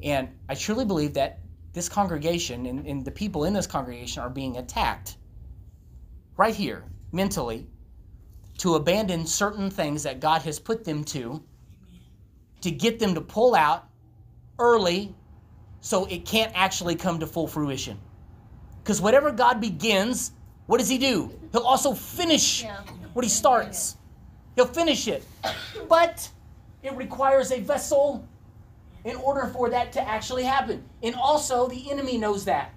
and 0.01 0.29
I 0.47 0.55
truly 0.55 0.85
believe 0.85 1.13
that 1.15 1.39
this 1.73 1.89
congregation 1.89 2.65
and, 2.65 2.85
and 2.87 3.03
the 3.03 3.11
people 3.11 3.43
in 3.45 3.53
this 3.53 3.67
congregation 3.67 4.23
are 4.23 4.29
being 4.29 4.57
attacked 4.57 5.17
right 6.37 6.55
here 6.55 6.85
mentally 7.11 7.67
to 8.59 8.75
abandon 8.75 9.25
certain 9.25 9.69
things 9.69 10.03
that 10.03 10.19
God 10.19 10.41
has 10.43 10.59
put 10.59 10.83
them 10.83 11.03
to, 11.05 11.43
to 12.61 12.71
get 12.71 12.99
them 12.99 13.15
to 13.15 13.21
pull 13.21 13.55
out 13.55 13.87
early 14.57 15.15
so 15.81 16.05
it 16.05 16.25
can't 16.25 16.51
actually 16.55 16.95
come 16.95 17.19
to 17.19 17.27
full 17.27 17.47
fruition. 17.47 17.97
Because 18.83 19.01
whatever 19.01 19.31
God 19.31 19.61
begins, 19.61 20.31
what 20.65 20.79
does 20.79 20.89
He 20.89 20.97
do? 20.97 21.31
He'll 21.51 21.61
also 21.61 21.93
finish 21.93 22.63
yeah. 22.63 22.81
what 23.13 23.23
He 23.23 23.29
starts. 23.29 23.97
He'll 24.55 24.65
finish 24.65 25.07
it. 25.07 25.23
But 25.87 26.29
it 26.83 26.93
requires 26.95 27.51
a 27.51 27.59
vessel 27.61 28.27
in 29.05 29.15
order 29.17 29.47
for 29.47 29.69
that 29.69 29.91
to 29.93 30.07
actually 30.07 30.43
happen. 30.43 30.83
And 31.01 31.15
also, 31.15 31.67
the 31.67 31.89
enemy 31.89 32.17
knows 32.17 32.45
that. 32.45 32.73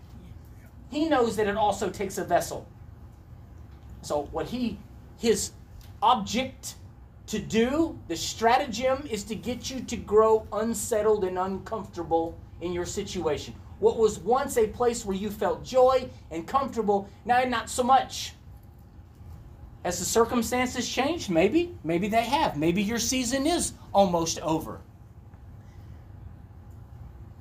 He 0.90 1.08
knows 1.08 1.36
that 1.36 1.46
it 1.46 1.56
also 1.56 1.90
takes 1.90 2.18
a 2.18 2.24
vessel. 2.24 2.66
So, 4.02 4.28
what 4.32 4.46
he, 4.46 4.78
his 5.18 5.52
object 6.02 6.76
to 7.26 7.38
do, 7.38 7.98
the 8.08 8.16
stratagem 8.16 9.06
is 9.10 9.24
to 9.24 9.34
get 9.34 9.70
you 9.70 9.80
to 9.80 9.96
grow 9.96 10.46
unsettled 10.52 11.24
and 11.24 11.38
uncomfortable 11.38 12.38
in 12.60 12.72
your 12.72 12.86
situation. 12.86 13.54
What 13.78 13.96
was 13.96 14.18
once 14.18 14.56
a 14.56 14.68
place 14.68 15.04
where 15.04 15.16
you 15.16 15.30
felt 15.30 15.64
joy 15.64 16.08
and 16.30 16.46
comfortable, 16.46 17.08
now 17.24 17.42
not 17.44 17.68
so 17.68 17.82
much. 17.82 18.34
Has 19.84 19.98
the 19.98 20.04
circumstances 20.04 20.88
changed? 20.88 21.30
Maybe. 21.30 21.76
Maybe 21.82 22.08
they 22.08 22.22
have. 22.22 22.56
Maybe 22.56 22.82
your 22.82 23.00
season 23.00 23.46
is 23.46 23.72
almost 23.92 24.38
over. 24.40 24.80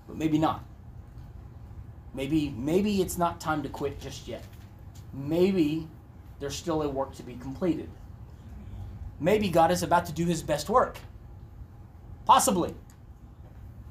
But 0.07 0.17
maybe 0.17 0.39
not. 0.39 0.63
Maybe 2.13 2.53
maybe 2.57 3.01
it's 3.01 3.17
not 3.17 3.39
time 3.39 3.63
to 3.63 3.69
quit 3.69 3.99
just 4.01 4.27
yet. 4.27 4.43
Maybe 5.13 5.87
there's 6.39 6.55
still 6.55 6.81
a 6.81 6.89
work 6.89 7.13
to 7.15 7.23
be 7.23 7.35
completed. 7.35 7.89
Maybe 9.21 9.49
God 9.49 9.69
is 9.71 9.83
about 9.83 10.07
to 10.07 10.11
do 10.11 10.25
his 10.25 10.41
best 10.41 10.67
work. 10.67 10.97
Possibly. 12.25 12.73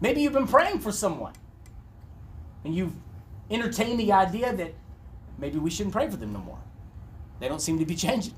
Maybe 0.01 0.23
you've 0.23 0.33
been 0.33 0.49
praying 0.49 0.81
for 0.81 0.91
someone 0.91 1.35
and 2.65 2.75
you've 2.75 2.93
entertained 3.49 4.01
the 4.01 4.13
idea 4.13 4.53
that 4.53 4.75
maybe 5.39 5.59
we 5.59 5.71
shouldn't 5.71 5.95
pray 5.95 6.11
for 6.11 6.17
them 6.17 6.33
no 6.33 6.41
more. 6.41 6.59
They 7.39 7.49
don't 7.49 7.63
seem 7.63 7.79
to 7.79 7.87
be 7.87 7.95
changing. 8.07 8.35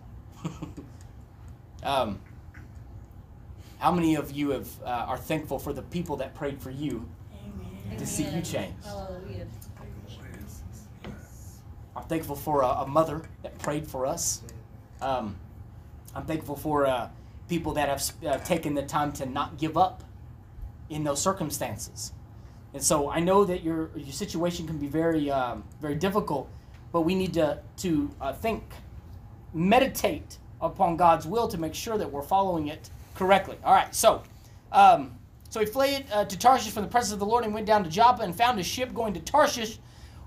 um, 1.83 2.21
how 3.79 3.91
many 3.91 4.15
of 4.17 4.31
you 4.31 4.51
have, 4.51 4.69
uh, 4.85 5.07
are 5.09 5.17
thankful 5.17 5.59
for 5.59 5.73
the 5.73 5.83
people 5.83 6.17
that 6.17 6.35
prayed 6.35 6.61
for 6.61 6.71
you 6.71 7.09
Amen. 7.89 7.97
to 7.99 8.07
see 8.07 8.25
you 8.25 8.43
change? 8.43 8.75
Hallelujah. 8.85 9.47
I'm 11.97 12.05
thankful 12.05 12.37
for 12.37 12.63
a, 12.63 12.69
a, 12.69 12.87
mother 12.87 13.23
that 13.43 13.59
prayed 13.59 13.87
for 13.87 14.07
us. 14.07 14.43
Um, 15.01 15.37
I'm 16.15 16.25
thankful 16.25 16.57
for 16.57 16.87
uh, 16.87 17.09
people 17.49 17.73
that 17.75 17.89
have 17.89 18.03
uh, 18.27 18.39
taken 18.45 18.75
the 18.75 18.83
time 18.83 19.13
to 19.13 19.27
not 19.27 19.59
give 19.59 19.77
up 19.77 20.05
in 20.91 21.05
those 21.05 21.21
circumstances. 21.21 22.13
And 22.75 22.83
so 22.83 23.11
I 23.11 23.21
know 23.21 23.45
that 23.45 23.63
your 23.63 23.91
your 23.97 24.13
situation 24.13 24.67
can 24.67 24.79
be 24.79 24.87
very 24.87 25.31
um, 25.31 25.65
very 25.81 25.95
difficult, 25.95 26.49
but 26.93 27.03
we 27.03 27.15
need 27.15 27.35
to 27.35 27.59
to 27.79 28.11
uh, 28.21 28.33
think, 28.33 28.63
meditate 29.53 30.39
upon 30.61 30.97
God's 30.97 31.27
will 31.27 31.49
to 31.49 31.59
make 31.59 31.75
sure 31.75 31.99
that 31.99 32.11
we're 32.11 32.23
following 32.23 32.69
it 32.69 32.91
correctly. 33.15 33.59
All 33.65 33.75
right, 33.75 33.95
so. 33.95 34.23
Um, 34.71 35.19
so 35.51 35.61
he 35.61 35.67
fled 35.67 36.07
uh, 36.11 36.25
to 36.25 36.39
Tarshish 36.39 36.73
from 36.73 36.85
the 36.85 36.89
presence 36.89 37.13
of 37.13 37.19
the 37.19 37.27
Lord 37.27 37.45
and 37.45 37.53
went 37.53 37.67
down 37.67 37.85
to 37.85 37.91
Joppa 37.91 38.23
and 38.23 38.35
found 38.35 38.59
a 38.59 38.63
ship 38.63 38.95
going 38.95 39.13
to 39.13 39.21
Tarshish, 39.21 39.79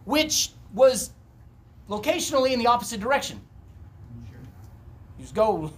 which 0.04 0.52
was 0.72 1.10
locationally 1.90 2.52
in 2.52 2.60
the 2.60 2.68
opposite 2.68 3.00
direction. 3.00 3.42
Just 5.26 5.34
go. 5.34 5.72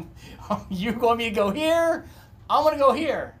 you 0.70 0.94
want 0.94 1.18
me 1.18 1.28
to 1.28 1.34
go 1.34 1.50
here? 1.50 2.06
I'm 2.48 2.64
gonna 2.64 2.78
go 2.78 2.94
here. 2.94 3.34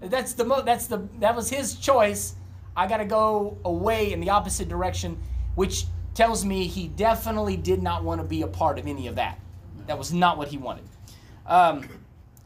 That's 0.00 0.32
the 0.32 0.46
mo- 0.46 0.62
that's 0.62 0.86
the 0.86 1.06
that 1.18 1.36
was 1.36 1.50
his 1.50 1.74
choice. 1.74 2.36
I 2.74 2.86
got 2.86 2.96
to 2.96 3.04
go 3.04 3.58
away 3.66 4.14
in 4.14 4.20
the 4.20 4.30
opposite 4.30 4.70
direction, 4.70 5.20
which 5.56 5.84
tells 6.14 6.42
me 6.42 6.68
he 6.68 6.88
definitely 6.88 7.58
did 7.58 7.82
not 7.82 8.02
want 8.02 8.22
to 8.22 8.26
be 8.26 8.40
a 8.40 8.46
part 8.46 8.78
of 8.78 8.86
any 8.86 9.08
of 9.08 9.16
that. 9.16 9.38
That 9.88 9.98
was 9.98 10.10
not 10.10 10.38
what 10.38 10.48
he 10.48 10.56
wanted. 10.56 10.84
Um, 11.46 11.86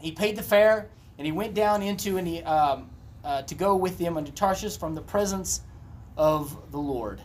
he 0.00 0.10
paid 0.10 0.34
the 0.34 0.42
fare 0.42 0.88
and 1.18 1.26
he 1.26 1.30
went 1.30 1.54
down 1.54 1.80
into 1.80 2.16
and 2.18 2.26
he 2.26 2.42
um, 2.42 2.90
uh, 3.22 3.42
to 3.42 3.54
go 3.54 3.76
with 3.76 3.98
them 3.98 4.16
unto 4.16 4.32
Tarshish 4.32 4.76
from 4.76 4.96
the 4.96 5.00
presence 5.00 5.60
of 6.16 6.72
the 6.72 6.78
Lord. 6.78 7.22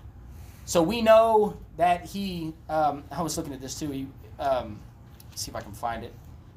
So 0.65 0.83
we 0.83 1.01
know 1.01 1.57
that 1.77 2.05
he. 2.05 2.53
Um, 2.69 3.03
I 3.09 3.23
was 3.23 3.35
looking 3.35 3.51
at 3.51 3.61
this 3.61 3.79
too. 3.79 3.89
He 3.89 4.07
um, 4.41 4.79
see 5.35 5.51
if 5.51 5.55
I 5.55 5.61
can 5.61 5.73
find 5.73 6.03
it. 6.03 6.13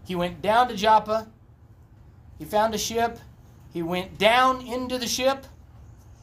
He 0.07 0.15
went 0.15 0.43
down 0.43 0.69
to 0.69 0.77
Joppa. 0.77 1.29
He 2.39 2.45
found 2.45 2.75
a 2.75 2.79
ship. 2.79 3.19
He 3.73 3.83
went 3.83 4.19
down 4.19 4.67
into 4.67 4.99
the 4.99 5.07
ship. 5.07 5.47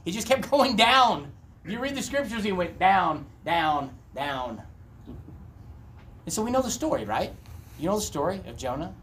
He 0.05 0.11
just 0.11 0.27
kept 0.27 0.49
going 0.51 0.75
down. 0.75 1.31
You 1.65 1.79
read 1.79 1.95
the 1.95 2.01
scriptures, 2.01 2.43
he 2.43 2.51
went 2.51 2.79
down, 2.79 3.25
down, 3.45 3.91
down. 4.15 4.63
And 6.25 6.33
so 6.33 6.41
we 6.41 6.49
know 6.49 6.61
the 6.61 6.71
story, 6.71 7.05
right? 7.05 7.31
You 7.79 7.87
know 7.87 7.95
the 7.95 8.01
story 8.01 8.41
of 8.47 8.57
Jonah. 8.57 8.93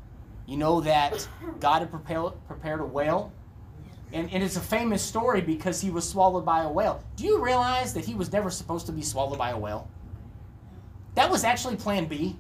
You 0.47 0.57
know 0.57 0.81
that 0.81 1.29
God 1.61 1.81
had 1.81 1.91
prepared, 1.91 2.33
prepared 2.47 2.81
a 2.81 2.85
whale. 2.85 3.33
And, 4.13 4.33
and 4.33 4.43
it's 4.43 4.57
a 4.57 4.61
famous 4.61 5.03
story 5.03 5.41
because 5.41 5.81
he 5.81 5.91
was 5.91 6.09
swallowed 6.09 6.45
by 6.45 6.63
a 6.63 6.69
whale. 6.71 7.05
Do 7.17 7.25
you 7.25 7.45
realize 7.45 7.93
that 7.95 8.05
he 8.05 8.15
was 8.15 8.33
never 8.33 8.51
supposed 8.51 8.87
to 8.87 8.93
be 8.93 9.03
swallowed 9.03 9.39
by 9.39 9.51
a 9.51 9.59
whale? 9.59 9.89
That 11.15 11.31
was 11.31 11.45
actually 11.45 11.77
plan 11.77 12.07
B. 12.07 12.37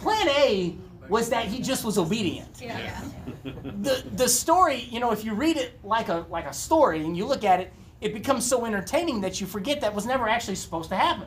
Plan 0.00 0.28
A 0.28 0.76
was 1.08 1.30
that 1.30 1.46
he 1.46 1.60
just 1.60 1.84
was 1.84 1.98
obedient. 1.98 2.60
Yeah. 2.60 3.00
The 3.44 4.04
the 4.14 4.28
story, 4.28 4.86
you 4.90 5.00
know, 5.00 5.10
if 5.10 5.24
you 5.24 5.34
read 5.34 5.56
it 5.56 5.78
like 5.82 6.08
a 6.08 6.26
like 6.28 6.46
a 6.46 6.52
story 6.52 7.04
and 7.04 7.16
you 7.16 7.26
look 7.26 7.44
at 7.44 7.60
it, 7.60 7.72
it 8.00 8.12
becomes 8.12 8.46
so 8.46 8.64
entertaining 8.64 9.20
that 9.22 9.40
you 9.40 9.46
forget 9.46 9.80
that 9.80 9.94
was 9.94 10.06
never 10.06 10.28
actually 10.28 10.56
supposed 10.56 10.90
to 10.90 10.96
happen. 10.96 11.26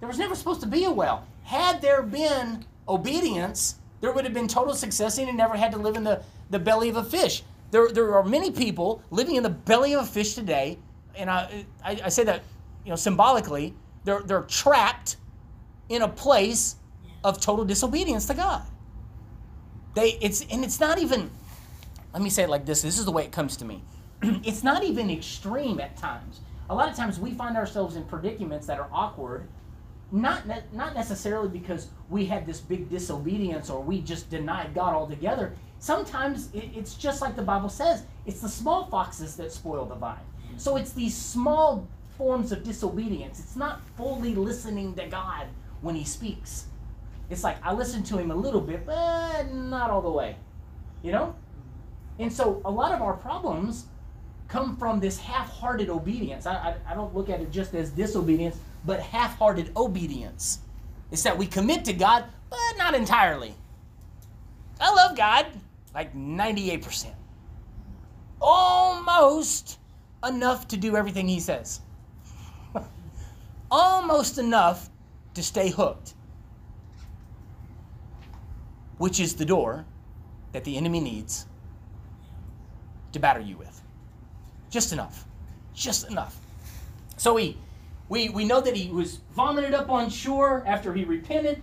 There 0.00 0.08
was 0.08 0.18
never 0.18 0.34
supposed 0.34 0.60
to 0.62 0.66
be 0.66 0.84
a 0.84 0.90
well. 0.90 1.26
Had 1.44 1.80
there 1.80 2.02
been 2.02 2.64
obedience, 2.88 3.76
there 4.00 4.12
would 4.12 4.24
have 4.24 4.34
been 4.34 4.48
total 4.48 4.74
success 4.74 5.18
and 5.18 5.28
he 5.28 5.34
never 5.34 5.56
had 5.56 5.72
to 5.72 5.78
live 5.78 5.96
in 5.96 6.04
the, 6.04 6.22
the 6.50 6.58
belly 6.58 6.88
of 6.88 6.96
a 6.96 7.04
fish. 7.04 7.42
There, 7.70 7.88
there 7.90 8.14
are 8.14 8.22
many 8.22 8.50
people 8.50 9.02
living 9.10 9.36
in 9.36 9.42
the 9.42 9.50
belly 9.50 9.94
of 9.94 10.02
a 10.02 10.06
fish 10.06 10.34
today, 10.34 10.78
and 11.16 11.30
I, 11.30 11.64
I, 11.82 12.00
I 12.04 12.08
say 12.08 12.22
that 12.24 12.42
you 12.84 12.90
know 12.90 12.96
symbolically, 12.96 13.74
they're, 14.04 14.20
they're 14.20 14.42
trapped 14.42 15.16
in 15.88 16.02
a 16.02 16.08
place 16.08 16.76
of 17.24 17.40
total 17.40 17.64
disobedience 17.64 18.26
to 18.26 18.34
God. 18.34 18.62
They 19.94 20.18
it's 20.20 20.44
and 20.50 20.62
it's 20.64 20.78
not 20.78 20.98
even 20.98 21.30
let 22.12 22.22
me 22.22 22.30
say 22.30 22.44
it 22.44 22.50
like 22.50 22.66
this. 22.66 22.82
This 22.82 22.98
is 22.98 23.06
the 23.06 23.10
way 23.12 23.24
it 23.24 23.32
comes 23.32 23.56
to 23.56 23.64
me. 23.64 23.82
it's 24.22 24.62
not 24.62 24.84
even 24.84 25.10
extreme 25.10 25.80
at 25.80 25.96
times. 25.96 26.40
A 26.70 26.74
lot 26.74 26.88
of 26.88 26.94
times 26.94 27.18
we 27.18 27.32
find 27.32 27.56
ourselves 27.56 27.96
in 27.96 28.04
predicaments 28.04 28.66
that 28.66 28.78
are 28.78 28.88
awkward, 28.92 29.48
not 30.12 30.46
ne- 30.46 30.62
not 30.72 30.94
necessarily 30.94 31.48
because 31.48 31.88
we 32.10 32.26
had 32.26 32.46
this 32.46 32.60
big 32.60 32.88
disobedience 32.88 33.70
or 33.70 33.82
we 33.82 34.00
just 34.00 34.30
denied 34.30 34.74
God 34.74 34.94
altogether. 34.94 35.54
Sometimes 35.78 36.52
it, 36.54 36.70
it's 36.74 36.94
just 36.94 37.20
like 37.20 37.36
the 37.36 37.42
Bible 37.42 37.68
says, 37.68 38.04
it's 38.26 38.40
the 38.40 38.48
small 38.48 38.86
foxes 38.86 39.36
that 39.36 39.52
spoil 39.52 39.84
the 39.84 39.94
vine. 39.94 40.18
So 40.56 40.76
it's 40.76 40.92
these 40.92 41.14
small 41.16 41.86
forms 42.16 42.52
of 42.52 42.62
disobedience. 42.62 43.40
It's 43.40 43.56
not 43.56 43.80
fully 43.96 44.34
listening 44.34 44.94
to 44.94 45.06
God 45.06 45.48
when 45.80 45.94
He 45.94 46.04
speaks. 46.04 46.66
It's 47.30 47.44
like 47.44 47.56
I 47.64 47.72
listen 47.72 48.02
to 48.04 48.18
Him 48.18 48.30
a 48.30 48.34
little 48.34 48.60
bit, 48.60 48.86
but 48.86 49.52
not 49.52 49.90
all 49.90 50.02
the 50.02 50.10
way. 50.10 50.36
You 51.02 51.12
know? 51.12 51.34
And 52.18 52.32
so 52.32 52.60
a 52.64 52.70
lot 52.70 52.92
of 52.92 53.02
our 53.02 53.14
problems 53.14 53.86
come 54.48 54.76
from 54.76 55.00
this 55.00 55.18
half-hearted 55.18 55.88
obedience. 55.88 56.46
I, 56.46 56.54
I, 56.54 56.92
I, 56.92 56.94
don't 56.94 57.14
look 57.14 57.28
at 57.28 57.40
it 57.40 57.50
just 57.50 57.74
as 57.74 57.90
disobedience, 57.90 58.56
but 58.86 59.00
half-hearted 59.00 59.72
obedience. 59.76 60.60
It's 61.10 61.22
that 61.22 61.36
we 61.36 61.46
commit 61.46 61.84
to 61.86 61.92
God, 61.92 62.24
but 62.50 62.58
not 62.76 62.94
entirely. 62.94 63.54
I 64.80 64.92
love 64.92 65.16
God, 65.16 65.46
like 65.94 66.14
98%. 66.14 67.10
Almost 68.40 69.78
enough 70.26 70.68
to 70.68 70.76
do 70.76 70.96
everything 70.96 71.26
He 71.26 71.40
says. 71.40 71.80
Almost 73.70 74.38
enough 74.38 74.90
to 75.34 75.42
stay 75.42 75.70
hooked. 75.70 76.13
Which 78.98 79.20
is 79.20 79.34
the 79.34 79.44
door 79.44 79.84
that 80.52 80.64
the 80.64 80.76
enemy 80.76 81.00
needs 81.00 81.46
to 83.12 83.18
batter 83.18 83.40
you 83.40 83.56
with. 83.56 83.80
Just 84.70 84.92
enough. 84.92 85.24
Just 85.74 86.10
enough. 86.10 86.38
So 87.16 87.34
we, 87.34 87.56
we, 88.08 88.28
we 88.28 88.44
know 88.44 88.60
that 88.60 88.76
he 88.76 88.90
was 88.90 89.20
vomited 89.34 89.74
up 89.74 89.88
on 89.88 90.10
shore 90.10 90.62
after 90.66 90.92
he 90.92 91.04
repented, 91.04 91.62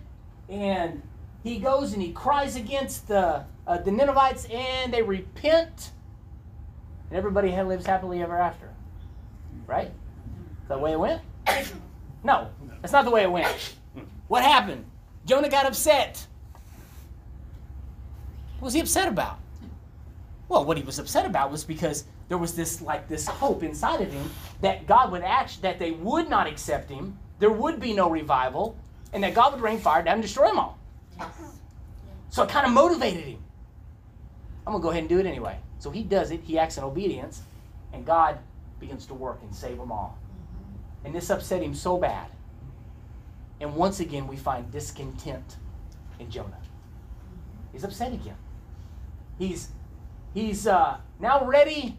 and 0.50 1.02
he 1.44 1.58
goes 1.58 1.94
and 1.94 2.02
he 2.02 2.12
cries 2.12 2.56
against 2.56 3.08
the, 3.08 3.46
uh, 3.68 3.78
the 3.78 3.92
Ninevites, 3.92 4.46
and 4.46 4.94
they 4.94 5.02
repent, 5.02 5.92
and 7.10 7.18
everybody 7.18 7.52
lives 7.62 7.86
happily 7.86 8.22
ever 8.22 8.38
after. 8.38 8.70
Right? 9.68 9.92
The 10.68 10.78
way 10.78 10.94
it 10.94 11.00
went? 11.00 11.22
No, 12.24 12.50
that's 12.82 12.94
not 12.94 13.04
the 13.04 13.10
way 13.10 13.24
it 13.24 13.32
went. 13.32 13.48
What 14.28 14.44
happened? 14.44 14.86
Jonah 15.26 15.50
got 15.50 15.66
upset. 15.66 16.28
What 18.62 18.68
was 18.68 18.74
he 18.76 18.80
upset 18.80 19.08
about? 19.08 19.40
Well, 20.48 20.66
what 20.66 20.78
he 20.78 20.84
was 20.84 21.00
upset 21.00 21.26
about 21.26 21.50
was 21.50 21.64
because 21.64 22.04
there 22.30 22.38
was 22.38 22.54
this 22.54 22.80
like 22.80 23.08
this 23.08 23.28
hope 23.28 23.64
inside 23.64 24.02
of 24.02 24.14
him 24.14 24.30
that 24.62 24.86
God 24.86 25.12
would 25.12 25.24
act 25.24 25.64
that 25.64 25.80
they 25.80 25.90
would 25.90 26.30
not 26.30 26.46
accept 26.46 26.88
him, 26.88 27.18
there 27.40 27.50
would 27.50 27.80
be 27.80 27.92
no 27.92 28.08
revival, 28.08 28.78
and 29.14 29.24
that 29.24 29.34
God 29.34 29.54
would 29.54 29.64
rain 29.64 29.80
fire 29.80 30.04
down 30.04 30.14
and 30.14 30.22
destroy 30.22 30.46
them 30.46 30.60
all. 30.60 30.78
So 32.30 32.44
it 32.44 32.50
kind 32.50 32.68
of 32.68 32.72
motivated 32.72 33.24
him. 33.24 33.40
I'm 34.68 34.74
gonna 34.74 34.84
go 34.84 34.92
ahead 34.92 35.02
and 35.02 35.10
do 35.10 35.18
it 35.18 35.26
anyway. 35.26 35.58
So 35.80 35.90
he 35.90 36.04
does 36.04 36.30
it, 36.30 36.42
he 36.44 36.60
acts 36.60 36.78
in 36.78 36.84
obedience, 36.84 37.42
and 37.94 38.06
God 38.06 38.38
begins 38.80 39.08
to 39.08 39.16
work 39.16 39.40
and 39.42 39.56
save 39.56 39.80
them 39.80 39.92
all. 39.92 40.20
Mm-hmm. 40.20 41.08
And 41.08 41.16
this 41.16 41.32
upset 41.32 41.64
him 41.64 41.74
so 41.74 41.98
bad. 41.98 42.30
And 43.60 43.76
once 43.76 44.02
again, 44.02 44.28
we 44.28 44.38
find 44.38 44.72
discontent 44.72 45.58
in 46.20 46.30
Jonah. 46.30 46.50
Mm-hmm. 46.50 47.72
He's 47.72 47.84
upset 47.84 48.14
again. 48.14 48.38
He's 49.42 49.70
he's 50.36 50.68
uh, 50.68 50.98
now 51.20 51.44
ready 51.44 51.98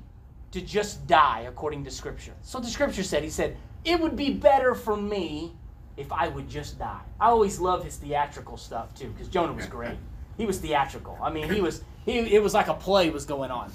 to 0.53 0.61
just 0.61 1.09
die 1.09 1.41
according 1.49 1.83
to 1.83 1.91
Scripture. 1.91 2.35
So 2.43 2.61
the 2.61 2.69
Scripture 2.69 3.03
said, 3.03 3.25
He 3.25 3.31
said, 3.31 3.57
It 3.85 3.99
would 3.99 4.15
be 4.15 4.33
better 4.33 4.77
for 4.77 4.97
me 4.97 5.53
if 5.97 6.13
I 6.13 6.29
would 6.29 6.49
just 6.49 6.79
die. 6.79 7.01
I 7.19 7.27
always 7.27 7.59
love 7.59 7.83
his 7.83 7.97
theatrical 7.97 8.57
stuff 8.57 8.95
too, 8.95 9.09
because 9.09 9.27
Jonah 9.27 9.53
was 9.53 9.67
great. 9.67 9.97
He 10.37 10.47
was 10.47 10.61
theatrical. 10.61 11.19
I 11.21 11.31
mean, 11.31 11.53
he 11.53 11.61
was 11.61 11.83
he 12.05 12.19
it 12.19 12.41
was 12.41 12.55
like 12.55 12.69
a 12.69 12.75
play 12.75 13.11
was 13.11 13.25
going 13.25 13.51
on. 13.51 13.73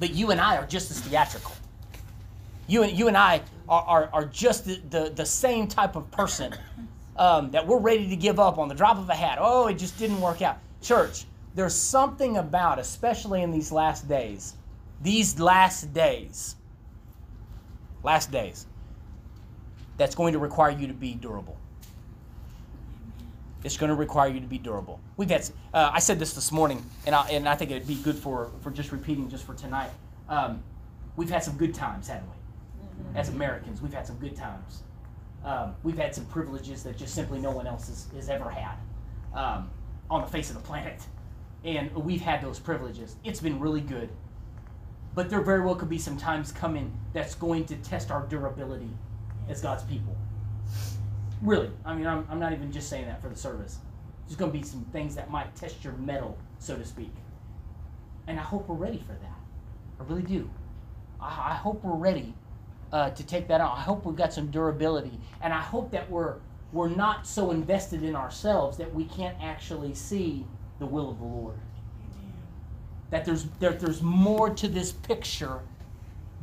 But 0.00 0.10
you 0.12 0.32
and 0.32 0.40
I 0.40 0.56
are 0.56 0.66
just 0.66 0.90
as 0.90 0.98
theatrical. 0.98 1.52
You 2.66 2.82
and 2.82 2.98
you 2.98 3.06
and 3.06 3.16
I 3.16 3.42
are, 3.68 3.82
are, 3.82 4.10
are 4.12 4.24
just 4.24 4.64
the, 4.64 4.80
the, 4.90 5.10
the 5.10 5.26
same 5.26 5.68
type 5.68 5.94
of 5.94 6.10
person 6.10 6.54
um, 7.16 7.52
that 7.52 7.64
we're 7.64 7.78
ready 7.78 8.08
to 8.08 8.16
give 8.16 8.40
up 8.40 8.58
on 8.58 8.66
the 8.66 8.74
drop 8.74 8.98
of 8.98 9.08
a 9.10 9.14
hat. 9.14 9.38
Oh, 9.40 9.68
it 9.68 9.74
just 9.74 9.96
didn't 9.96 10.20
work 10.20 10.42
out. 10.42 10.58
Church, 10.82 11.26
there's 11.54 11.74
something 11.74 12.36
about, 12.36 12.78
especially 12.78 13.42
in 13.42 13.50
these 13.50 13.72
last 13.72 14.08
days, 14.08 14.54
these 15.02 15.40
last 15.40 15.92
days, 15.92 16.56
last 18.02 18.30
days, 18.30 18.66
that's 19.96 20.14
going 20.14 20.32
to 20.32 20.38
require 20.38 20.70
you 20.70 20.86
to 20.86 20.94
be 20.94 21.14
durable. 21.14 21.56
It's 23.62 23.76
going 23.76 23.90
to 23.90 23.94
require 23.96 24.30
you 24.30 24.40
to 24.40 24.46
be 24.46 24.56
durable. 24.56 25.00
We've 25.16 25.28
had, 25.28 25.48
uh, 25.74 25.90
I 25.92 25.98
said 25.98 26.18
this 26.18 26.32
this 26.32 26.50
morning, 26.50 26.82
and 27.04 27.14
I, 27.14 27.28
and 27.28 27.46
I 27.46 27.54
think 27.54 27.70
it'd 27.70 27.86
be 27.86 27.96
good 27.96 28.16
for, 28.16 28.50
for 28.62 28.70
just 28.70 28.90
repeating 28.92 29.28
just 29.28 29.44
for 29.44 29.54
tonight. 29.54 29.90
Um, 30.28 30.62
we've 31.16 31.28
had 31.28 31.42
some 31.42 31.56
good 31.58 31.74
times, 31.74 32.08
haven't 32.08 32.28
we? 32.28 33.18
As 33.18 33.28
Americans, 33.28 33.82
we've 33.82 33.92
had 33.92 34.06
some 34.06 34.16
good 34.16 34.36
times. 34.36 34.82
Um, 35.44 35.74
we've 35.82 35.98
had 35.98 36.14
some 36.14 36.24
privileges 36.26 36.82
that 36.84 36.96
just 36.96 37.14
simply 37.14 37.38
no 37.38 37.50
one 37.50 37.66
else 37.66 37.88
has, 37.88 38.06
has 38.14 38.28
ever 38.30 38.48
had 38.48 38.76
um, 39.34 39.70
on 40.08 40.22
the 40.22 40.26
face 40.26 40.48
of 40.50 40.56
the 40.56 40.62
planet. 40.62 41.02
And 41.64 41.94
we've 41.94 42.20
had 42.20 42.40
those 42.42 42.58
privileges. 42.58 43.16
It's 43.24 43.40
been 43.40 43.60
really 43.60 43.80
good. 43.80 44.10
But 45.14 45.28
there 45.28 45.40
very 45.40 45.60
well 45.60 45.74
could 45.74 45.88
be 45.88 45.98
some 45.98 46.16
times 46.16 46.52
coming 46.52 46.92
that's 47.12 47.34
going 47.34 47.66
to 47.66 47.76
test 47.76 48.10
our 48.10 48.22
durability 48.26 48.90
as 49.48 49.60
God's 49.60 49.82
people. 49.82 50.16
Really. 51.42 51.70
I 51.84 51.94
mean, 51.94 52.06
I'm, 52.06 52.26
I'm 52.30 52.38
not 52.38 52.52
even 52.52 52.70
just 52.70 52.88
saying 52.88 53.06
that 53.06 53.20
for 53.20 53.28
the 53.28 53.36
service. 53.36 53.78
There's 54.26 54.36
going 54.36 54.52
to 54.52 54.58
be 54.58 54.64
some 54.64 54.84
things 54.92 55.14
that 55.16 55.30
might 55.30 55.54
test 55.56 55.82
your 55.82 55.94
mettle, 55.94 56.38
so 56.58 56.76
to 56.76 56.84
speak. 56.84 57.12
And 58.26 58.38
I 58.38 58.42
hope 58.42 58.68
we're 58.68 58.76
ready 58.76 58.98
for 58.98 59.12
that. 59.12 59.38
I 59.98 60.04
really 60.04 60.22
do. 60.22 60.48
I, 61.20 61.50
I 61.50 61.54
hope 61.54 61.82
we're 61.82 61.96
ready 61.96 62.34
uh, 62.92 63.10
to 63.10 63.26
take 63.26 63.48
that 63.48 63.60
on. 63.60 63.76
I 63.76 63.80
hope 63.80 64.04
we've 64.04 64.16
got 64.16 64.32
some 64.32 64.50
durability. 64.50 65.18
And 65.40 65.52
I 65.52 65.60
hope 65.60 65.90
that 65.90 66.08
we're, 66.08 66.36
we're 66.72 66.88
not 66.88 67.26
so 67.26 67.50
invested 67.50 68.02
in 68.04 68.14
ourselves 68.14 68.76
that 68.78 68.94
we 68.94 69.04
can't 69.06 69.36
actually 69.42 69.94
see 69.94 70.46
the 70.80 70.86
will 70.86 71.10
of 71.10 71.18
the 71.18 71.24
Lord. 71.24 71.54
That 73.10 73.24
there's, 73.24 73.44
there, 73.60 73.72
there's 73.72 74.02
more 74.02 74.50
to 74.50 74.66
this 74.66 74.90
picture 74.90 75.60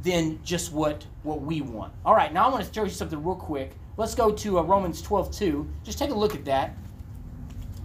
than 0.04 0.40
just 0.44 0.72
what, 0.72 1.06
what 1.24 1.42
we 1.42 1.60
want. 1.62 1.92
All 2.06 2.16
right, 2.16 2.32
now 2.32 2.48
I 2.48 2.52
want 2.52 2.66
to 2.66 2.74
show 2.74 2.84
you 2.84 2.90
something 2.90 3.22
real 3.22 3.36
quick. 3.36 3.74
Let's 3.98 4.16
go 4.16 4.32
to 4.32 4.60
uh, 4.60 4.62
Romans 4.62 5.02
12 5.02 5.32
2. 5.32 5.68
Just 5.84 5.98
take 5.98 6.12
a 6.12 6.14
look 6.14 6.36
at 6.36 6.46
that. 6.46 6.78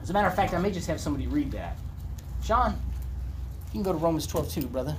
As 0.02 0.10
a 0.10 0.12
matter 0.12 0.28
of 0.28 0.36
fact, 0.36 0.52
I 0.52 0.58
may 0.58 0.70
just 0.70 0.86
have 0.86 1.00
somebody 1.00 1.26
read 1.26 1.50
that. 1.52 1.78
Sean, 2.44 2.72
you 3.66 3.72
can 3.72 3.82
go 3.82 3.92
to 3.92 3.98
Romans 3.98 4.26
12 4.26 4.52
2, 4.52 4.66
brother. 4.66 4.96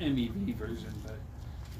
MEV 0.00 0.54
version, 0.56 0.92
but 1.04 1.16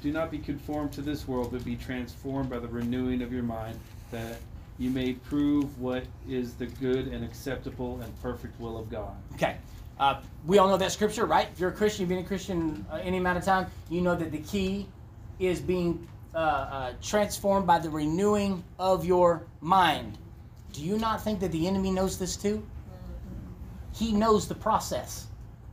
do 0.01 0.11
not 0.11 0.31
be 0.31 0.37
conformed 0.37 0.91
to 0.93 1.01
this 1.01 1.27
world, 1.27 1.51
but 1.51 1.63
be 1.63 1.75
transformed 1.75 2.49
by 2.49 2.59
the 2.59 2.67
renewing 2.67 3.21
of 3.21 3.31
your 3.31 3.43
mind, 3.43 3.79
that 4.11 4.37
you 4.77 4.89
may 4.89 5.13
prove 5.13 5.79
what 5.79 6.03
is 6.27 6.55
the 6.55 6.65
good 6.65 7.07
and 7.07 7.23
acceptable 7.23 8.01
and 8.01 8.21
perfect 8.21 8.59
will 8.59 8.77
of 8.77 8.89
God. 8.89 9.15
Okay. 9.35 9.57
Uh, 9.99 10.19
we 10.47 10.57
all 10.57 10.67
know 10.67 10.77
that 10.77 10.91
scripture, 10.91 11.25
right? 11.25 11.47
If 11.51 11.59
you're 11.59 11.69
a 11.69 11.73
Christian, 11.73 12.01
you've 12.01 12.09
been 12.09 12.25
a 12.25 12.27
Christian 12.27 12.83
uh, 12.91 12.95
any 12.95 13.17
amount 13.17 13.37
of 13.37 13.43
time, 13.43 13.67
you 13.89 14.01
know 14.01 14.15
that 14.15 14.31
the 14.31 14.39
key 14.39 14.87
is 15.39 15.59
being 15.59 16.07
uh, 16.33 16.37
uh 16.37 16.93
transformed 17.01 17.67
by 17.67 17.77
the 17.77 17.89
renewing 17.89 18.63
of 18.79 19.05
your 19.05 19.43
mind. 19.59 20.17
Do 20.73 20.81
you 20.81 20.97
not 20.97 21.23
think 21.23 21.39
that 21.41 21.51
the 21.51 21.67
enemy 21.67 21.91
knows 21.91 22.17
this 22.17 22.35
too? 22.35 22.65
He 23.93 24.11
knows 24.13 24.47
the 24.47 24.55
process. 24.55 25.27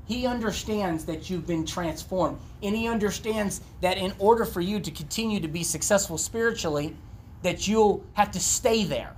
He 0.09 0.27
understands 0.27 1.05
that 1.05 1.29
you've 1.29 1.47
been 1.47 1.67
transformed. 1.67 2.39
And 2.63 2.75
he 2.75 2.89
understands 2.89 3.61
that 3.83 3.99
in 3.99 4.13
order 4.19 4.47
for 4.47 4.63
you 4.63 4.81
to 4.81 4.91
continue 4.91 5.39
to 5.39 5.49
be 5.49 5.63
successful 5.63 6.17
spiritually, 6.17 6.97
that 7.43 7.69
you'll 7.69 8.05
have 8.15 8.31
to 8.33 8.41
stay 8.41 8.85
there. 8.85 9.15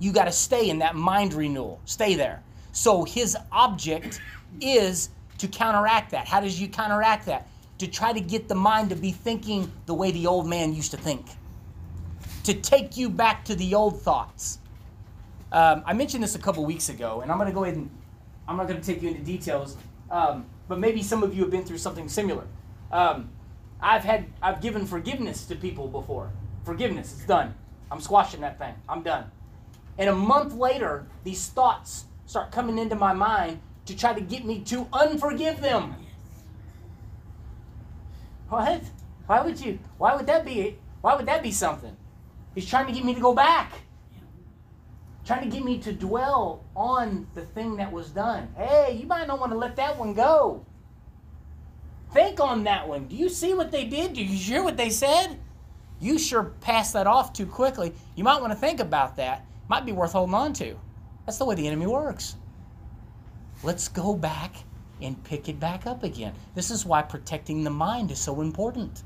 You 0.00 0.12
got 0.12 0.24
to 0.24 0.32
stay 0.32 0.68
in 0.68 0.80
that 0.80 0.96
mind 0.96 1.32
renewal. 1.32 1.80
Stay 1.84 2.16
there. 2.16 2.42
So 2.72 3.04
his 3.04 3.36
object 3.52 4.20
is 4.60 5.10
to 5.38 5.46
counteract 5.46 6.10
that. 6.10 6.26
How 6.26 6.40
does 6.40 6.60
you 6.60 6.68
counteract 6.68 7.26
that? 7.26 7.46
To 7.78 7.86
try 7.86 8.12
to 8.12 8.20
get 8.20 8.48
the 8.48 8.54
mind 8.56 8.90
to 8.90 8.96
be 8.96 9.12
thinking 9.12 9.70
the 9.86 9.94
way 9.94 10.10
the 10.10 10.26
old 10.26 10.48
man 10.48 10.74
used 10.74 10.90
to 10.90 10.96
think. 10.96 11.26
To 12.44 12.54
take 12.54 12.96
you 12.96 13.08
back 13.08 13.44
to 13.44 13.54
the 13.54 13.74
old 13.74 14.02
thoughts. 14.02 14.58
Um, 15.52 15.84
I 15.86 15.92
mentioned 15.92 16.24
this 16.24 16.34
a 16.34 16.38
couple 16.38 16.64
weeks 16.64 16.88
ago, 16.88 17.20
and 17.20 17.30
I'm 17.30 17.38
going 17.38 17.48
to 17.48 17.54
go 17.54 17.62
ahead 17.62 17.76
and 17.76 17.88
I'm 18.48 18.56
not 18.56 18.66
going 18.66 18.80
to 18.80 18.86
take 18.86 19.02
you 19.02 19.08
into 19.08 19.22
details. 19.22 19.76
Um, 20.12 20.44
but 20.68 20.78
maybe 20.78 21.02
some 21.02 21.22
of 21.22 21.34
you 21.34 21.40
have 21.42 21.50
been 21.50 21.64
through 21.64 21.78
something 21.78 22.08
similar. 22.08 22.46
Um, 22.92 23.30
I've 23.80 24.04
had 24.04 24.26
I've 24.40 24.60
given 24.60 24.86
forgiveness 24.86 25.46
to 25.46 25.56
people 25.56 25.88
before. 25.88 26.30
Forgiveness, 26.64 27.12
it's 27.12 27.26
done. 27.26 27.54
I'm 27.90 28.00
squashing 28.00 28.42
that 28.42 28.58
thing. 28.58 28.74
I'm 28.88 29.02
done. 29.02 29.30
And 29.98 30.08
a 30.08 30.14
month 30.14 30.54
later, 30.54 31.06
these 31.24 31.48
thoughts 31.48 32.04
start 32.26 32.52
coming 32.52 32.78
into 32.78 32.94
my 32.94 33.12
mind 33.12 33.60
to 33.86 33.96
try 33.96 34.12
to 34.12 34.20
get 34.20 34.44
me 34.44 34.60
to 34.60 34.84
unforgive 34.86 35.60
them. 35.60 35.96
What? 38.48 38.82
Why 39.26 39.42
would 39.42 39.60
you? 39.60 39.78
Why 39.96 40.14
would 40.14 40.26
that 40.26 40.44
be? 40.44 40.76
Why 41.00 41.16
would 41.16 41.26
that 41.26 41.42
be 41.42 41.50
something? 41.50 41.96
He's 42.54 42.68
trying 42.68 42.86
to 42.86 42.92
get 42.92 43.04
me 43.04 43.14
to 43.14 43.20
go 43.20 43.34
back. 43.34 43.72
Trying 45.24 45.48
to 45.48 45.56
get 45.56 45.64
me 45.64 45.78
to 45.78 45.92
dwell 45.92 46.64
on 46.74 47.26
the 47.34 47.42
thing 47.42 47.76
that 47.76 47.92
was 47.92 48.10
done. 48.10 48.48
Hey, 48.56 48.98
you 49.00 49.06
might 49.06 49.28
not 49.28 49.38
want 49.38 49.52
to 49.52 49.58
let 49.58 49.76
that 49.76 49.96
one 49.96 50.14
go. 50.14 50.66
Think 52.12 52.40
on 52.40 52.64
that 52.64 52.88
one. 52.88 53.06
Do 53.06 53.16
you 53.16 53.28
see 53.28 53.54
what 53.54 53.70
they 53.70 53.84
did? 53.84 54.14
Do 54.14 54.22
you 54.22 54.36
hear 54.36 54.62
what 54.62 54.76
they 54.76 54.90
said? 54.90 55.38
You 56.00 56.18
sure 56.18 56.52
passed 56.60 56.92
that 56.94 57.06
off 57.06 57.32
too 57.32 57.46
quickly. 57.46 57.94
You 58.16 58.24
might 58.24 58.40
want 58.40 58.52
to 58.52 58.58
think 58.58 58.80
about 58.80 59.16
that. 59.16 59.46
Might 59.68 59.86
be 59.86 59.92
worth 59.92 60.12
holding 60.12 60.34
on 60.34 60.52
to. 60.54 60.76
That's 61.24 61.38
the 61.38 61.44
way 61.44 61.54
the 61.54 61.68
enemy 61.68 61.86
works. 61.86 62.36
Let's 63.62 63.86
go 63.86 64.16
back 64.16 64.56
and 65.00 65.22
pick 65.22 65.48
it 65.48 65.60
back 65.60 65.86
up 65.86 66.02
again. 66.02 66.34
This 66.54 66.70
is 66.72 66.84
why 66.84 67.02
protecting 67.02 67.62
the 67.62 67.70
mind 67.70 68.10
is 68.10 68.18
so 68.18 68.40
important. 68.40 69.04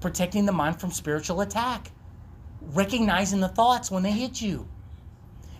Protecting 0.00 0.44
the 0.44 0.52
mind 0.52 0.80
from 0.80 0.90
spiritual 0.90 1.40
attack. 1.40 1.92
Recognizing 2.60 3.40
the 3.40 3.48
thoughts 3.48 3.90
when 3.90 4.02
they 4.02 4.10
hit 4.10 4.42
you. 4.42 4.68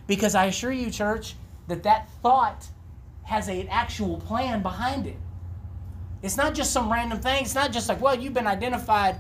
Because 0.07 0.35
I 0.35 0.47
assure 0.47 0.73
you, 0.73 0.91
church, 0.91 1.35
that 1.69 1.83
that 1.83 2.09
thought 2.23 2.67
has 3.25 3.49
an 3.49 3.69
actual 3.69 4.19
plan 4.19 4.63
behind 4.63 5.07
it. 5.07 5.17
It's 6.23 6.37
not 6.37 6.55
just 6.55 6.73
some 6.73 6.93
random 6.93 7.21
thing. 7.21 7.43
It's 7.43 7.55
not 7.55 7.73
just 7.73 7.89
like, 7.89 8.01
well, 8.01 8.15
you've 8.15 8.35
been 8.35 8.47
identified 8.47 9.17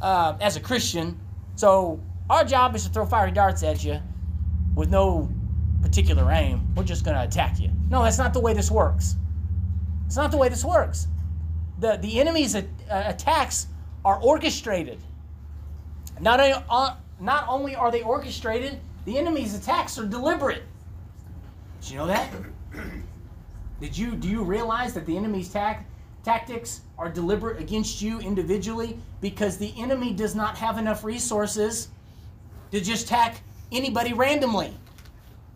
uh, 0.00 0.36
as 0.40 0.56
a 0.56 0.60
Christian, 0.60 1.18
so 1.56 2.00
our 2.30 2.44
job 2.44 2.74
is 2.74 2.84
to 2.84 2.90
throw 2.90 3.04
fiery 3.04 3.32
darts 3.32 3.62
at 3.62 3.84
you 3.84 4.00
with 4.74 4.88
no 4.88 5.30
particular 5.82 6.30
aim. 6.32 6.74
We're 6.74 6.84
just 6.84 7.04
going 7.04 7.16
to 7.16 7.22
attack 7.22 7.60
you. 7.60 7.70
No, 7.90 8.02
that's 8.02 8.18
not 8.18 8.32
the 8.32 8.40
way 8.40 8.54
this 8.54 8.70
works. 8.70 9.16
It's 10.06 10.16
not 10.16 10.30
the 10.30 10.36
way 10.36 10.48
this 10.48 10.64
works. 10.64 11.06
The, 11.78 11.96
the 11.96 12.20
enemy's 12.20 12.54
uh, 12.54 12.62
attacks 12.88 13.66
are 14.04 14.20
orchestrated. 14.20 14.98
Not, 16.20 16.40
only, 16.40 16.54
uh, 16.68 16.96
not 17.20 17.46
only 17.48 17.74
are 17.74 17.90
they 17.90 18.02
orchestrated, 18.02 18.80
the 19.04 19.18
enemy's 19.18 19.54
attacks 19.54 19.98
are 19.98 20.06
deliberate. 20.06 20.62
Did 21.80 21.90
you 21.90 21.98
know 21.98 22.06
that? 22.06 22.32
Did 23.80 23.96
you 23.96 24.14
do 24.14 24.28
you 24.28 24.42
realize 24.42 24.92
that 24.92 25.06
the 25.06 25.16
enemy's 25.16 25.48
tac- 25.48 25.86
tactics 26.22 26.82
are 26.98 27.08
deliberate 27.08 27.60
against 27.60 28.02
you 28.02 28.20
individually 28.20 28.98
because 29.20 29.56
the 29.56 29.72
enemy 29.78 30.12
does 30.12 30.34
not 30.34 30.56
have 30.58 30.76
enough 30.76 31.02
resources 31.02 31.88
to 32.70 32.80
just 32.80 33.06
attack 33.06 33.40
anybody 33.72 34.12
randomly. 34.12 34.74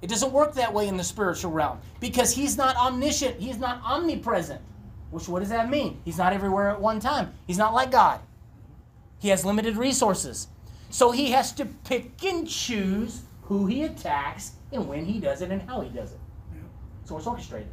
It 0.02 0.08
doesn't 0.08 0.32
work 0.32 0.54
that 0.54 0.72
way 0.72 0.88
in 0.88 0.96
the 0.96 1.04
spiritual 1.04 1.50
realm 1.50 1.78
because 2.00 2.32
he's 2.32 2.56
not 2.56 2.76
omniscient, 2.76 3.38
he's 3.40 3.58
not 3.58 3.80
omnipresent. 3.82 4.60
Which 5.10 5.28
what 5.28 5.40
does 5.40 5.48
that 5.50 5.70
mean? 5.70 6.00
He's 6.04 6.18
not 6.18 6.32
everywhere 6.32 6.70
at 6.70 6.80
one 6.80 7.00
time. 7.00 7.32
He's 7.46 7.58
not 7.58 7.72
like 7.72 7.90
God. 7.90 8.20
He 9.18 9.28
has 9.28 9.44
limited 9.44 9.76
resources. 9.76 10.48
So 10.90 11.10
he 11.10 11.30
has 11.30 11.52
to 11.52 11.64
pick 11.64 12.22
and 12.24 12.48
choose 12.48 13.22
who 13.44 13.66
he 13.66 13.84
attacks 13.84 14.52
and 14.72 14.88
when 14.88 15.04
he 15.04 15.20
does 15.20 15.42
it 15.42 15.50
and 15.50 15.62
how 15.62 15.80
he 15.80 15.90
does 15.90 16.12
it. 16.12 16.20
So 17.04 17.18
it's 17.18 17.26
orchestrated. 17.26 17.68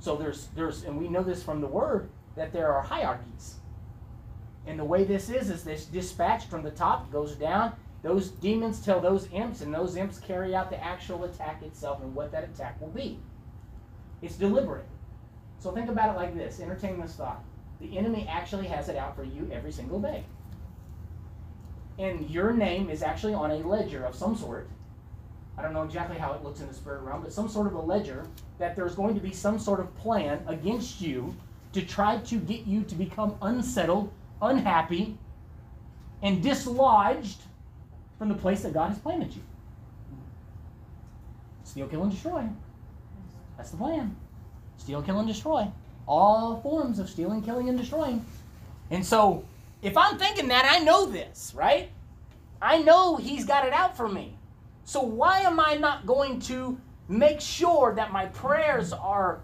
So 0.00 0.16
there's 0.16 0.48
there's 0.54 0.84
and 0.84 0.98
we 0.98 1.08
know 1.08 1.22
this 1.22 1.42
from 1.42 1.60
the 1.60 1.66
word 1.66 2.10
that 2.36 2.52
there 2.52 2.72
are 2.72 2.82
hierarchies. 2.82 3.56
And 4.66 4.78
the 4.78 4.84
way 4.84 5.04
this 5.04 5.30
is 5.30 5.50
is 5.50 5.64
this 5.64 5.86
dispatch 5.86 6.46
from 6.46 6.62
the 6.62 6.70
top 6.70 7.10
goes 7.10 7.34
down. 7.34 7.72
Those 8.02 8.30
demons 8.30 8.82
tell 8.82 8.98
those 9.00 9.28
imps, 9.32 9.60
and 9.60 9.74
those 9.74 9.96
imps 9.96 10.18
carry 10.18 10.54
out 10.54 10.70
the 10.70 10.82
actual 10.82 11.24
attack 11.24 11.62
itself 11.62 12.02
and 12.02 12.14
what 12.14 12.32
that 12.32 12.44
attack 12.44 12.80
will 12.80 12.88
be. 12.88 13.18
It's 14.22 14.36
deliberate. 14.36 14.86
So 15.58 15.70
think 15.70 15.90
about 15.90 16.14
it 16.14 16.18
like 16.18 16.34
this. 16.34 16.60
Entertain 16.60 16.98
this 17.00 17.14
thought. 17.14 17.44
The 17.80 17.96
enemy 17.98 18.26
actually 18.28 18.66
has 18.68 18.88
it 18.88 18.96
out 18.96 19.16
for 19.16 19.24
you 19.24 19.50
every 19.52 19.72
single 19.72 20.00
day. 20.00 20.24
And 22.00 22.30
your 22.30 22.52
name 22.52 22.88
is 22.88 23.02
actually 23.02 23.34
on 23.34 23.50
a 23.50 23.56
ledger 23.56 24.04
of 24.04 24.14
some 24.14 24.34
sort. 24.34 24.68
I 25.58 25.62
don't 25.62 25.74
know 25.74 25.82
exactly 25.82 26.16
how 26.16 26.32
it 26.32 26.42
looks 26.42 26.60
in 26.60 26.66
the 26.66 26.72
spirit 26.72 27.02
realm, 27.02 27.22
but 27.22 27.30
some 27.30 27.46
sort 27.46 27.66
of 27.66 27.74
a 27.74 27.80
ledger 27.80 28.26
that 28.58 28.74
there's 28.74 28.94
going 28.94 29.14
to 29.14 29.20
be 29.20 29.32
some 29.32 29.58
sort 29.58 29.80
of 29.80 29.94
plan 29.96 30.42
against 30.46 31.02
you 31.02 31.36
to 31.74 31.82
try 31.82 32.16
to 32.16 32.36
get 32.36 32.66
you 32.66 32.82
to 32.84 32.94
become 32.94 33.36
unsettled, 33.42 34.10
unhappy, 34.40 35.18
and 36.22 36.42
dislodged 36.42 37.40
from 38.18 38.30
the 38.30 38.34
place 38.34 38.62
that 38.62 38.72
God 38.72 38.88
has 38.88 38.98
planted 38.98 39.34
you. 39.34 39.42
Steal, 41.64 41.86
kill, 41.86 42.02
and 42.02 42.10
destroy. 42.10 42.48
That's 43.58 43.70
the 43.70 43.76
plan. 43.76 44.16
Steal, 44.78 45.02
kill, 45.02 45.18
and 45.18 45.28
destroy. 45.28 45.70
All 46.08 46.62
forms 46.62 46.98
of 46.98 47.10
stealing, 47.10 47.42
killing, 47.42 47.68
and 47.68 47.78
destroying. 47.78 48.24
And 48.90 49.04
so, 49.04 49.44
if 49.82 49.96
I'm 49.96 50.18
thinking 50.18 50.48
that, 50.48 50.64
I 50.64 50.78
know 50.84 51.06
this, 51.06 51.52
right? 51.54 51.90
I 52.60 52.82
know 52.82 53.16
He's 53.16 53.44
got 53.44 53.66
it 53.66 53.72
out 53.72 53.96
for 53.96 54.08
me. 54.08 54.36
So, 54.84 55.00
why 55.02 55.40
am 55.40 55.60
I 55.60 55.74
not 55.74 56.06
going 56.06 56.40
to 56.40 56.78
make 57.08 57.40
sure 57.40 57.94
that 57.94 58.12
my 58.12 58.26
prayers 58.26 58.92
are 58.92 59.40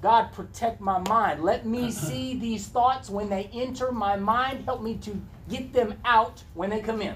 God, 0.00 0.32
protect 0.32 0.80
my 0.80 0.98
mind. 1.08 1.42
Let 1.42 1.66
me 1.66 1.90
see 2.06 2.38
these 2.38 2.66
thoughts 2.66 3.10
when 3.10 3.28
they 3.28 3.50
enter 3.52 3.92
my 3.92 4.16
mind. 4.16 4.64
Help 4.64 4.82
me 4.82 4.96
to 4.98 5.20
get 5.48 5.72
them 5.72 5.94
out 6.04 6.42
when 6.54 6.70
they 6.70 6.80
come 6.80 7.02
in. 7.02 7.14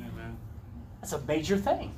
Amen. 0.00 0.36
That's 1.00 1.12
a 1.12 1.20
major 1.22 1.56
thing. 1.56 1.94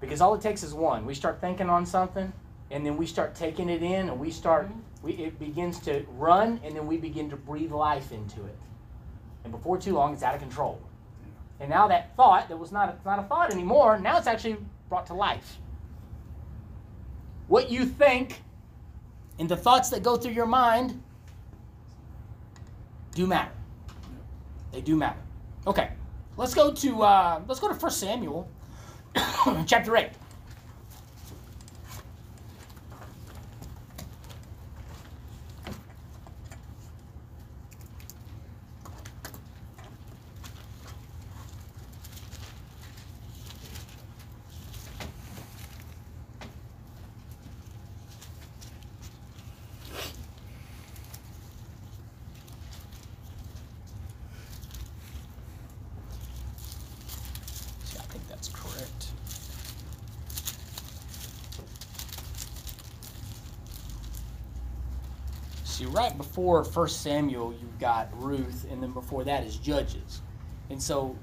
Because 0.00 0.20
all 0.20 0.34
it 0.34 0.40
takes 0.40 0.62
is 0.62 0.74
one. 0.74 1.06
We 1.06 1.14
start 1.14 1.40
thinking 1.40 1.68
on 1.68 1.84
something, 1.84 2.32
and 2.70 2.86
then 2.86 2.96
we 2.96 3.06
start 3.06 3.34
taking 3.34 3.68
it 3.68 3.82
in, 3.82 4.08
and 4.08 4.18
we 4.18 4.30
start, 4.30 4.68
mm-hmm. 4.68 4.78
We, 5.02 5.12
it 5.12 5.38
begins 5.38 5.78
to 5.80 6.04
run, 6.10 6.60
and 6.64 6.74
then 6.74 6.86
we 6.86 6.96
begin 6.96 7.30
to 7.30 7.36
breathe 7.36 7.72
life 7.72 8.12
into 8.12 8.44
it. 8.44 8.58
And 9.44 9.52
before 9.52 9.78
too 9.78 9.94
long, 9.94 10.12
it's 10.12 10.22
out 10.22 10.34
of 10.34 10.40
control. 10.40 10.80
And 11.60 11.70
now 11.70 11.88
that 11.88 12.14
thought 12.16 12.48
that 12.48 12.56
was 12.56 12.72
not 12.72 12.88
a, 12.88 13.08
not 13.08 13.18
a 13.18 13.22
thought 13.22 13.52
anymore, 13.52 13.98
now 13.98 14.18
it's 14.18 14.26
actually 14.26 14.56
brought 14.88 15.06
to 15.06 15.14
life. 15.14 15.58
What 17.48 17.70
you 17.70 17.84
think 17.86 18.42
and 19.38 19.48
the 19.48 19.56
thoughts 19.56 19.88
that 19.90 20.02
go 20.02 20.16
through 20.16 20.32
your 20.32 20.46
mind 20.46 21.00
do 23.14 23.26
matter. 23.26 23.52
They 24.72 24.80
do 24.80 24.96
matter. 24.96 25.18
Okay, 25.66 25.90
let's 26.36 26.54
go 26.54 26.72
to 26.72 27.02
uh, 27.02 27.40
let's 27.48 27.60
go 27.60 27.68
to 27.68 27.74
First 27.74 27.98
Samuel, 27.98 28.48
chapter 29.66 29.96
eight. 29.96 30.10
See, 57.84 57.98
I 57.98 58.02
think 58.02 58.28
that's 58.28 58.48
correct. 58.48 59.06
Right 65.86 66.16
before 66.16 66.64
First 66.64 67.02
Samuel, 67.02 67.52
you've 67.52 67.78
got 67.78 68.08
Ruth, 68.20 68.66
and 68.70 68.82
then 68.82 68.90
before 68.90 69.24
that 69.24 69.44
is 69.44 69.56
Judges. 69.56 70.22
And 70.70 70.82
so 70.82 71.16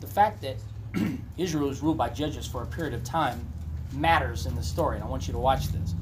the 0.00 0.06
fact 0.06 0.42
that 0.42 0.56
Israel 1.36 1.70
is 1.70 1.80
ruled 1.82 1.98
by 1.98 2.08
judges 2.08 2.46
for 2.46 2.62
a 2.62 2.66
period 2.66 2.94
of 2.94 3.04
time 3.04 3.46
matters 3.92 4.46
in 4.46 4.54
the 4.54 4.62
story, 4.62 4.96
and 4.96 5.04
I 5.04 5.08
want 5.08 5.26
you 5.26 5.32
to 5.32 5.38
watch 5.38 5.68
this. 5.68 5.94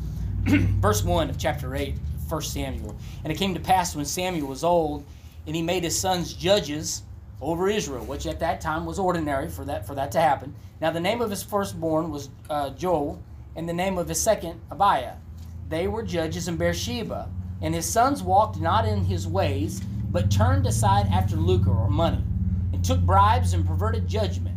Verse 0.80 1.04
1 1.04 1.30
of 1.30 1.38
chapter 1.38 1.74
8, 1.74 1.96
1 2.28 2.42
Samuel. 2.42 2.96
And 3.24 3.32
it 3.32 3.36
came 3.36 3.54
to 3.54 3.60
pass 3.60 3.94
when 3.94 4.04
Samuel 4.04 4.48
was 4.48 4.64
old, 4.64 5.04
and 5.46 5.54
he 5.54 5.62
made 5.62 5.84
his 5.84 5.98
sons 5.98 6.32
judges 6.32 7.02
over 7.40 7.68
Israel, 7.68 8.04
which 8.04 8.26
at 8.26 8.40
that 8.40 8.60
time 8.60 8.84
was 8.84 8.98
ordinary 8.98 9.48
for 9.48 9.64
that 9.64 9.86
for 9.86 9.94
that 9.94 10.12
to 10.12 10.20
happen. 10.20 10.54
Now 10.80 10.90
the 10.90 11.00
name 11.00 11.20
of 11.20 11.30
his 11.30 11.42
firstborn 11.42 12.10
was 12.10 12.28
uh, 12.48 12.70
Joel, 12.70 13.22
and 13.56 13.68
the 13.68 13.72
name 13.72 13.98
of 13.98 14.08
his 14.08 14.20
second 14.20 14.60
Abiah. 14.70 15.14
They 15.68 15.88
were 15.88 16.02
judges 16.02 16.48
in 16.48 16.56
Beersheba, 16.56 17.28
and 17.62 17.74
his 17.74 17.86
sons 17.86 18.22
walked 18.22 18.60
not 18.60 18.86
in 18.86 19.04
his 19.04 19.26
ways, 19.26 19.80
but 20.10 20.30
turned 20.30 20.66
aside 20.66 21.06
after 21.12 21.36
lucre 21.36 21.70
or 21.70 21.88
money, 21.88 22.24
and 22.72 22.84
took 22.84 23.00
bribes 23.00 23.52
and 23.52 23.66
perverted 23.66 24.08
judgment. 24.08 24.56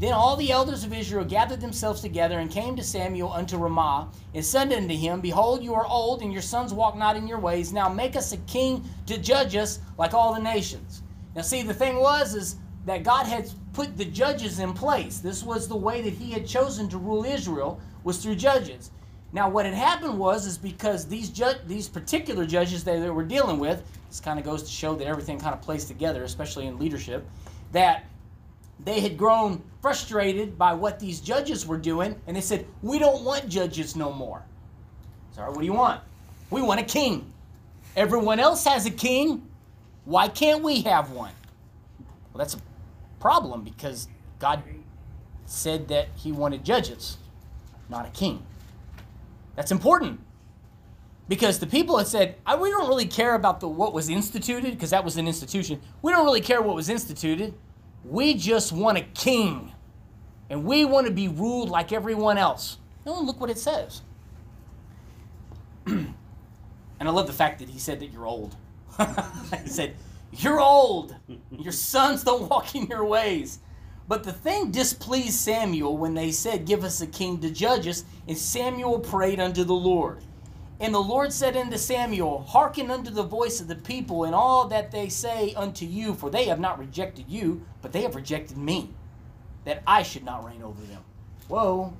Then 0.00 0.12
all 0.12 0.36
the 0.36 0.50
elders 0.50 0.82
of 0.82 0.92
Israel 0.92 1.24
gathered 1.24 1.60
themselves 1.60 2.00
together 2.00 2.40
and 2.40 2.50
came 2.50 2.74
to 2.76 2.82
Samuel 2.82 3.32
unto 3.32 3.56
Ramah, 3.56 4.10
and 4.34 4.44
said 4.44 4.72
unto 4.72 4.94
him, 4.94 5.20
Behold, 5.20 5.62
you 5.62 5.74
are 5.74 5.86
old, 5.86 6.22
and 6.22 6.32
your 6.32 6.42
sons 6.42 6.74
walk 6.74 6.96
not 6.96 7.16
in 7.16 7.28
your 7.28 7.38
ways. 7.38 7.72
Now 7.72 7.88
make 7.88 8.16
us 8.16 8.32
a 8.32 8.38
king 8.38 8.84
to 9.06 9.18
judge 9.18 9.54
us 9.54 9.78
like 9.96 10.12
all 10.12 10.34
the 10.34 10.40
nations. 10.40 11.02
Now, 11.36 11.42
see, 11.42 11.62
the 11.62 11.74
thing 11.74 11.96
was, 12.00 12.34
is 12.34 12.56
that 12.86 13.02
God 13.02 13.26
had 13.26 13.50
put 13.72 13.96
the 13.96 14.04
judges 14.04 14.58
in 14.58 14.72
place. 14.72 15.18
This 15.18 15.42
was 15.42 15.68
the 15.68 15.76
way 15.76 16.00
that 16.02 16.12
he 16.12 16.32
had 16.32 16.46
chosen 16.46 16.88
to 16.88 16.98
rule 16.98 17.24
Israel 17.24 17.80
was 18.02 18.18
through 18.22 18.36
judges. 18.36 18.90
Now, 19.34 19.48
what 19.48 19.64
had 19.66 19.74
happened 19.74 20.16
was 20.16 20.46
is 20.46 20.56
because 20.56 21.06
these 21.06 21.28
ju- 21.28 21.58
these 21.66 21.88
particular 21.88 22.46
judges 22.46 22.84
that 22.84 23.00
they 23.00 23.10
were 23.10 23.24
dealing 23.24 23.58
with, 23.58 23.82
this 24.08 24.20
kind 24.20 24.38
of 24.38 24.44
goes 24.44 24.62
to 24.62 24.70
show 24.70 24.94
that 24.94 25.08
everything 25.08 25.40
kind 25.40 25.52
of 25.52 25.60
plays 25.60 25.86
together, 25.86 26.22
especially 26.22 26.66
in 26.66 26.78
leadership, 26.78 27.26
that 27.72 28.04
they 28.84 29.00
had 29.00 29.18
grown 29.18 29.60
frustrated 29.82 30.56
by 30.56 30.72
what 30.72 31.00
these 31.00 31.20
judges 31.20 31.66
were 31.66 31.76
doing, 31.76 32.14
and 32.28 32.36
they 32.36 32.40
said, 32.40 32.64
"We 32.80 33.00
don't 33.00 33.24
want 33.24 33.48
judges 33.48 33.96
no 33.96 34.12
more." 34.12 34.44
Sorry, 35.32 35.50
what 35.50 35.58
do 35.58 35.66
you 35.66 35.72
want? 35.72 36.00
We 36.50 36.62
want 36.62 36.78
a 36.78 36.84
king. 36.84 37.32
Everyone 37.96 38.38
else 38.38 38.64
has 38.64 38.86
a 38.86 38.90
king. 38.90 39.48
Why 40.04 40.28
can't 40.28 40.62
we 40.62 40.82
have 40.82 41.10
one? 41.10 41.32
Well, 42.32 42.38
that's 42.38 42.54
a 42.54 42.60
problem 43.18 43.64
because 43.64 44.06
God 44.38 44.62
said 45.46 45.88
that 45.88 46.10
He 46.14 46.30
wanted 46.30 46.64
judges, 46.64 47.18
not 47.88 48.06
a 48.06 48.10
king. 48.10 48.46
That's 49.56 49.70
important 49.70 50.20
because 51.28 51.58
the 51.58 51.66
people 51.66 51.98
had 51.98 52.06
said, 52.06 52.36
"We 52.58 52.70
don't 52.70 52.88
really 52.88 53.06
care 53.06 53.34
about 53.34 53.60
the 53.60 53.68
what 53.68 53.92
was 53.92 54.08
instituted 54.08 54.72
because 54.72 54.90
that 54.90 55.04
was 55.04 55.16
an 55.16 55.26
institution. 55.26 55.80
We 56.02 56.12
don't 56.12 56.24
really 56.24 56.40
care 56.40 56.60
what 56.60 56.74
was 56.74 56.88
instituted. 56.88 57.54
We 58.04 58.34
just 58.34 58.72
want 58.72 58.98
a 58.98 59.02
king, 59.02 59.72
and 60.50 60.64
we 60.64 60.84
want 60.84 61.06
to 61.06 61.12
be 61.12 61.28
ruled 61.28 61.70
like 61.70 61.92
everyone 61.92 62.38
else." 62.38 62.78
No, 63.06 63.20
look 63.20 63.40
what 63.40 63.50
it 63.50 63.58
says. 63.58 64.02
and 65.86 66.14
I 67.00 67.10
love 67.10 67.26
the 67.26 67.32
fact 67.32 67.58
that 67.58 67.68
he 67.68 67.78
said 67.78 68.00
that 68.00 68.12
you're 68.12 68.26
old. 68.26 68.56
he 69.62 69.68
said, 69.68 69.94
You're 70.32 70.60
old. 70.60 71.14
Your 71.50 71.72
sons 71.72 72.24
don't 72.24 72.48
walk 72.50 72.74
in 72.74 72.86
your 72.86 73.04
ways. 73.04 73.58
But 74.06 74.24
the 74.24 74.32
thing 74.32 74.70
displeased 74.70 75.40
Samuel 75.40 75.96
when 75.96 76.14
they 76.14 76.30
said, 76.30 76.66
Give 76.66 76.84
us 76.84 77.00
a 77.00 77.06
king 77.06 77.40
to 77.40 77.50
judge 77.50 77.88
us. 77.88 78.04
And 78.28 78.36
Samuel 78.36 78.98
prayed 78.98 79.40
unto 79.40 79.64
the 79.64 79.74
Lord. 79.74 80.22
And 80.80 80.92
the 80.92 81.02
Lord 81.02 81.32
said 81.32 81.56
unto 81.56 81.78
Samuel, 81.78 82.42
Hearken 82.42 82.90
unto 82.90 83.10
the 83.10 83.22
voice 83.22 83.60
of 83.60 83.68
the 83.68 83.76
people 83.76 84.24
and 84.24 84.34
all 84.34 84.68
that 84.68 84.90
they 84.90 85.08
say 85.08 85.54
unto 85.54 85.86
you, 85.86 86.14
for 86.14 86.28
they 86.28 86.44
have 86.46 86.60
not 86.60 86.78
rejected 86.78 87.28
you, 87.28 87.64
but 87.80 87.92
they 87.92 88.02
have 88.02 88.16
rejected 88.16 88.58
me, 88.58 88.90
that 89.64 89.82
I 89.86 90.02
should 90.02 90.24
not 90.24 90.44
reign 90.44 90.62
over 90.62 90.82
them. 90.82 91.02
Whoa. 91.48 91.96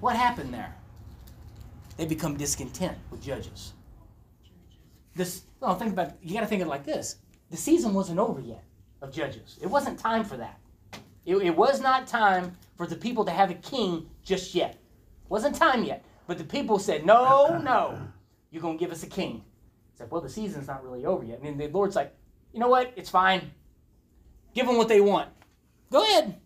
What 0.00 0.16
happened 0.16 0.52
there? 0.52 0.74
They 1.96 2.04
become 2.04 2.36
discontent 2.36 2.98
with 3.10 3.22
judges. 3.22 3.72
This, 5.14 5.44
well, 5.60 5.76
think 5.76 5.92
about 5.92 6.16
you 6.20 6.34
got 6.34 6.40
to 6.40 6.46
think 6.46 6.60
of 6.60 6.66
it 6.66 6.70
like 6.70 6.84
this: 6.84 7.16
the 7.50 7.56
season 7.56 7.94
wasn't 7.94 8.18
over 8.18 8.40
yet 8.40 8.64
of 9.04 9.12
judges. 9.12 9.58
It 9.62 9.66
wasn't 9.66 9.98
time 9.98 10.24
for 10.24 10.36
that. 10.36 10.58
It, 11.24 11.36
it 11.36 11.56
was 11.56 11.80
not 11.80 12.06
time 12.06 12.56
for 12.76 12.86
the 12.86 12.96
people 12.96 13.24
to 13.24 13.30
have 13.30 13.50
a 13.50 13.54
king 13.54 14.08
just 14.24 14.54
yet. 14.54 14.78
Wasn't 15.28 15.54
time 15.54 15.84
yet. 15.84 16.04
But 16.26 16.38
the 16.38 16.44
people 16.44 16.78
said, 16.78 17.06
"No, 17.06 17.58
no, 17.58 17.98
you're 18.50 18.62
gonna 18.62 18.78
give 18.78 18.90
us 18.90 19.02
a 19.02 19.06
king." 19.06 19.44
It's 19.94 20.00
like, 20.00 20.10
well, 20.10 20.20
the 20.20 20.28
season's 20.28 20.66
not 20.66 20.82
really 20.82 21.06
over 21.06 21.22
yet. 21.22 21.38
And 21.38 21.46
then 21.46 21.56
the 21.56 21.68
Lord's 21.68 21.94
like, 21.94 22.12
you 22.52 22.58
know 22.58 22.66
what? 22.66 22.92
It's 22.96 23.08
fine. 23.08 23.52
Give 24.52 24.66
them 24.66 24.76
what 24.76 24.88
they 24.88 25.00
want. 25.00 25.28
Go 25.92 26.02
ahead. 26.02 26.40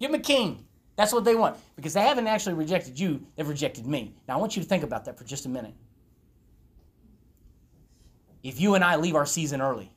Give 0.00 0.10
them 0.10 0.18
a 0.18 0.22
king. 0.22 0.64
That's 0.96 1.12
what 1.12 1.22
they 1.24 1.34
want. 1.34 1.58
Because 1.76 1.92
they 1.92 2.00
haven't 2.00 2.26
actually 2.26 2.54
rejected 2.54 2.98
you, 2.98 3.26
they've 3.36 3.46
rejected 3.46 3.86
me. 3.86 4.14
Now, 4.26 4.34
I 4.34 4.36
want 4.38 4.56
you 4.56 4.62
to 4.62 4.68
think 4.68 4.84
about 4.84 5.04
that 5.04 5.18
for 5.18 5.24
just 5.24 5.44
a 5.44 5.50
minute. 5.50 5.74
If 8.42 8.58
you 8.58 8.74
and 8.74 8.82
I 8.82 8.96
leave 8.96 9.16
our 9.16 9.26
season 9.26 9.60
early, 9.60 9.92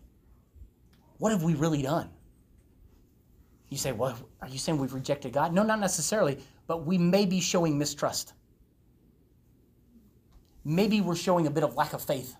what 1.18 1.32
have 1.32 1.43
we 1.43 1.53
really 1.53 1.82
done? 1.82 2.09
You 3.70 3.78
say, 3.78 3.91
well, 3.91 4.18
are 4.41 4.47
you 4.47 4.57
saying 4.57 4.78
we've 4.78 4.93
rejected 4.93 5.34
God? 5.34 5.53
No, 5.53 5.63
not 5.63 5.80
necessarily, 5.80 6.39
but 6.68 6.86
we 6.86 6.97
may 6.97 7.26
be 7.26 7.41
showing 7.41 7.78
mistrust. 7.78 8.34
Maybe 10.63 11.01
we're 11.01 11.15
showing 11.15 11.47
a 11.47 11.51
bit 11.51 11.63
of 11.63 11.76
lack 11.76 11.93
of 11.93 12.01
faith 12.01 12.36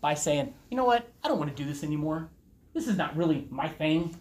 by 0.00 0.14
saying, 0.14 0.54
you 0.70 0.76
know 0.76 0.84
what, 0.84 1.08
I 1.22 1.28
don't 1.28 1.38
want 1.38 1.54
to 1.54 1.62
do 1.62 1.68
this 1.68 1.82
anymore. 1.82 2.28
This 2.74 2.86
is 2.86 2.96
not 2.96 3.16
really 3.16 3.46
my 3.50 3.68
thing. 3.68 4.16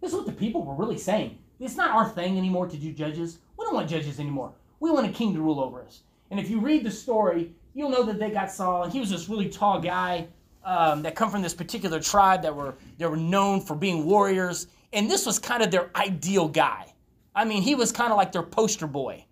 This 0.00 0.12
is 0.12 0.16
what 0.16 0.26
the 0.26 0.32
people 0.32 0.64
were 0.64 0.74
really 0.74 0.98
saying. 0.98 1.38
It's 1.60 1.76
not 1.76 1.90
our 1.90 2.08
thing 2.08 2.36
anymore 2.36 2.68
to 2.68 2.76
do 2.76 2.92
judges. 2.92 3.38
We 3.56 3.64
don't 3.64 3.74
want 3.74 3.88
judges 3.88 4.20
anymore. 4.20 4.52
We 4.80 4.90
want 4.90 5.06
a 5.06 5.12
king 5.12 5.32
to 5.34 5.40
rule 5.40 5.60
over 5.60 5.82
us. 5.82 6.02
And 6.30 6.38
if 6.38 6.50
you 6.50 6.60
read 6.60 6.84
the 6.84 6.90
story, 6.90 7.52
you'll 7.74 7.90
know 7.90 8.02
that 8.04 8.18
they 8.18 8.30
got 8.30 8.50
Saul, 8.50 8.84
and 8.84 8.92
he 8.92 9.00
was 9.00 9.10
this 9.10 9.28
really 9.28 9.48
tall 9.48 9.80
guy 9.80 10.26
um, 10.64 11.02
that 11.02 11.14
come 11.14 11.30
from 11.30 11.42
this 11.42 11.54
particular 11.54 12.00
tribe 12.00 12.42
that 12.42 12.54
were 12.54 12.74
that 12.98 13.10
were 13.10 13.16
known 13.16 13.60
for 13.60 13.76
being 13.76 14.04
warriors, 14.04 14.66
and 14.92 15.10
this 15.10 15.26
was 15.26 15.38
kind 15.38 15.62
of 15.62 15.70
their 15.70 15.90
ideal 15.96 16.48
guy. 16.48 16.92
I 17.34 17.44
mean, 17.44 17.62
he 17.62 17.74
was 17.74 17.92
kind 17.92 18.12
of 18.12 18.16
like 18.16 18.32
their 18.32 18.42
poster 18.42 18.86
boy. 18.86 19.24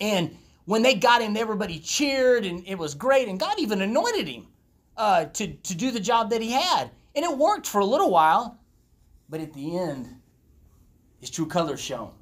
And 0.00 0.36
when 0.66 0.82
they 0.82 0.94
got 0.94 1.22
him, 1.22 1.36
everybody 1.36 1.78
cheered, 1.78 2.44
and 2.44 2.66
it 2.66 2.76
was 2.76 2.94
great. 2.94 3.28
And 3.28 3.40
God 3.40 3.58
even 3.58 3.80
anointed 3.80 4.28
him 4.28 4.46
uh, 4.96 5.26
to 5.26 5.48
to 5.48 5.74
do 5.74 5.90
the 5.90 6.00
job 6.00 6.30
that 6.30 6.42
he 6.42 6.52
had, 6.52 6.90
and 7.14 7.24
it 7.24 7.36
worked 7.36 7.66
for 7.66 7.80
a 7.80 7.86
little 7.86 8.10
while. 8.10 8.58
But 9.28 9.40
at 9.40 9.52
the 9.54 9.78
end, 9.78 10.08
his 11.20 11.30
true 11.30 11.46
colors 11.46 11.80
shone, 11.80 12.12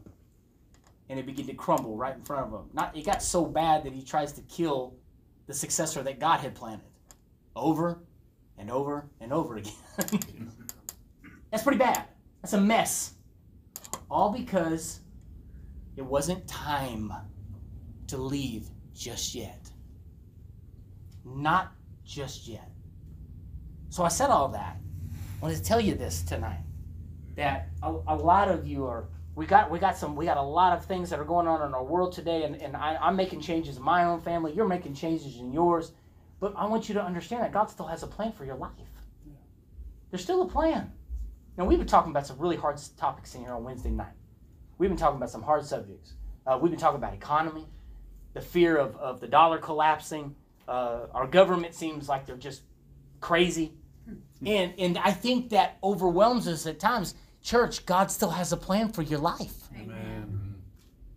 and 1.09 1.19
it 1.19 1.27
began 1.27 1.47
to 1.47 1.55
crumble 1.55 1.97
right 1.97 2.15
in 2.15 2.23
front 2.23 2.47
of 2.47 2.53
him. 2.53 2.71
Not 2.73 2.97
it 2.97 3.05
got 3.05 3.23
so 3.23 3.45
bad 3.45 3.85
that 3.85 3.93
he 3.93 4.03
tries 4.03 4.33
to 4.33 4.43
kill 4.43 4.95
the 5.47 5.55
successor 5.55 6.03
that 6.05 6.21
God 6.21 6.41
had 6.41 6.55
planted, 6.55 6.87
over 7.57 7.99
and 8.61 8.71
over 8.71 9.09
and 9.21 9.33
over 9.33 9.57
again. 9.57 9.73
That's 11.51 11.63
pretty 11.63 11.79
bad. 11.79 12.05
That's 12.43 12.53
a 12.53 12.61
mess. 12.61 13.15
All 14.11 14.31
because 14.31 15.01
it 15.97 16.05
wasn't 16.05 16.47
time 16.47 17.13
to 18.09 18.19
leave 18.19 18.69
just 18.95 19.35
yet. 19.35 19.71
Not 21.25 21.73
just 22.05 22.47
yet. 22.47 22.71
So 23.89 24.05
I 24.05 24.09
said 24.09 24.31
all 24.31 24.49
that. 24.49 24.77
I 24.81 25.43
wanted 25.43 25.57
to 25.57 25.63
tell 25.63 25.81
you 25.81 25.95
this 25.95 26.23
tonight 26.23 26.65
that 27.37 27.71
a, 27.83 27.91
a 28.09 28.17
lot 28.17 28.49
of 28.49 28.67
you 28.67 28.85
are 28.87 29.09
we 29.35 29.47
got 29.47 29.71
we 29.71 29.79
got 29.79 29.97
some 29.97 30.15
we 30.15 30.27
got 30.27 30.37
a 30.37 30.43
lot 30.43 30.77
of 30.77 30.85
things 30.85 31.09
that 31.09 31.19
are 31.19 31.25
going 31.25 31.47
on 31.47 31.67
in 31.67 31.73
our 31.73 31.85
world 31.85 32.13
today 32.13 32.43
and, 32.43 32.57
and 32.57 32.77
I, 32.77 32.97
i'm 33.01 33.15
making 33.15 33.41
changes 33.41 33.77
in 33.77 33.83
my 33.83 34.05
own 34.05 34.21
family 34.21 34.53
you're 34.53 34.69
making 34.69 34.95
changes 34.95 35.37
in 35.37 35.53
yours 35.53 35.93
but 36.41 36.53
i 36.57 36.67
want 36.67 36.89
you 36.89 36.95
to 36.95 37.03
understand 37.03 37.43
that 37.43 37.53
god 37.53 37.71
still 37.71 37.87
has 37.87 38.03
a 38.03 38.07
plan 38.07 38.33
for 38.33 38.45
your 38.45 38.57
life. 38.57 38.71
There's 40.11 40.23
still 40.25 40.43
a 40.43 40.49
plan. 40.49 40.91
Now 41.57 41.67
we've 41.67 41.79
been 41.79 41.87
talking 41.87 42.11
about 42.11 42.27
some 42.27 42.37
really 42.39 42.57
hard 42.57 42.81
topics 42.97 43.35
in 43.35 43.43
here 43.43 43.53
on 43.53 43.63
wednesday 43.63 43.91
night. 43.91 44.15
We've 44.79 44.91
been 44.91 44.99
talking 44.99 45.19
about 45.19 45.31
some 45.31 45.43
hard 45.43 45.65
subjects. 45.65 46.15
Uh, 46.47 46.59
we've 46.61 46.71
been 46.73 46.81
talking 46.81 46.99
about 46.99 47.15
economy 47.15 47.67
the 48.33 48.41
fear 48.41 48.77
of, 48.77 48.97
of 48.97 49.21
the 49.21 49.27
dollar 49.27 49.59
collapsing. 49.59 50.35
Uh, 50.69 51.07
our 51.13 51.27
government 51.27 51.75
seems 51.75 52.09
like 52.09 52.27
they're 52.27 52.37
just 52.37 52.63
crazy. 53.21 53.73
And 54.45 54.73
and 54.79 54.99
i 54.99 55.13
think 55.13 55.51
that 55.51 55.79
overwhelms 55.83 56.49
us 56.49 56.67
at 56.67 56.81
times. 56.81 57.15
Church 57.43 57.87
god 57.87 58.11
still 58.11 58.31
has 58.31 58.53
a 58.53 58.57
plan 58.57 58.91
for 58.91 59.03
your 59.03 59.19
life. 59.19 59.69
Amen. 59.77 60.55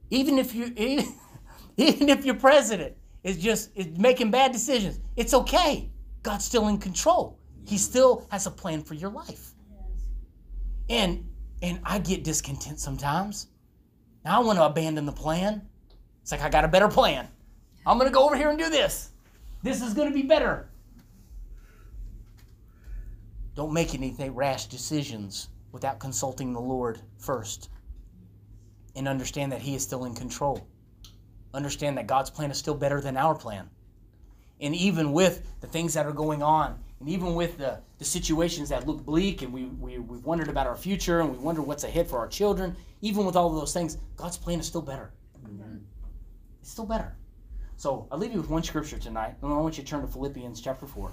even 0.10 0.38
if 0.38 0.54
you 0.54 0.66
even 1.78 2.10
if 2.10 2.26
you're 2.26 2.36
president 2.36 2.96
is 3.24 3.38
just 3.38 3.72
is 3.76 3.88
making 3.98 4.32
bad 4.32 4.52
decisions. 4.52 5.00
It's 5.16 5.34
okay. 5.34 5.90
God's 6.24 6.46
still 6.46 6.68
in 6.68 6.78
control. 6.78 7.40
He 7.66 7.78
still 7.78 8.28
has 8.32 8.46
a 8.46 8.52
plan 8.52 8.84
for 8.84 8.94
your 8.94 9.12
life. 9.12 9.52
And 10.90 11.30
and 11.62 11.80
i 11.84 11.98
get 11.98 12.24
discontent 12.24 12.80
sometimes. 12.80 13.48
Now 14.26 14.42
i 14.42 14.44
want 14.44 14.58
to 14.60 14.66
abandon 14.66 15.06
the 15.06 15.12
plan. 15.12 15.62
It's 16.22 16.32
like 16.32 16.42
i 16.42 16.50
got 16.50 16.66
a 16.66 16.68
better 16.68 16.90
plan. 16.90 17.28
I'm 17.86 17.98
going 17.98 18.10
to 18.10 18.14
go 18.14 18.26
over 18.26 18.38
here 18.38 18.50
and 18.50 18.58
do 18.58 18.70
this. 18.70 19.12
This 19.62 19.82
is 19.82 19.94
going 19.94 20.08
to 20.08 20.14
be 20.14 20.24
better. 20.24 20.70
Don't 23.56 23.74
make 23.74 23.94
any 23.94 24.16
rash 24.30 24.66
decisions 24.68 25.50
without 25.72 26.00
consulting 26.00 26.54
the 26.54 26.62
Lord 26.62 27.00
first. 27.18 27.70
And 28.96 29.08
understand 29.08 29.52
that 29.52 29.62
He 29.62 29.76
is 29.76 29.84
still 29.84 30.06
in 30.06 30.16
control. 30.16 30.66
Understand 31.54 31.98
that 31.98 32.08
God's 32.08 32.30
plan 32.30 32.52
is 32.52 32.58
still 32.58 32.76
better 32.76 33.00
than 33.02 33.18
our 33.18 33.36
plan. 33.36 33.70
And 34.62 34.76
even 34.76 35.12
with 35.12 35.46
the 35.62 35.68
things 35.68 35.94
that 35.94 36.06
are 36.06 36.14
going 36.14 36.42
on, 36.42 36.80
and 37.00 37.10
even 37.10 37.36
with 37.36 37.58
the, 37.58 37.80
the 37.98 38.06
situations 38.06 38.70
that 38.70 38.88
look 38.88 39.04
bleak, 39.06 39.42
and 39.42 39.52
we, 39.52 39.66
we, 39.66 40.00
we've 40.00 40.24
wondered 40.24 40.48
about 40.48 40.68
our 40.68 40.76
future, 40.76 41.20
and 41.20 41.32
we 41.32 41.38
wonder 41.38 41.62
what's 41.62 41.84
ahead 41.84 42.08
for 42.08 42.18
our 42.18 42.28
children, 42.28 42.76
even 43.02 43.26
with 43.26 43.36
all 43.36 43.50
of 43.50 43.56
those 43.56 43.74
things, 43.74 43.98
God's 44.16 44.38
plan 44.38 44.60
is 44.60 44.68
still 44.68 44.82
better. 44.82 45.12
Mm-hmm. 45.46 45.78
It's 46.62 46.72
still 46.72 46.86
better. 46.86 47.16
So 47.76 48.08
I'll 48.10 48.18
leave 48.18 48.32
you 48.32 48.40
with 48.40 48.50
one 48.50 48.64
scripture 48.64 48.98
tonight, 48.98 49.36
and 49.42 49.52
I 49.52 49.58
want 49.58 49.78
you 49.78 49.84
to 49.84 49.90
turn 49.90 50.02
to 50.02 50.08
Philippians 50.08 50.62
chapter 50.62 50.88
4. 50.88 51.12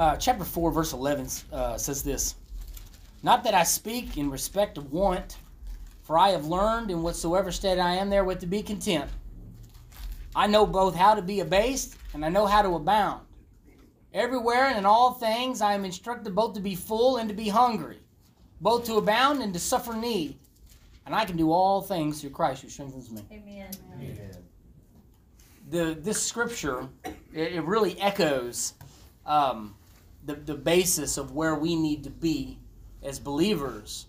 Uh, 0.00 0.16
chapter 0.16 0.44
4, 0.44 0.72
verse 0.72 0.94
11 0.94 1.28
uh, 1.52 1.76
says 1.76 2.02
this 2.02 2.36
Not 3.22 3.44
that 3.44 3.52
I 3.52 3.64
speak 3.64 4.16
in 4.16 4.30
respect 4.30 4.78
of 4.78 4.90
want, 4.90 5.36
for 6.04 6.18
I 6.18 6.30
have 6.30 6.46
learned 6.46 6.90
in 6.90 7.02
whatsoever 7.02 7.52
state 7.52 7.78
I 7.78 7.96
am 7.96 8.08
therewith 8.08 8.40
to 8.40 8.46
be 8.46 8.62
content. 8.62 9.10
I 10.34 10.46
know 10.46 10.64
both 10.64 10.94
how 10.94 11.14
to 11.14 11.20
be 11.20 11.40
abased 11.40 11.96
and 12.14 12.24
I 12.24 12.30
know 12.30 12.46
how 12.46 12.62
to 12.62 12.76
abound. 12.76 13.26
Everywhere 14.14 14.68
and 14.68 14.78
in 14.78 14.86
all 14.86 15.12
things 15.12 15.60
I 15.60 15.74
am 15.74 15.84
instructed 15.84 16.34
both 16.34 16.54
to 16.54 16.60
be 16.60 16.74
full 16.74 17.18
and 17.18 17.28
to 17.28 17.34
be 17.34 17.50
hungry, 17.50 17.98
both 18.62 18.86
to 18.86 18.94
abound 18.94 19.42
and 19.42 19.52
to 19.52 19.60
suffer 19.60 19.92
need. 19.92 20.38
And 21.04 21.14
I 21.14 21.26
can 21.26 21.36
do 21.36 21.52
all 21.52 21.82
things 21.82 22.22
through 22.22 22.30
Christ 22.30 22.62
who 22.62 22.70
strengthens 22.70 23.10
me. 23.10 23.22
Amen. 23.30 23.68
The 25.68 25.94
this 26.00 26.22
scripture 26.22 26.88
it, 27.04 27.52
it 27.52 27.64
really 27.64 28.00
echoes 28.00 28.72
um, 29.26 29.74
the 30.24 30.34
the 30.34 30.54
basis 30.54 31.16
of 31.16 31.32
where 31.32 31.54
we 31.54 31.76
need 31.76 32.04
to 32.04 32.10
be 32.10 32.58
as 33.02 33.18
believers 33.18 34.06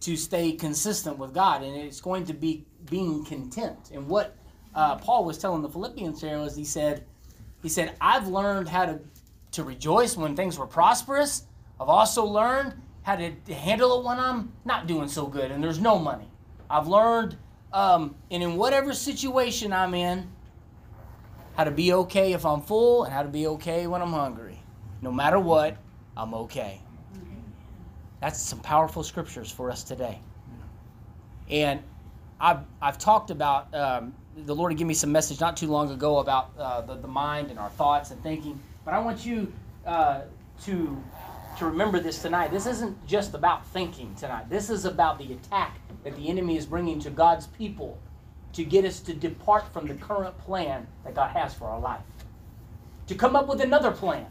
to 0.00 0.16
stay 0.16 0.52
consistent 0.52 1.16
with 1.18 1.32
God, 1.32 1.62
and 1.62 1.76
it's 1.76 2.00
going 2.00 2.24
to 2.26 2.34
be 2.34 2.66
being 2.90 3.24
content. 3.24 3.90
And 3.92 4.08
what 4.08 4.36
uh, 4.74 4.96
Paul 4.96 5.24
was 5.24 5.38
telling 5.38 5.62
the 5.62 5.68
Philippians 5.68 6.20
here 6.20 6.38
was 6.40 6.56
he 6.56 6.64
said, 6.64 7.04
he 7.62 7.68
said, 7.68 7.94
I've 8.00 8.26
learned 8.26 8.68
how 8.68 8.86
to 8.86 9.00
to 9.52 9.64
rejoice 9.64 10.16
when 10.16 10.34
things 10.34 10.58
were 10.58 10.66
prosperous. 10.66 11.44
I've 11.80 11.88
also 11.88 12.24
learned 12.24 12.74
how 13.02 13.16
to 13.16 13.32
handle 13.52 14.00
it 14.00 14.04
when 14.04 14.18
I'm 14.18 14.52
not 14.64 14.86
doing 14.86 15.08
so 15.08 15.26
good 15.26 15.50
and 15.50 15.62
there's 15.62 15.80
no 15.80 15.98
money. 15.98 16.28
I've 16.70 16.88
learned, 16.88 17.36
um, 17.72 18.14
and 18.30 18.42
in 18.42 18.56
whatever 18.56 18.94
situation 18.94 19.72
I'm 19.72 19.94
in, 19.94 20.30
how 21.56 21.64
to 21.64 21.70
be 21.70 21.92
okay 21.92 22.32
if 22.32 22.46
I'm 22.46 22.62
full 22.62 23.04
and 23.04 23.12
how 23.12 23.22
to 23.22 23.28
be 23.28 23.46
okay 23.46 23.86
when 23.86 24.00
I'm 24.00 24.12
hungry. 24.12 24.41
No 25.02 25.10
matter 25.10 25.40
what, 25.40 25.76
I'm 26.16 26.32
okay. 26.32 26.80
That's 28.20 28.40
some 28.40 28.60
powerful 28.60 29.02
scriptures 29.02 29.50
for 29.50 29.68
us 29.68 29.82
today. 29.82 30.20
And 31.50 31.82
I've, 32.40 32.60
I've 32.80 32.98
talked 32.98 33.30
about, 33.30 33.74
um, 33.74 34.14
the 34.46 34.54
Lord 34.54 34.76
gave 34.76 34.86
me 34.86 34.94
some 34.94 35.10
message 35.10 35.40
not 35.40 35.56
too 35.56 35.66
long 35.66 35.90
ago 35.90 36.18
about 36.18 36.52
uh, 36.56 36.82
the, 36.82 36.94
the 36.94 37.08
mind 37.08 37.50
and 37.50 37.58
our 37.58 37.70
thoughts 37.70 38.12
and 38.12 38.22
thinking. 38.22 38.60
But 38.84 38.94
I 38.94 39.00
want 39.00 39.26
you 39.26 39.52
uh, 39.84 40.22
to, 40.64 41.02
to 41.58 41.66
remember 41.66 41.98
this 41.98 42.22
tonight. 42.22 42.52
This 42.52 42.66
isn't 42.66 43.04
just 43.04 43.34
about 43.34 43.66
thinking 43.66 44.14
tonight, 44.14 44.48
this 44.48 44.70
is 44.70 44.84
about 44.84 45.18
the 45.18 45.32
attack 45.32 45.78
that 46.04 46.14
the 46.14 46.28
enemy 46.28 46.56
is 46.56 46.64
bringing 46.64 47.00
to 47.00 47.10
God's 47.10 47.48
people 47.48 47.98
to 48.52 48.64
get 48.64 48.84
us 48.84 49.00
to 49.00 49.14
depart 49.14 49.72
from 49.72 49.88
the 49.88 49.94
current 49.94 50.36
plan 50.38 50.86
that 51.04 51.14
God 51.14 51.30
has 51.34 51.54
for 51.54 51.66
our 51.66 51.80
life. 51.80 52.02
To 53.08 53.14
come 53.16 53.34
up 53.34 53.48
with 53.48 53.60
another 53.60 53.90
plan, 53.90 54.26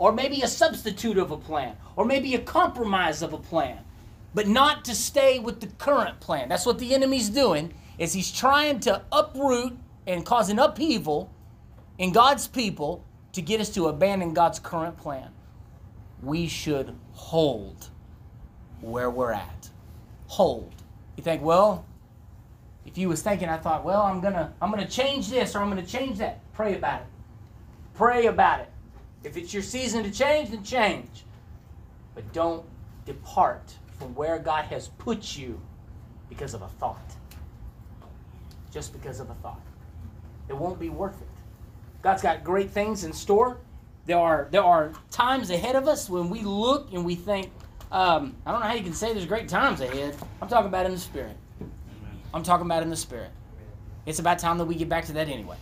or 0.00 0.12
maybe 0.12 0.40
a 0.40 0.48
substitute 0.48 1.18
of 1.18 1.30
a 1.30 1.36
plan, 1.36 1.76
or 1.94 2.06
maybe 2.06 2.34
a 2.34 2.38
compromise 2.38 3.20
of 3.20 3.34
a 3.34 3.38
plan, 3.38 3.76
but 4.32 4.48
not 4.48 4.82
to 4.82 4.94
stay 4.94 5.38
with 5.38 5.60
the 5.60 5.66
current 5.76 6.18
plan. 6.20 6.48
That's 6.48 6.64
what 6.64 6.78
the 6.78 6.94
enemy's 6.94 7.28
doing 7.28 7.74
is 7.98 8.14
he's 8.14 8.32
trying 8.32 8.80
to 8.80 9.02
uproot 9.12 9.76
and 10.06 10.24
cause 10.24 10.48
an 10.48 10.58
upheaval 10.58 11.30
in 11.98 12.12
God's 12.12 12.48
people 12.48 13.04
to 13.34 13.42
get 13.42 13.60
us 13.60 13.68
to 13.74 13.88
abandon 13.88 14.32
God's 14.32 14.58
current 14.58 14.96
plan. 14.96 15.28
We 16.22 16.48
should 16.48 16.96
hold 17.12 17.90
where 18.80 19.10
we're 19.10 19.32
at. 19.32 19.68
Hold. 20.28 20.72
You 21.18 21.22
think, 21.22 21.42
well, 21.42 21.84
if 22.86 22.96
you 22.96 23.10
was 23.10 23.20
thinking, 23.20 23.50
I 23.50 23.58
thought, 23.58 23.84
well, 23.84 24.00
I'm 24.00 24.22
gonna 24.22 24.54
I'm 24.62 24.70
gonna 24.70 24.88
change 24.88 25.28
this 25.28 25.54
or 25.54 25.58
I'm 25.58 25.68
gonna 25.68 25.84
change 25.84 26.16
that. 26.18 26.40
Pray 26.54 26.74
about 26.74 27.02
it. 27.02 27.06
Pray 27.92 28.26
about 28.26 28.60
it. 28.60 28.70
If 29.22 29.36
it's 29.36 29.52
your 29.52 29.62
season 29.62 30.02
to 30.04 30.10
change, 30.10 30.50
then 30.50 30.64
change. 30.64 31.24
But 32.14 32.32
don't 32.32 32.64
depart 33.04 33.74
from 33.98 34.14
where 34.14 34.38
God 34.38 34.64
has 34.66 34.88
put 34.98 35.36
you 35.36 35.60
because 36.28 36.54
of 36.54 36.62
a 36.62 36.68
thought. 36.68 37.14
Just 38.72 38.92
because 38.92 39.20
of 39.20 39.28
a 39.30 39.34
thought. 39.34 39.60
It 40.48 40.56
won't 40.56 40.78
be 40.78 40.88
worth 40.88 41.20
it. 41.20 41.28
God's 42.02 42.22
got 42.22 42.42
great 42.44 42.70
things 42.70 43.04
in 43.04 43.12
store. 43.12 43.58
There 44.06 44.18
are 44.18 44.48
there 44.50 44.64
are 44.64 44.92
times 45.10 45.50
ahead 45.50 45.76
of 45.76 45.86
us 45.86 46.08
when 46.08 46.30
we 46.30 46.40
look 46.40 46.92
and 46.92 47.04
we 47.04 47.14
think, 47.14 47.52
um, 47.92 48.34
I 48.46 48.52
don't 48.52 48.60
know 48.60 48.66
how 48.66 48.74
you 48.74 48.82
can 48.82 48.94
say 48.94 49.12
there's 49.12 49.26
great 49.26 49.48
times 49.48 49.82
ahead. 49.82 50.16
I'm 50.40 50.48
talking 50.48 50.68
about 50.68 50.86
in 50.86 50.92
the 50.92 50.98
spirit. 50.98 51.36
I'm 52.32 52.42
talking 52.42 52.64
about 52.64 52.82
in 52.82 52.90
the 52.90 52.96
spirit. 52.96 53.30
It's 54.06 54.18
about 54.18 54.38
time 54.38 54.56
that 54.58 54.64
we 54.64 54.76
get 54.76 54.88
back 54.88 55.04
to 55.06 55.12
that 55.12 55.28
anyway. 55.28 55.56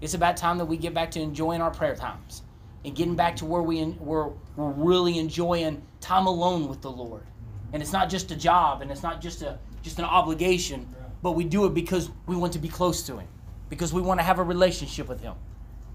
It's 0.00 0.14
about 0.14 0.36
time 0.36 0.58
that 0.58 0.66
we 0.66 0.76
get 0.76 0.94
back 0.94 1.10
to 1.12 1.20
enjoying 1.20 1.60
our 1.60 1.70
prayer 1.70 1.96
times 1.96 2.42
and 2.84 2.94
getting 2.94 3.14
back 3.14 3.36
to 3.36 3.44
where 3.44 3.62
we 3.62 3.84
we're, 3.84 4.28
we're 4.56 4.70
really 4.70 5.18
enjoying 5.18 5.82
time 6.00 6.26
alone 6.26 6.68
with 6.68 6.80
the 6.80 6.90
Lord. 6.90 7.22
Mm-hmm. 7.22 7.74
And 7.74 7.82
it's 7.82 7.92
not 7.92 8.08
just 8.08 8.30
a 8.30 8.36
job 8.36 8.82
and 8.82 8.90
it's 8.90 9.02
not 9.02 9.20
just 9.20 9.42
a 9.42 9.58
just 9.82 9.98
an 9.98 10.04
obligation, 10.04 10.94
but 11.22 11.32
we 11.32 11.44
do 11.44 11.66
it 11.66 11.74
because 11.74 12.10
we 12.26 12.36
want 12.36 12.52
to 12.52 12.58
be 12.58 12.68
close 12.68 13.02
to 13.04 13.18
Him, 13.18 13.28
because 13.68 13.92
we 13.92 14.02
want 14.02 14.20
to 14.20 14.24
have 14.24 14.38
a 14.38 14.42
relationship 14.42 15.08
with 15.08 15.20
Him. 15.20 15.34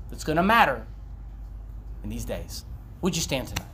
That's 0.09 0.23
going 0.23 0.37
to 0.37 0.43
matter 0.43 0.85
in 2.03 2.09
these 2.09 2.25
days. 2.25 2.65
Would 3.01 3.15
you 3.15 3.21
stand 3.21 3.47
tonight? 3.49 3.67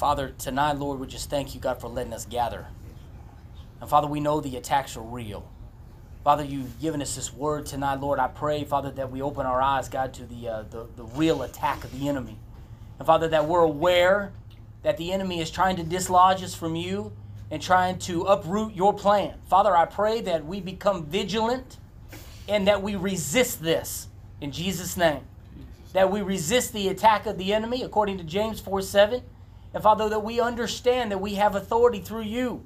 Father, 0.00 0.32
tonight, 0.38 0.78
Lord, 0.78 0.98
we 0.98 1.06
just 1.06 1.28
thank 1.28 1.54
you, 1.54 1.60
God, 1.60 1.78
for 1.78 1.88
letting 1.88 2.14
us 2.14 2.24
gather. 2.24 2.66
And 3.82 3.90
Father, 3.90 4.06
we 4.06 4.18
know 4.18 4.40
the 4.40 4.56
attacks 4.56 4.96
are 4.96 5.02
real. 5.02 5.46
Father, 6.24 6.42
you've 6.42 6.80
given 6.80 7.02
us 7.02 7.16
this 7.16 7.34
word 7.34 7.66
tonight, 7.66 8.00
Lord. 8.00 8.18
I 8.18 8.28
pray, 8.28 8.64
Father, 8.64 8.90
that 8.92 9.10
we 9.12 9.20
open 9.20 9.44
our 9.44 9.60
eyes, 9.60 9.90
God, 9.90 10.14
to 10.14 10.24
the, 10.24 10.48
uh, 10.48 10.62
the, 10.70 10.86
the 10.96 11.04
real 11.04 11.42
attack 11.42 11.84
of 11.84 11.92
the 11.92 12.08
enemy. 12.08 12.38
And 12.98 13.06
Father, 13.06 13.28
that 13.28 13.44
we're 13.44 13.60
aware 13.60 14.32
that 14.84 14.96
the 14.96 15.12
enemy 15.12 15.38
is 15.38 15.50
trying 15.50 15.76
to 15.76 15.82
dislodge 15.82 16.42
us 16.42 16.54
from 16.54 16.76
you 16.76 17.12
and 17.50 17.60
trying 17.60 17.98
to 17.98 18.22
uproot 18.22 18.72
your 18.72 18.94
plan. 18.94 19.34
Father, 19.50 19.76
I 19.76 19.84
pray 19.84 20.22
that 20.22 20.46
we 20.46 20.62
become 20.62 21.04
vigilant 21.04 21.76
and 22.48 22.66
that 22.68 22.80
we 22.82 22.96
resist 22.96 23.62
this 23.62 24.08
in 24.40 24.50
Jesus' 24.50 24.96
name. 24.96 25.24
That 25.92 26.10
we 26.10 26.22
resist 26.22 26.72
the 26.72 26.88
attack 26.88 27.26
of 27.26 27.36
the 27.36 27.52
enemy, 27.52 27.82
according 27.82 28.16
to 28.16 28.24
James 28.24 28.60
4 28.60 28.80
7. 28.80 29.22
And 29.72 29.82
Father, 29.82 30.08
that 30.08 30.24
we 30.24 30.40
understand 30.40 31.10
that 31.12 31.18
we 31.18 31.34
have 31.34 31.54
authority 31.54 32.00
through 32.00 32.22
you. 32.22 32.64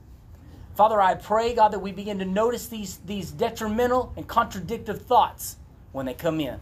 Father, 0.74 1.00
I 1.00 1.14
pray, 1.14 1.54
God, 1.54 1.72
that 1.72 1.78
we 1.78 1.92
begin 1.92 2.18
to 2.18 2.24
notice 2.24 2.66
these, 2.66 2.98
these 3.04 3.30
detrimental 3.30 4.12
and 4.16 4.26
contradictive 4.26 5.02
thoughts 5.02 5.56
when 5.92 6.06
they 6.06 6.14
come 6.14 6.40
in. 6.40 6.60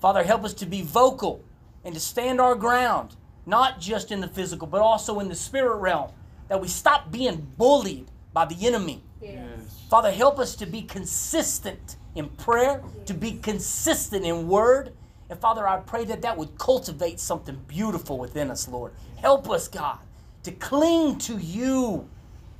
Father, 0.00 0.22
help 0.22 0.44
us 0.44 0.54
to 0.54 0.66
be 0.66 0.82
vocal 0.82 1.42
and 1.84 1.94
to 1.94 2.00
stand 2.00 2.40
our 2.40 2.54
ground, 2.54 3.16
not 3.46 3.80
just 3.80 4.12
in 4.12 4.20
the 4.20 4.28
physical, 4.28 4.68
but 4.68 4.80
also 4.80 5.18
in 5.18 5.28
the 5.28 5.34
spirit 5.34 5.76
realm, 5.76 6.12
that 6.48 6.60
we 6.60 6.68
stop 6.68 7.10
being 7.10 7.48
bullied 7.56 8.08
by 8.32 8.44
the 8.44 8.66
enemy. 8.66 9.02
Yes. 9.20 9.42
Father, 9.90 10.12
help 10.12 10.38
us 10.38 10.54
to 10.56 10.66
be 10.66 10.82
consistent 10.82 11.96
in 12.14 12.28
prayer, 12.28 12.82
to 13.06 13.14
be 13.14 13.32
consistent 13.32 14.24
in 14.24 14.46
word. 14.46 14.92
And 15.30 15.38
Father, 15.38 15.68
I 15.68 15.78
pray 15.78 16.04
that 16.06 16.22
that 16.22 16.36
would 16.36 16.56
cultivate 16.58 17.20
something 17.20 17.60
beautiful 17.66 18.18
within 18.18 18.50
us, 18.50 18.68
Lord. 18.68 18.92
Help 19.16 19.50
us, 19.50 19.68
God, 19.68 19.98
to 20.44 20.52
cling 20.52 21.18
to 21.18 21.36
you 21.36 22.08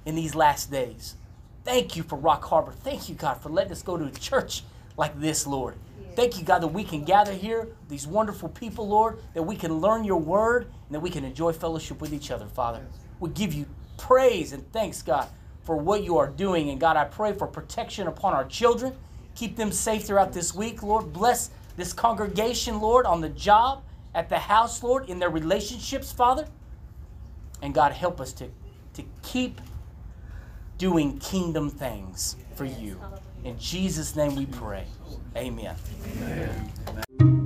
in 0.05 0.15
these 0.15 0.35
last 0.35 0.71
days. 0.71 1.17
Thank 1.65 1.97
you 1.97 2.03
for 2.03 2.17
Rock 2.17 2.45
Harbor. 2.45 2.73
Thank 2.73 3.09
you, 3.09 3.15
God, 3.15 3.35
for 3.35 3.49
letting 3.49 3.73
us 3.73 3.83
go 3.83 3.97
to 3.97 4.05
a 4.05 4.11
church 4.11 4.65
like 4.97 5.19
this, 5.21 5.47
Lord. 5.47 5.75
Thank 6.15 6.39
you, 6.39 6.45
God, 6.45 6.63
that 6.63 6.69
we 6.69 6.83
can 6.83 7.05
gather 7.05 7.33
here, 7.33 7.69
these 7.89 8.07
wonderful 8.07 8.49
people, 8.49 8.89
Lord, 8.89 9.19
that 9.35 9.43
we 9.43 9.55
can 9.55 9.79
learn 9.81 10.03
your 10.03 10.21
word 10.21 10.65
and 10.65 10.95
that 10.95 11.01
we 11.01 11.11
can 11.11 11.25
enjoy 11.25 11.53
fellowship 11.53 12.01
with 12.01 12.13
each 12.13 12.31
other, 12.31 12.47
Father. 12.47 12.85
We 13.21 13.31
give 13.31 13.55
you 13.55 13.67
praise 13.99 14.53
and 14.53 14.71
thanks, 14.73 15.01
God, 15.01 15.29
for 15.63 15.77
what 15.77 16.03
you 16.03 16.19
are 16.19 16.27
doing. 16.27 16.71
And 16.71 16.81
God, 16.81 16.97
I 16.97 17.05
pray 17.05 17.33
for 17.33 17.47
protection 17.47 18.09
upon 18.09 18.33
our 18.33 18.45
children. 18.47 18.95
Keep 19.37 19.57
them 19.57 19.71
safe 19.71 20.05
throughout 20.05 20.33
this 20.33 20.53
week, 20.55 20.83
Lord. 20.83 21.13
Bless 21.13 21.51
this 21.79 21.93
congregation, 21.93 22.81
Lord, 22.81 23.07
on 23.07 23.23
the 23.23 23.29
job, 23.31 23.85
at 24.15 24.29
the 24.29 24.39
house, 24.39 24.83
Lord, 24.83 25.09
in 25.09 25.19
their 25.19 25.31
relationships, 25.31 26.13
Father. 26.13 26.47
And 27.63 27.73
God, 27.73 27.93
help 27.93 28.21
us 28.21 28.33
to, 28.35 28.49
to 28.95 29.05
keep 29.23 29.61
doing 30.77 31.19
kingdom 31.19 31.71
things 31.71 32.37
for 32.57 32.65
you. 32.65 33.01
In 33.45 33.59
Jesus' 33.59 34.17
name 34.17 34.35
we 34.35 34.47
pray. 34.47 34.85
Amen. 35.37 35.77
Amen. 36.19 37.38